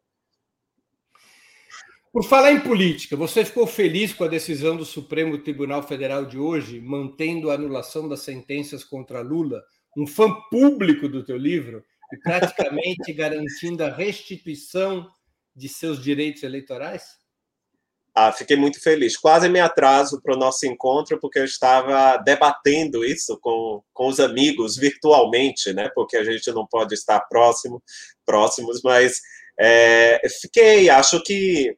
Por 2.11 2.24
falar 2.24 2.51
em 2.51 2.59
política, 2.59 3.16
você 3.16 3.43
ficou 3.43 3.66
feliz 3.66 4.14
com 4.14 4.24
a 4.24 4.28
decisão 4.28 4.78
do 4.78 4.86
Supremo 4.86 5.38
Tribunal 5.39 5.82
Federal 5.82 6.26
de 6.26 6.38
hoje, 6.38 6.80
mantendo 6.80 7.49
a 7.49 7.55
anulação 7.55 8.07
das 8.07 8.22
sentenças 8.22 8.84
contra 8.84 9.22
Lula, 9.22 9.64
um 9.97 10.05
fã 10.05 10.32
público 10.51 11.09
do 11.09 11.24
teu 11.24 11.38
livro, 11.38 11.84
e 12.11 12.18
praticamente 12.18 13.11
garantindo 13.14 13.84
a 13.84 13.89
restituição 13.89 15.09
de 15.55 15.68
seus 15.68 16.01
direitos 16.03 16.43
eleitorais? 16.43 17.18
Ah, 18.16 18.32
fiquei 18.32 18.55
muito 18.55 18.80
feliz. 18.80 19.18
Quase 19.18 19.49
me 19.49 19.59
atraso 19.59 20.22
para 20.22 20.36
o 20.36 20.38
nosso 20.38 20.68
encontro, 20.68 21.20
porque 21.20 21.39
eu 21.39 21.45
estava 21.45 22.18
debatendo 22.18 23.03
isso 23.03 23.39
com, 23.41 23.82
com 23.91 24.07
os 24.07 24.20
amigos 24.20 24.78
virtualmente, 24.78 25.74
né? 25.74 25.89
Porque 25.95 26.18
a 26.18 26.24
gente 26.24 26.51
não 26.51 26.68
pode 26.68 26.93
estar 26.93 27.20
próximo, 27.22 27.82
próximos, 28.24 28.82
mas 28.84 29.20
é, 29.59 30.22
fiquei, 30.41 30.89
acho 30.91 31.24
que 31.24 31.76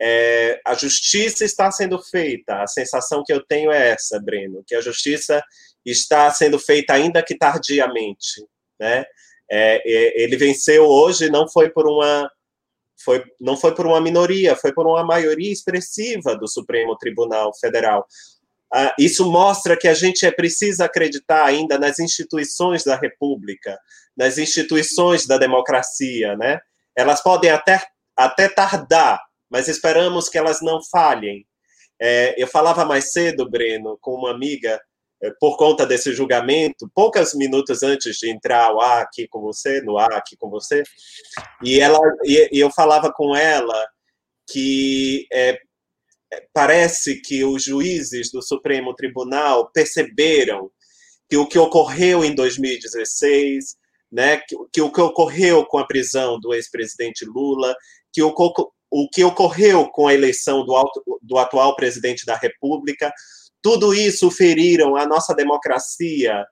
é, 0.00 0.60
a 0.64 0.74
justiça 0.74 1.44
está 1.44 1.70
sendo 1.72 1.98
feita. 1.98 2.62
A 2.62 2.66
sensação 2.68 3.24
que 3.26 3.32
eu 3.32 3.44
tenho 3.44 3.72
é 3.72 3.90
essa, 3.90 4.20
Breno, 4.20 4.62
que 4.64 4.76
a 4.76 4.80
justiça 4.80 5.42
está 5.84 6.30
sendo 6.30 6.58
feita 6.58 6.92
ainda 6.92 7.22
que 7.22 7.36
tardiamente, 7.36 8.46
né? 8.78 9.04
É, 9.50 9.82
é, 9.84 10.22
ele 10.22 10.36
venceu 10.36 10.84
hoje 10.84 11.30
não 11.30 11.48
foi 11.48 11.70
por 11.70 11.88
uma 11.88 12.30
foi, 13.04 13.24
não 13.40 13.56
foi 13.56 13.74
por 13.74 13.86
uma 13.86 14.00
minoria, 14.00 14.56
foi 14.56 14.72
por 14.72 14.86
uma 14.86 15.04
maioria 15.04 15.52
expressiva 15.52 16.36
do 16.36 16.48
Supremo 16.48 16.96
Tribunal 16.96 17.52
Federal. 17.58 18.06
Ah, 18.72 18.94
isso 18.98 19.30
mostra 19.30 19.76
que 19.76 19.88
a 19.88 19.94
gente 19.94 20.26
é 20.26 20.30
precisa 20.30 20.84
acreditar 20.84 21.44
ainda 21.44 21.78
nas 21.78 21.98
instituições 21.98 22.84
da 22.84 22.96
República, 22.96 23.78
nas 24.16 24.36
instituições 24.36 25.26
da 25.26 25.38
democracia, 25.38 26.36
né? 26.36 26.60
Elas 26.94 27.22
podem 27.22 27.50
até, 27.50 27.82
até 28.16 28.48
tardar, 28.48 29.20
mas 29.48 29.68
esperamos 29.68 30.28
que 30.28 30.36
elas 30.36 30.60
não 30.60 30.80
falhem. 30.90 31.46
É, 32.00 32.34
eu 32.40 32.46
falava 32.46 32.84
mais 32.84 33.12
cedo, 33.12 33.48
Breno, 33.48 33.96
com 34.00 34.12
uma 34.12 34.30
amiga 34.30 34.80
por 35.40 35.56
conta 35.56 35.84
desse 35.84 36.12
julgamento, 36.12 36.90
poucos 36.94 37.34
minutos 37.34 37.82
antes 37.82 38.16
de 38.16 38.30
entrar 38.30 38.64
ao 38.64 38.80
ar 38.80 39.02
aqui 39.02 39.26
com 39.26 39.40
você, 39.40 39.80
no 39.80 39.98
ar 39.98 40.12
aqui 40.12 40.36
com 40.36 40.48
você, 40.48 40.82
e 41.62 41.80
ela 41.80 41.98
e, 42.24 42.48
eu 42.52 42.70
falava 42.70 43.12
com 43.12 43.34
ela 43.34 43.86
que 44.50 45.26
é, 45.32 45.58
parece 46.52 47.20
que 47.20 47.44
os 47.44 47.64
juízes 47.64 48.30
do 48.30 48.40
Supremo 48.42 48.94
Tribunal 48.94 49.70
perceberam 49.72 50.70
que 51.28 51.36
o 51.36 51.46
que 51.46 51.58
ocorreu 51.58 52.24
em 52.24 52.34
2016, 52.34 53.76
né, 54.10 54.38
que, 54.38 54.56
que 54.72 54.80
o 54.80 54.90
que 54.90 55.00
ocorreu 55.00 55.66
com 55.66 55.78
a 55.78 55.86
prisão 55.86 56.40
do 56.40 56.54
ex-presidente 56.54 57.26
Lula, 57.26 57.74
que 58.12 58.22
o, 58.22 58.34
o 58.90 59.08
que 59.10 59.22
ocorreu 59.22 59.88
com 59.90 60.08
a 60.08 60.14
eleição 60.14 60.64
do, 60.64 60.74
alto, 60.74 61.02
do 61.20 61.36
atual 61.36 61.76
presidente 61.76 62.24
da 62.24 62.36
República, 62.36 63.12
tudo 63.62 63.94
isso 63.94 64.30
feriram 64.30 64.96
a 64.96 65.06
nossa 65.06 65.34
democracia 65.34 66.44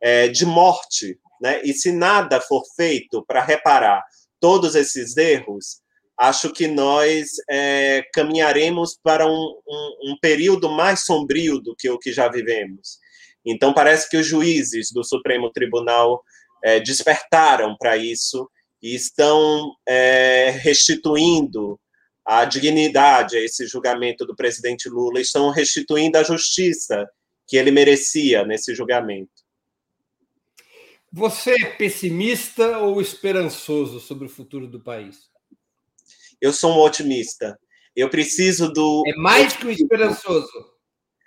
é, 0.00 0.28
de 0.28 0.46
morte, 0.46 1.18
né? 1.40 1.60
E 1.62 1.72
se 1.72 1.92
nada 1.92 2.40
for 2.40 2.62
feito 2.76 3.24
para 3.26 3.42
reparar 3.42 4.02
todos 4.40 4.74
esses 4.74 5.16
erros, 5.16 5.80
acho 6.18 6.52
que 6.52 6.66
nós 6.66 7.28
é, 7.50 8.02
caminharemos 8.12 8.98
para 9.02 9.26
um, 9.26 9.30
um, 9.30 10.12
um, 10.12 10.16
período 10.20 10.70
mais 10.70 11.04
sombrio 11.04 11.58
do 11.60 11.74
que 11.76 11.90
o 11.90 11.98
que 11.98 12.12
já 12.12 12.28
vivemos. 12.28 12.98
Então, 13.44 13.72
parece 13.72 14.08
que 14.08 14.16
os 14.16 14.26
juízes 14.26 14.90
do 14.92 15.04
Supremo 15.04 15.50
Tribunal 15.50 16.22
é, 16.64 16.80
despertaram 16.80 17.76
para 17.78 17.96
isso 17.96 18.48
e 18.82 18.94
estão 18.94 19.72
é, 19.86 20.50
restituindo 20.50 21.78
a 22.26 22.44
dignidade 22.44 23.36
a 23.36 23.40
esse 23.40 23.68
julgamento 23.68 24.26
do 24.26 24.34
presidente 24.34 24.88
Lula, 24.88 25.20
estão 25.20 25.50
restituindo 25.50 26.18
a 26.18 26.24
justiça 26.24 27.08
que 27.46 27.56
ele 27.56 27.70
merecia 27.70 28.44
nesse 28.44 28.74
julgamento. 28.74 29.30
Você 31.12 31.52
é 31.52 31.66
pessimista 31.76 32.78
ou 32.78 33.00
esperançoso 33.00 34.00
sobre 34.00 34.26
o 34.26 34.28
futuro 34.28 34.66
do 34.66 34.80
país? 34.80 35.30
Eu 36.40 36.52
sou 36.52 36.72
um 36.72 36.80
otimista. 36.80 37.56
Eu 37.94 38.10
preciso 38.10 38.72
do. 38.72 39.04
É 39.06 39.14
mais 39.14 39.56
que 39.56 39.66
um 39.66 39.70
esperançoso. 39.70 40.50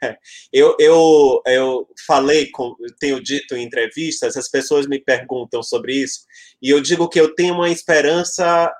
Eu, 0.53 0.77
eu, 0.79 1.41
eu 1.45 1.89
falei, 2.07 2.49
com, 2.51 2.73
tenho 3.01 3.21
dito 3.21 3.53
em 3.53 3.65
entrevistas, 3.65 4.37
as 4.37 4.47
pessoas 4.47 4.87
me 4.87 4.97
perguntam 4.97 5.61
sobre 5.61 5.93
isso, 5.93 6.21
e 6.61 6.69
eu 6.69 6.79
digo 6.79 7.09
que 7.09 7.19
eu 7.19 7.35
tenho 7.35 7.53
uma 7.53 7.69
esperança 7.69 8.73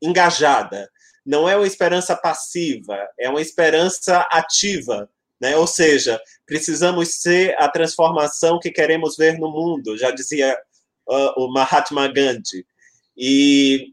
engajada 0.00 0.88
não 1.28 1.46
é 1.46 1.54
uma 1.54 1.66
esperança 1.66 2.16
passiva, 2.16 3.06
é 3.20 3.28
uma 3.28 3.42
esperança 3.42 4.20
ativa. 4.30 5.10
Né? 5.38 5.54
Ou 5.58 5.66
seja, 5.66 6.18
precisamos 6.46 7.20
ser 7.20 7.54
a 7.58 7.68
transformação 7.68 8.58
que 8.58 8.70
queremos 8.70 9.14
ver 9.14 9.38
no 9.38 9.50
mundo, 9.50 9.98
já 9.98 10.10
dizia 10.10 10.58
uh, 11.06 11.44
o 11.44 11.52
Mahatma 11.52 12.08
Gandhi. 12.08 12.66
E 13.14 13.92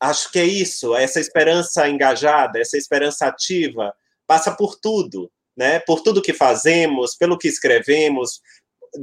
acho 0.00 0.32
que 0.32 0.38
é 0.38 0.44
isso, 0.46 0.96
essa 0.96 1.20
esperança 1.20 1.86
engajada, 1.86 2.58
essa 2.58 2.78
esperança 2.78 3.26
ativa, 3.26 3.94
passa 4.26 4.50
por 4.50 4.80
tudo, 4.80 5.30
né? 5.54 5.80
por 5.80 6.00
tudo 6.00 6.22
que 6.22 6.32
fazemos, 6.32 7.14
pelo 7.14 7.36
que 7.36 7.46
escrevemos, 7.46 8.40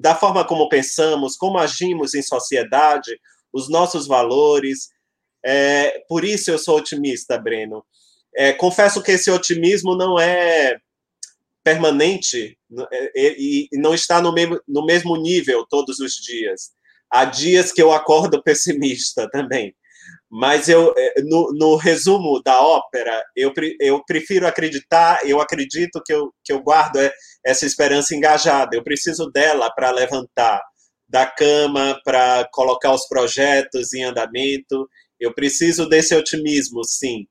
da 0.02 0.16
forma 0.16 0.44
como 0.44 0.68
pensamos, 0.68 1.38
como 1.38 1.60
agimos 1.60 2.16
em 2.16 2.24
sociedade, 2.24 3.22
os 3.54 3.70
nossos 3.70 4.08
valores, 4.08 4.90
é, 5.50 6.04
por 6.10 6.26
isso 6.26 6.52
eu 6.52 6.60
sou 6.60 6.78
otimista, 6.78 7.38
Breno. 7.38 7.82
É, 8.36 8.52
confesso 8.52 9.02
que 9.02 9.14
esse 9.14 9.32
otimismo 9.32 9.96
não 9.96 10.20
é 10.20 10.78
permanente 11.64 12.58
é, 13.16 13.36
e, 13.38 13.70
não 13.74 13.94
está 13.94 14.22
no 14.22 14.34
mesmo, 14.34 14.60
no 14.68 14.86
mesmo 14.86 15.16
nível 15.16 15.66
todos 15.70 16.00
os 16.00 16.16
dias. 16.16 16.72
Há 17.10 17.24
dias 17.24 17.72
que 17.72 17.82
eu 17.82 17.94
acordo 17.94 18.44
pessimista 18.44 19.30
também. 19.30 19.74
Mas 20.30 20.68
eu, 20.68 20.94
é, 20.98 21.22
no, 21.22 21.54
no 21.54 21.78
resumo 21.78 22.42
da 22.44 22.62
ópera, 22.62 23.24
eu, 23.34 23.54
eu 23.80 24.04
prefiro 24.06 24.46
acreditar, 24.46 25.20
eu 25.26 25.40
acredito 25.40 26.02
que 26.06 26.12
eu, 26.12 26.34
que 26.44 26.52
eu 26.52 26.62
guardo 26.62 26.98
é, 26.98 27.14
essa 27.46 27.66
esperança 27.66 28.14
engajada. 28.14 28.76
Eu 28.76 28.84
preciso 28.84 29.32
dela 29.32 29.72
para 29.72 29.92
levantar 29.92 30.62
da 31.08 31.26
cama, 31.26 31.98
para 32.04 32.46
colocar 32.52 32.94
os 32.94 33.08
projetos 33.08 33.94
em 33.94 34.04
andamento 34.04 34.90
eu 35.20 35.34
preciso 35.34 35.88
desse 35.88 36.16
otimismo, 36.16 36.84
sim. 36.84 37.28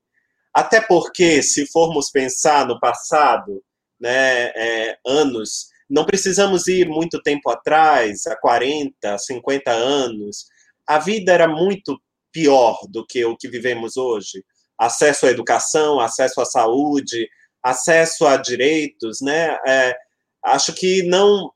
Até 0.53 0.81
porque, 0.81 1.43
se 1.43 1.67
formos 1.67 2.11
pensar 2.11 2.67
no 2.67 2.81
passado, 2.81 3.63
né, 4.01 4.53
é, 4.55 4.99
anos, 5.07 5.67
não 5.89 6.05
precisamos 6.05 6.67
ir 6.67 6.89
muito 6.89 7.23
tempo 7.23 7.51
atrás, 7.51 8.27
há 8.27 8.37
40, 8.37 9.19
50 9.19 9.71
anos. 9.71 10.47
A 10.87 10.99
vida 10.99 11.33
era 11.33 11.47
muito 11.47 12.01
pior 12.33 12.79
do 12.89 13.07
que 13.07 13.25
o 13.25 13.37
que 13.37 13.49
vivemos 13.49 13.97
hoje. 13.97 14.45
Acesso 14.79 15.27
à 15.27 15.31
educação, 15.31 16.01
acesso 16.01 16.41
à 16.41 16.45
saúde, 16.45 17.29
acesso 17.63 18.27
a 18.27 18.37
direitos, 18.37 19.21
né? 19.21 19.57
É, 19.67 19.97
acho 20.45 20.73
que 20.75 21.03
não. 21.05 21.51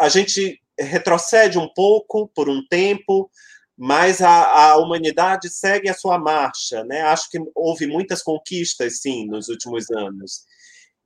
A 0.00 0.08
gente 0.08 0.60
retrocede 0.78 1.58
um 1.58 1.68
pouco 1.74 2.30
por 2.34 2.48
um 2.48 2.66
tempo, 2.68 3.30
mas 3.76 4.20
a, 4.20 4.70
a, 4.70 4.76
humanidade 4.78 5.48
segue 5.50 5.88
a 5.88 5.94
sua 5.94 6.18
marcha, 6.18 6.84
né? 6.84 7.02
Acho 7.02 7.28
que 7.30 7.38
houve 7.54 7.86
muitas 7.86 8.22
conquistas, 8.22 9.00
sim, 9.00 9.26
nos 9.26 9.48
últimos 9.48 9.90
anos. 9.90 10.44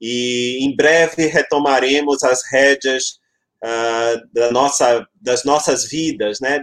e 0.01 0.59
em 0.65 0.77
breve 0.77 1.27
retomaremos 1.27 2.23
as 2.23 2.43
rédeas 2.51 3.19
uh, 3.65 4.21
da 4.33 4.53
nossa, 4.53 5.07
das 5.21 5.45
nossas 5.45 5.89
vidas, 5.89 6.39
né? 6.41 6.63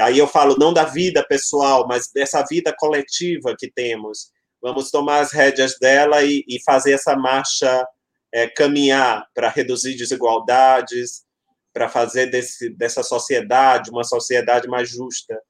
Aí 0.00 0.18
eu 0.18 0.28
falo 0.28 0.56
não 0.58 0.72
da 0.72 0.84
vida 0.84 1.24
pessoal, 1.26 1.86
mas 1.88 2.10
dessa 2.14 2.44
vida 2.48 2.74
coletiva 2.78 3.56
que 3.58 3.70
temos. 3.70 4.30
Vamos 4.62 4.90
tomar 4.90 5.20
as 5.20 5.32
rédeas 5.32 5.76
dela 5.80 6.22
e, 6.22 6.44
e 6.48 6.62
fazer 6.62 6.92
essa 6.92 7.16
marcha 7.16 7.86
é, 8.32 8.46
caminhar 8.48 9.26
para 9.34 9.48
reduzir 9.48 9.96
desigualdades, 9.96 11.24
para 11.72 11.88
fazer 11.88 12.26
desse, 12.26 12.70
dessa 12.70 13.02
sociedade 13.02 13.90
uma 13.90 14.04
sociedade 14.04 14.68
mais 14.68 14.88
justa. 14.88 15.40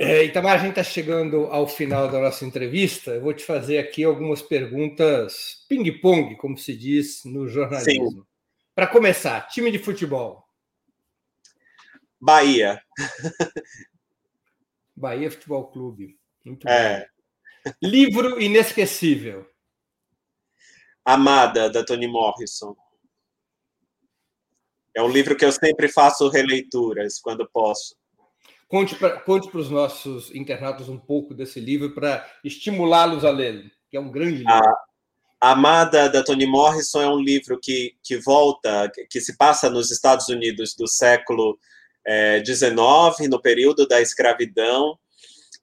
É, 0.00 0.22
Itamar, 0.22 0.54
a 0.54 0.58
gente 0.58 0.70
está 0.70 0.84
chegando 0.84 1.46
ao 1.46 1.66
final 1.66 2.08
da 2.08 2.20
nossa 2.20 2.44
entrevista. 2.44 3.12
Eu 3.12 3.20
vou 3.20 3.34
te 3.34 3.44
fazer 3.44 3.78
aqui 3.78 4.04
algumas 4.04 4.40
perguntas 4.40 5.64
ping-pong, 5.68 6.36
como 6.36 6.56
se 6.56 6.76
diz 6.76 7.24
no 7.24 7.48
jornalismo. 7.48 8.24
Para 8.74 8.86
começar, 8.86 9.48
time 9.48 9.72
de 9.72 9.78
futebol. 9.78 10.46
Bahia. 12.20 12.80
Bahia 14.94 15.30
Futebol 15.30 15.66
Clube. 15.68 16.18
Muito 16.44 16.68
é. 16.68 17.08
bem. 17.64 17.74
Livro 17.82 18.40
inesquecível. 18.40 19.46
Amada, 21.04 21.70
da 21.70 21.84
Toni 21.84 22.06
Morrison. 22.06 22.76
É 24.98 25.02
um 25.02 25.08
livro 25.08 25.36
que 25.36 25.44
eu 25.44 25.52
sempre 25.52 25.86
faço 25.86 26.28
releituras 26.28 27.20
quando 27.20 27.48
posso. 27.48 27.94
Conte 28.66 28.96
para 28.96 29.20
conte 29.20 29.48
os 29.56 29.70
nossos 29.70 30.34
internautas 30.34 30.88
um 30.88 30.98
pouco 30.98 31.32
desse 31.32 31.60
livro 31.60 31.94
para 31.94 32.28
estimulá-los 32.42 33.24
a 33.24 33.30
lê-lo, 33.30 33.70
que 33.88 33.96
é 33.96 34.00
um 34.00 34.10
grande 34.10 34.38
livro. 34.38 34.52
A 35.40 35.52
Amada, 35.52 36.08
da 36.08 36.24
Toni 36.24 36.46
Morrison, 36.46 37.00
é 37.00 37.08
um 37.08 37.20
livro 37.20 37.60
que, 37.62 37.94
que 38.02 38.16
volta, 38.16 38.90
que 39.08 39.20
se 39.20 39.36
passa 39.36 39.70
nos 39.70 39.92
Estados 39.92 40.28
Unidos 40.28 40.74
do 40.74 40.88
século 40.88 41.56
XIX, 42.44 42.74
é, 43.20 43.28
no 43.28 43.40
período 43.40 43.86
da 43.86 44.00
escravidão, 44.00 44.98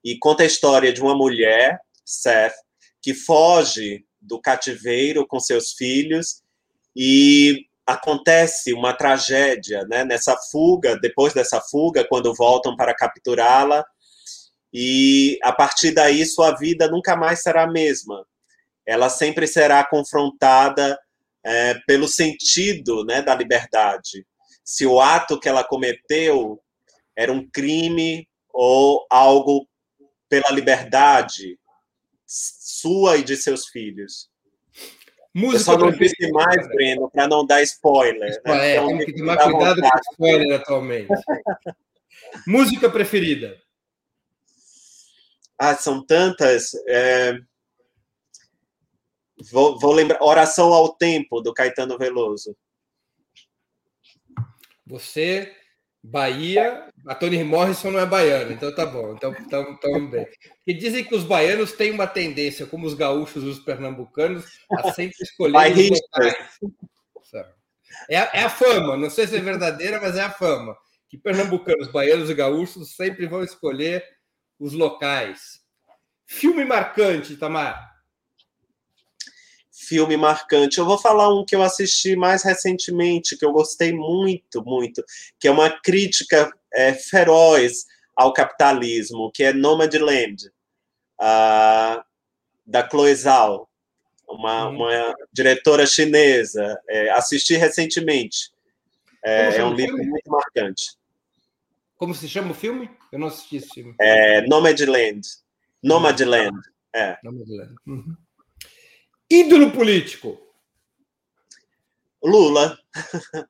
e 0.01 0.17
conta 0.17 0.43
a 0.43 0.45
história 0.45 0.93
de 0.93 1.01
uma 1.01 1.13
mulher, 1.13 1.77
Seth, 2.05 2.55
que 3.01 3.13
foge 3.13 4.05
do 4.21 4.39
cativeiro 4.39 5.27
com 5.27 5.41
seus 5.41 5.73
filhos 5.73 6.41
e 6.95 7.67
acontece 7.85 8.73
uma 8.73 8.93
tragédia 8.93 9.85
né, 9.85 10.03
nessa 10.03 10.35
fuga, 10.51 10.97
depois 10.99 11.33
dessa 11.33 11.61
fuga, 11.61 12.05
quando 12.07 12.33
voltam 12.33 12.75
para 12.75 12.95
capturá-la, 12.95 13.85
e 14.73 15.37
a 15.43 15.53
partir 15.53 15.91
daí 15.91 16.25
sua 16.25 16.51
vida 16.51 16.89
nunca 16.89 17.15
mais 17.15 17.41
será 17.41 17.63
a 17.63 17.71
mesma. 17.71 18.25
Ela 18.85 19.09
sempre 19.09 19.47
será 19.47 19.85
confrontada 19.85 20.99
é, 21.43 21.75
pelo 21.87 22.07
sentido 22.07 23.05
né, 23.05 23.21
da 23.21 23.35
liberdade. 23.35 24.25
Se 24.63 24.85
o 24.85 24.99
ato 24.99 25.39
que 25.39 25.47
ela 25.47 25.63
cometeu 25.63 26.59
era 27.15 27.31
um 27.31 27.47
crime 27.49 28.27
ou 28.51 29.05
algo 29.09 29.67
pela 30.27 30.49
liberdade 30.51 31.57
sua 32.25 33.17
e 33.17 33.23
de 33.23 33.37
seus 33.37 33.67
filhos. 33.67 34.29
Música 35.35 35.57
Eu 35.57 35.63
só 35.65 35.77
não 35.77 35.91
disse 35.91 36.31
mais, 36.31 36.65
Breno, 36.69 37.11
para 37.11 37.27
não 37.27 37.45
dar 37.45 37.61
spoiler. 37.63 38.41
Né? 38.45 38.71
É, 38.71 38.77
então, 38.77 38.97
tem 38.97 39.05
que 39.05 39.17
tomar 39.17 39.37
cuidado 39.37 39.75
vontade. 39.75 39.91
com 39.91 40.11
spoiler 40.13 40.61
atualmente. 40.61 41.09
Música 42.47 42.89
preferida? 42.89 43.61
Ah, 45.59 45.75
são 45.75 46.05
tantas. 46.05 46.71
É... 46.87 47.37
Vou, 49.51 49.77
vou, 49.77 49.91
lembrar. 49.91 50.23
Oração 50.23 50.73
ao 50.73 50.95
Tempo, 50.95 51.41
do 51.41 51.53
Caetano 51.53 51.97
Veloso. 51.97 52.55
Você 54.87 55.53
Bahia, 56.07 56.87
a 57.07 57.15
Tony 57.15 57.43
Morrison 57.43 57.89
não 57.89 57.99
é 57.99 58.05
baiana, 58.05 58.53
então 58.53 58.73
tá 58.73 58.85
bom, 58.85 59.13
então 59.13 59.33
estamos 59.33 60.11
bem. 60.11 60.27
E 60.67 60.73
dizem 60.73 61.03
que 61.03 61.15
os 61.15 61.23
baianos 61.23 61.71
têm 61.71 61.91
uma 61.91 62.05
tendência, 62.05 62.67
como 62.67 62.85
os 62.85 62.93
gaúchos 62.93 63.43
e 63.43 63.47
os 63.47 63.59
pernambucanos, 63.59 64.45
a 64.71 64.93
sempre 64.93 65.17
escolher 65.21 65.71
os 65.71 65.89
locais. 65.89 66.59
É, 68.09 68.15
é 68.15 68.43
a 68.43 68.49
fama, 68.49 68.95
não 68.95 69.09
sei 69.09 69.25
se 69.25 69.35
é 69.35 69.41
verdadeira, 69.41 69.99
mas 69.99 70.15
é 70.15 70.21
a 70.21 70.29
fama. 70.29 70.77
Que 71.09 71.17
pernambucanos, 71.17 71.87
baianos 71.87 72.29
e 72.29 72.35
gaúchos 72.35 72.95
sempre 72.95 73.25
vão 73.25 73.43
escolher 73.43 74.03
os 74.59 74.73
locais. 74.73 75.61
Filme 76.27 76.65
marcante, 76.65 77.35
Tamar 77.35 77.94
filme 79.87 80.17
marcante. 80.17 80.77
Eu 80.77 80.85
vou 80.85 80.97
falar 80.97 81.33
um 81.33 81.45
que 81.45 81.55
eu 81.55 81.61
assisti 81.61 82.15
mais 82.15 82.43
recentemente, 82.43 83.37
que 83.37 83.45
eu 83.45 83.51
gostei 83.51 83.93
muito, 83.93 84.63
muito, 84.63 85.03
que 85.39 85.47
é 85.47 85.51
uma 85.51 85.69
crítica 85.69 86.51
é, 86.73 86.93
feroz 86.93 87.85
ao 88.15 88.33
capitalismo, 88.33 89.31
que 89.33 89.43
é 89.43 89.53
Nomadland, 89.53 90.47
uh, 91.19 92.03
da 92.65 92.87
Chloe 92.89 93.15
Zhao, 93.15 93.69
uma, 94.27 94.67
uhum. 94.67 94.75
uma 94.75 95.15
diretora 95.31 95.85
chinesa. 95.85 96.79
É, 96.89 97.11
assisti 97.11 97.55
recentemente. 97.55 98.51
É, 99.23 99.57
é 99.57 99.65
um 99.65 99.73
livro 99.73 99.97
filme? 99.97 100.11
muito 100.11 100.29
marcante. 100.29 100.95
Como 101.97 102.13
se 102.13 102.27
chama 102.27 102.51
o 102.51 102.55
filme? 102.55 102.89
Eu 103.11 103.19
não 103.19 103.27
assisti 103.27 103.57
esse 103.57 103.69
filme. 103.69 103.95
É, 103.99 104.41
Nomadland. 104.47 105.21
Nomadland. 105.83 106.59
É. 106.93 107.17
Nomadland. 107.23 107.75
Uhum. 107.87 108.15
Ídolo 109.29 109.71
político. 109.71 110.39
Lula. 112.23 112.77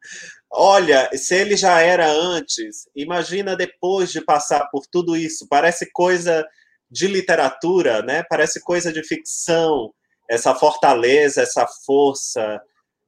Olha, 0.52 1.10
se 1.14 1.36
ele 1.36 1.56
já 1.56 1.82
era 1.82 2.10
antes, 2.10 2.88
imagina 2.96 3.56
depois 3.56 4.12
de 4.12 4.22
passar 4.22 4.68
por 4.70 4.86
tudo 4.88 5.16
isso. 5.16 5.48
Parece 5.50 5.92
coisa 5.92 6.46
de 6.90 7.08
literatura, 7.08 8.02
né? 8.02 8.24
Parece 8.30 8.62
coisa 8.62 8.92
de 8.92 9.04
ficção. 9.04 9.94
Essa 10.30 10.56
fortaleza, 10.56 11.42
essa 11.42 11.68
força 11.86 12.62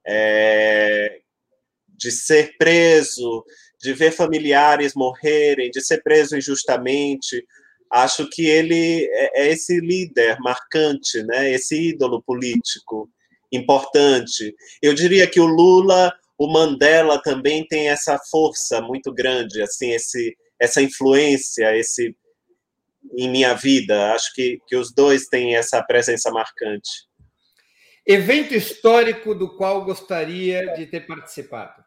é, 0.05 1.19
de 1.87 2.11
ser 2.11 2.55
preso, 2.57 3.43
de 3.81 3.93
ver 3.93 4.11
familiares 4.11 4.93
morrerem, 4.93 5.71
de 5.71 5.81
ser 5.81 6.01
preso 6.03 6.37
injustamente 6.37 7.45
acho 7.91 8.29
que 8.29 8.45
ele 8.45 9.05
é, 9.11 9.43
é 9.43 9.51
esse 9.51 9.79
líder 9.79 10.37
marcante, 10.39 11.23
né? 11.23 11.51
Esse 11.51 11.89
ídolo 11.89 12.21
político 12.21 13.09
importante. 13.51 14.55
Eu 14.81 14.93
diria 14.93 15.27
que 15.27 15.39
o 15.39 15.45
Lula, 15.45 16.13
o 16.37 16.51
Mandela 16.51 17.21
também 17.21 17.65
tem 17.67 17.89
essa 17.89 18.19
força 18.29 18.81
muito 18.81 19.13
grande, 19.13 19.61
assim, 19.61 19.91
esse, 19.91 20.35
essa 20.59 20.81
influência, 20.81 21.75
esse 21.75 22.15
em 23.17 23.29
minha 23.29 23.53
vida. 23.53 24.13
Acho 24.13 24.33
que, 24.33 24.59
que 24.67 24.75
os 24.75 24.93
dois 24.93 25.27
têm 25.27 25.55
essa 25.55 25.81
presença 25.81 26.29
marcante. 26.31 27.07
Evento 28.05 28.53
histórico 28.53 29.35
do 29.35 29.55
qual 29.55 29.83
gostaria 29.83 30.73
de 30.75 30.85
ter 30.85 31.05
participado? 31.05 31.86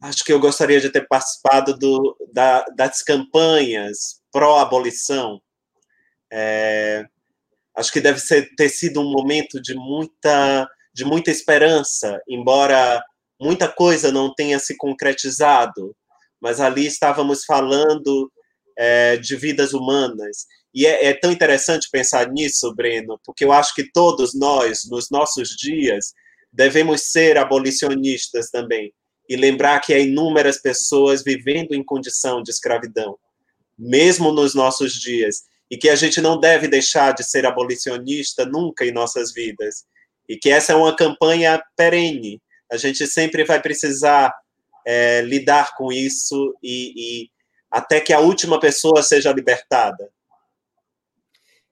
Acho 0.00 0.24
que 0.24 0.32
eu 0.32 0.40
gostaria 0.40 0.80
de 0.80 0.90
ter 0.90 1.06
participado 1.06 1.76
do, 1.76 2.16
da, 2.32 2.64
das 2.76 3.02
campanhas 3.02 4.20
pró-abolição. 4.32 5.40
É, 6.32 7.04
acho 7.76 7.92
que 7.92 8.00
deve 8.00 8.20
ser, 8.20 8.54
ter 8.56 8.68
sido 8.68 9.00
um 9.00 9.10
momento 9.10 9.60
de 9.60 9.74
muita, 9.74 10.68
de 10.92 11.04
muita 11.04 11.30
esperança, 11.30 12.20
embora 12.28 13.02
muita 13.40 13.68
coisa 13.68 14.12
não 14.12 14.34
tenha 14.34 14.58
se 14.58 14.76
concretizado, 14.76 15.96
mas 16.40 16.60
ali 16.60 16.86
estávamos 16.86 17.44
falando 17.44 18.30
é, 18.76 19.16
de 19.16 19.36
vidas 19.36 19.72
humanas. 19.72 20.46
E 20.72 20.86
é, 20.86 21.06
é 21.06 21.14
tão 21.14 21.32
interessante 21.32 21.88
pensar 21.90 22.30
nisso, 22.30 22.72
Breno, 22.74 23.18
porque 23.24 23.44
eu 23.44 23.52
acho 23.52 23.74
que 23.74 23.90
todos 23.90 24.34
nós, 24.34 24.88
nos 24.88 25.10
nossos 25.10 25.56
dias, 25.56 26.12
devemos 26.52 27.10
ser 27.10 27.36
abolicionistas 27.36 28.50
também 28.50 28.92
e 29.28 29.36
lembrar 29.36 29.80
que 29.80 29.92
há 29.92 29.98
inúmeras 29.98 30.58
pessoas 30.60 31.22
vivendo 31.22 31.72
em 31.72 31.84
condição 31.84 32.42
de 32.42 32.50
escravidão, 32.50 33.18
mesmo 33.78 34.32
nos 34.32 34.54
nossos 34.54 34.94
dias, 34.94 35.44
e 35.70 35.76
que 35.76 35.88
a 35.88 35.94
gente 35.94 36.20
não 36.20 36.40
deve 36.40 36.66
deixar 36.66 37.12
de 37.12 37.22
ser 37.22 37.44
abolicionista 37.44 38.46
nunca 38.46 38.84
em 38.84 38.92
nossas 38.92 39.32
vidas, 39.32 39.84
e 40.28 40.36
que 40.36 40.50
essa 40.50 40.72
é 40.72 40.76
uma 40.76 40.96
campanha 40.96 41.62
perene. 41.76 42.40
A 42.70 42.76
gente 42.76 43.06
sempre 43.06 43.44
vai 43.44 43.60
precisar 43.60 44.34
é, 44.86 45.20
lidar 45.22 45.74
com 45.76 45.92
isso 45.92 46.56
e, 46.62 46.92
e 47.24 47.30
até 47.70 48.00
que 48.00 48.12
a 48.12 48.20
última 48.20 48.58
pessoa 48.58 49.02
seja 49.02 49.32
libertada. 49.32 50.10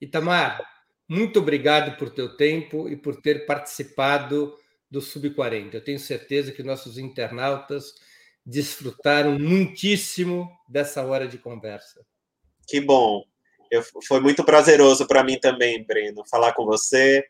Itamar, 0.01 0.61
muito 1.09 1.39
obrigado 1.39 1.97
por 1.97 2.11
teu 2.11 2.37
tempo 2.37 2.89
e 2.89 2.97
por 2.97 3.21
ter 3.21 3.47
participado 3.47 4.55
do 4.91 5.01
Sub-40. 5.01 5.75
Eu 5.75 5.85
tenho 5.85 5.99
certeza 5.99 6.53
que 6.53 6.63
nossos 6.63 6.99
internautas 6.99 7.95
desfrutaram 8.45 9.39
muitíssimo 9.39 10.49
dessa 10.69 11.05
hora 11.05 11.27
de 11.27 11.39
conversa. 11.39 12.05
Que 12.67 12.81
bom. 12.81 13.25
Eu, 13.71 13.83
foi 14.07 14.21
muito 14.21 14.45
prazeroso 14.45 15.07
para 15.07 15.25
mim 15.25 15.39
também, 15.39 15.85
Breno, 15.85 16.23
falar 16.31 16.53
com 16.53 16.65
você, 16.65 17.27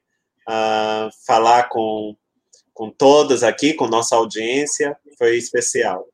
uh, 0.47 1.09
falar 1.27 1.69
com, 1.71 2.15
com 2.75 2.91
todos 2.91 3.43
aqui, 3.43 3.73
com 3.73 3.89
nossa 3.89 4.15
audiência. 4.15 4.97
Foi 5.17 5.37
especial. 5.37 6.07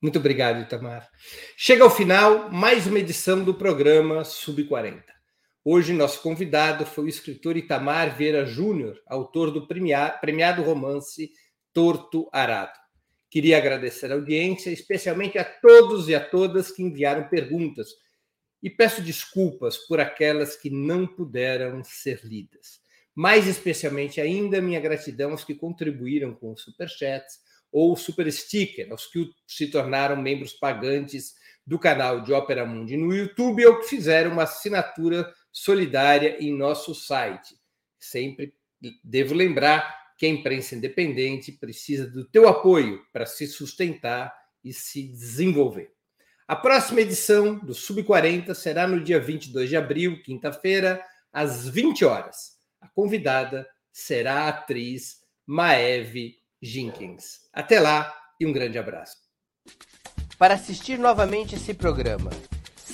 Muito 0.00 0.18
obrigado, 0.18 0.60
Itamar. 0.60 1.08
Chega 1.56 1.82
ao 1.82 1.90
final 1.90 2.50
mais 2.52 2.86
uma 2.86 2.98
edição 2.98 3.42
do 3.42 3.54
programa 3.54 4.24
Sub 4.24 4.62
40. 4.64 5.15
Hoje, 5.68 5.92
nosso 5.92 6.22
convidado 6.22 6.86
foi 6.86 7.06
o 7.06 7.08
escritor 7.08 7.56
Itamar 7.56 8.16
Vieira 8.16 8.46
Júnior, 8.46 9.02
autor 9.04 9.50
do 9.50 9.66
premiado 9.66 10.62
romance 10.62 11.32
Torto 11.72 12.28
Arado. 12.32 12.78
Queria 13.28 13.58
agradecer 13.58 14.12
a 14.12 14.14
audiência, 14.14 14.70
especialmente 14.70 15.38
a 15.38 15.44
todos 15.44 16.08
e 16.08 16.14
a 16.14 16.20
todas 16.24 16.70
que 16.70 16.84
enviaram 16.84 17.28
perguntas, 17.28 17.88
e 18.62 18.70
peço 18.70 19.02
desculpas 19.02 19.76
por 19.76 19.98
aquelas 19.98 20.54
que 20.54 20.70
não 20.70 21.04
puderam 21.04 21.82
ser 21.82 22.20
lidas. 22.22 22.78
Mais 23.12 23.48
especialmente 23.48 24.20
ainda, 24.20 24.62
minha 24.62 24.78
gratidão 24.78 25.32
aos 25.32 25.42
que 25.42 25.56
contribuíram 25.56 26.32
com 26.32 26.52
os 26.52 26.62
superchats 26.62 27.40
ou 27.72 27.96
super 27.96 28.30
sticker, 28.32 28.92
aos 28.92 29.08
que 29.08 29.28
se 29.48 29.66
tornaram 29.66 30.14
membros 30.14 30.52
pagantes 30.52 31.34
do 31.66 31.76
canal 31.76 32.20
de 32.20 32.32
Ópera 32.32 32.64
Mundi 32.64 32.96
no 32.96 33.12
YouTube 33.12 33.66
ou 33.66 33.80
que 33.80 33.88
fizeram 33.88 34.30
uma 34.30 34.44
assinatura 34.44 35.28
solidária 35.56 36.36
em 36.38 36.54
nosso 36.54 36.94
site. 36.94 37.56
Sempre 37.98 38.52
devo 39.02 39.32
lembrar 39.34 40.12
que 40.18 40.26
a 40.26 40.28
imprensa 40.28 40.74
independente 40.74 41.50
precisa 41.50 42.06
do 42.06 42.26
teu 42.26 42.46
apoio 42.46 43.02
para 43.10 43.24
se 43.24 43.46
sustentar 43.46 44.34
e 44.62 44.70
se 44.74 45.08
desenvolver. 45.08 45.90
A 46.46 46.54
próxima 46.54 47.00
edição 47.00 47.58
do 47.58 47.72
Sub 47.72 48.02
40 48.02 48.54
será 48.54 48.86
no 48.86 49.02
dia 49.02 49.18
22 49.18 49.70
de 49.70 49.76
abril, 49.78 50.22
quinta-feira, 50.22 51.02
às 51.32 51.66
20 51.66 52.04
horas. 52.04 52.58
A 52.78 52.88
convidada 52.88 53.66
será 53.90 54.42
a 54.42 54.48
atriz 54.48 55.22
Maeve 55.46 56.36
Jenkins. 56.60 57.48
Até 57.50 57.80
lá 57.80 58.14
e 58.38 58.44
um 58.44 58.52
grande 58.52 58.78
abraço. 58.78 59.16
Para 60.38 60.52
assistir 60.52 60.98
novamente 60.98 61.54
esse 61.54 61.72
programa, 61.72 62.30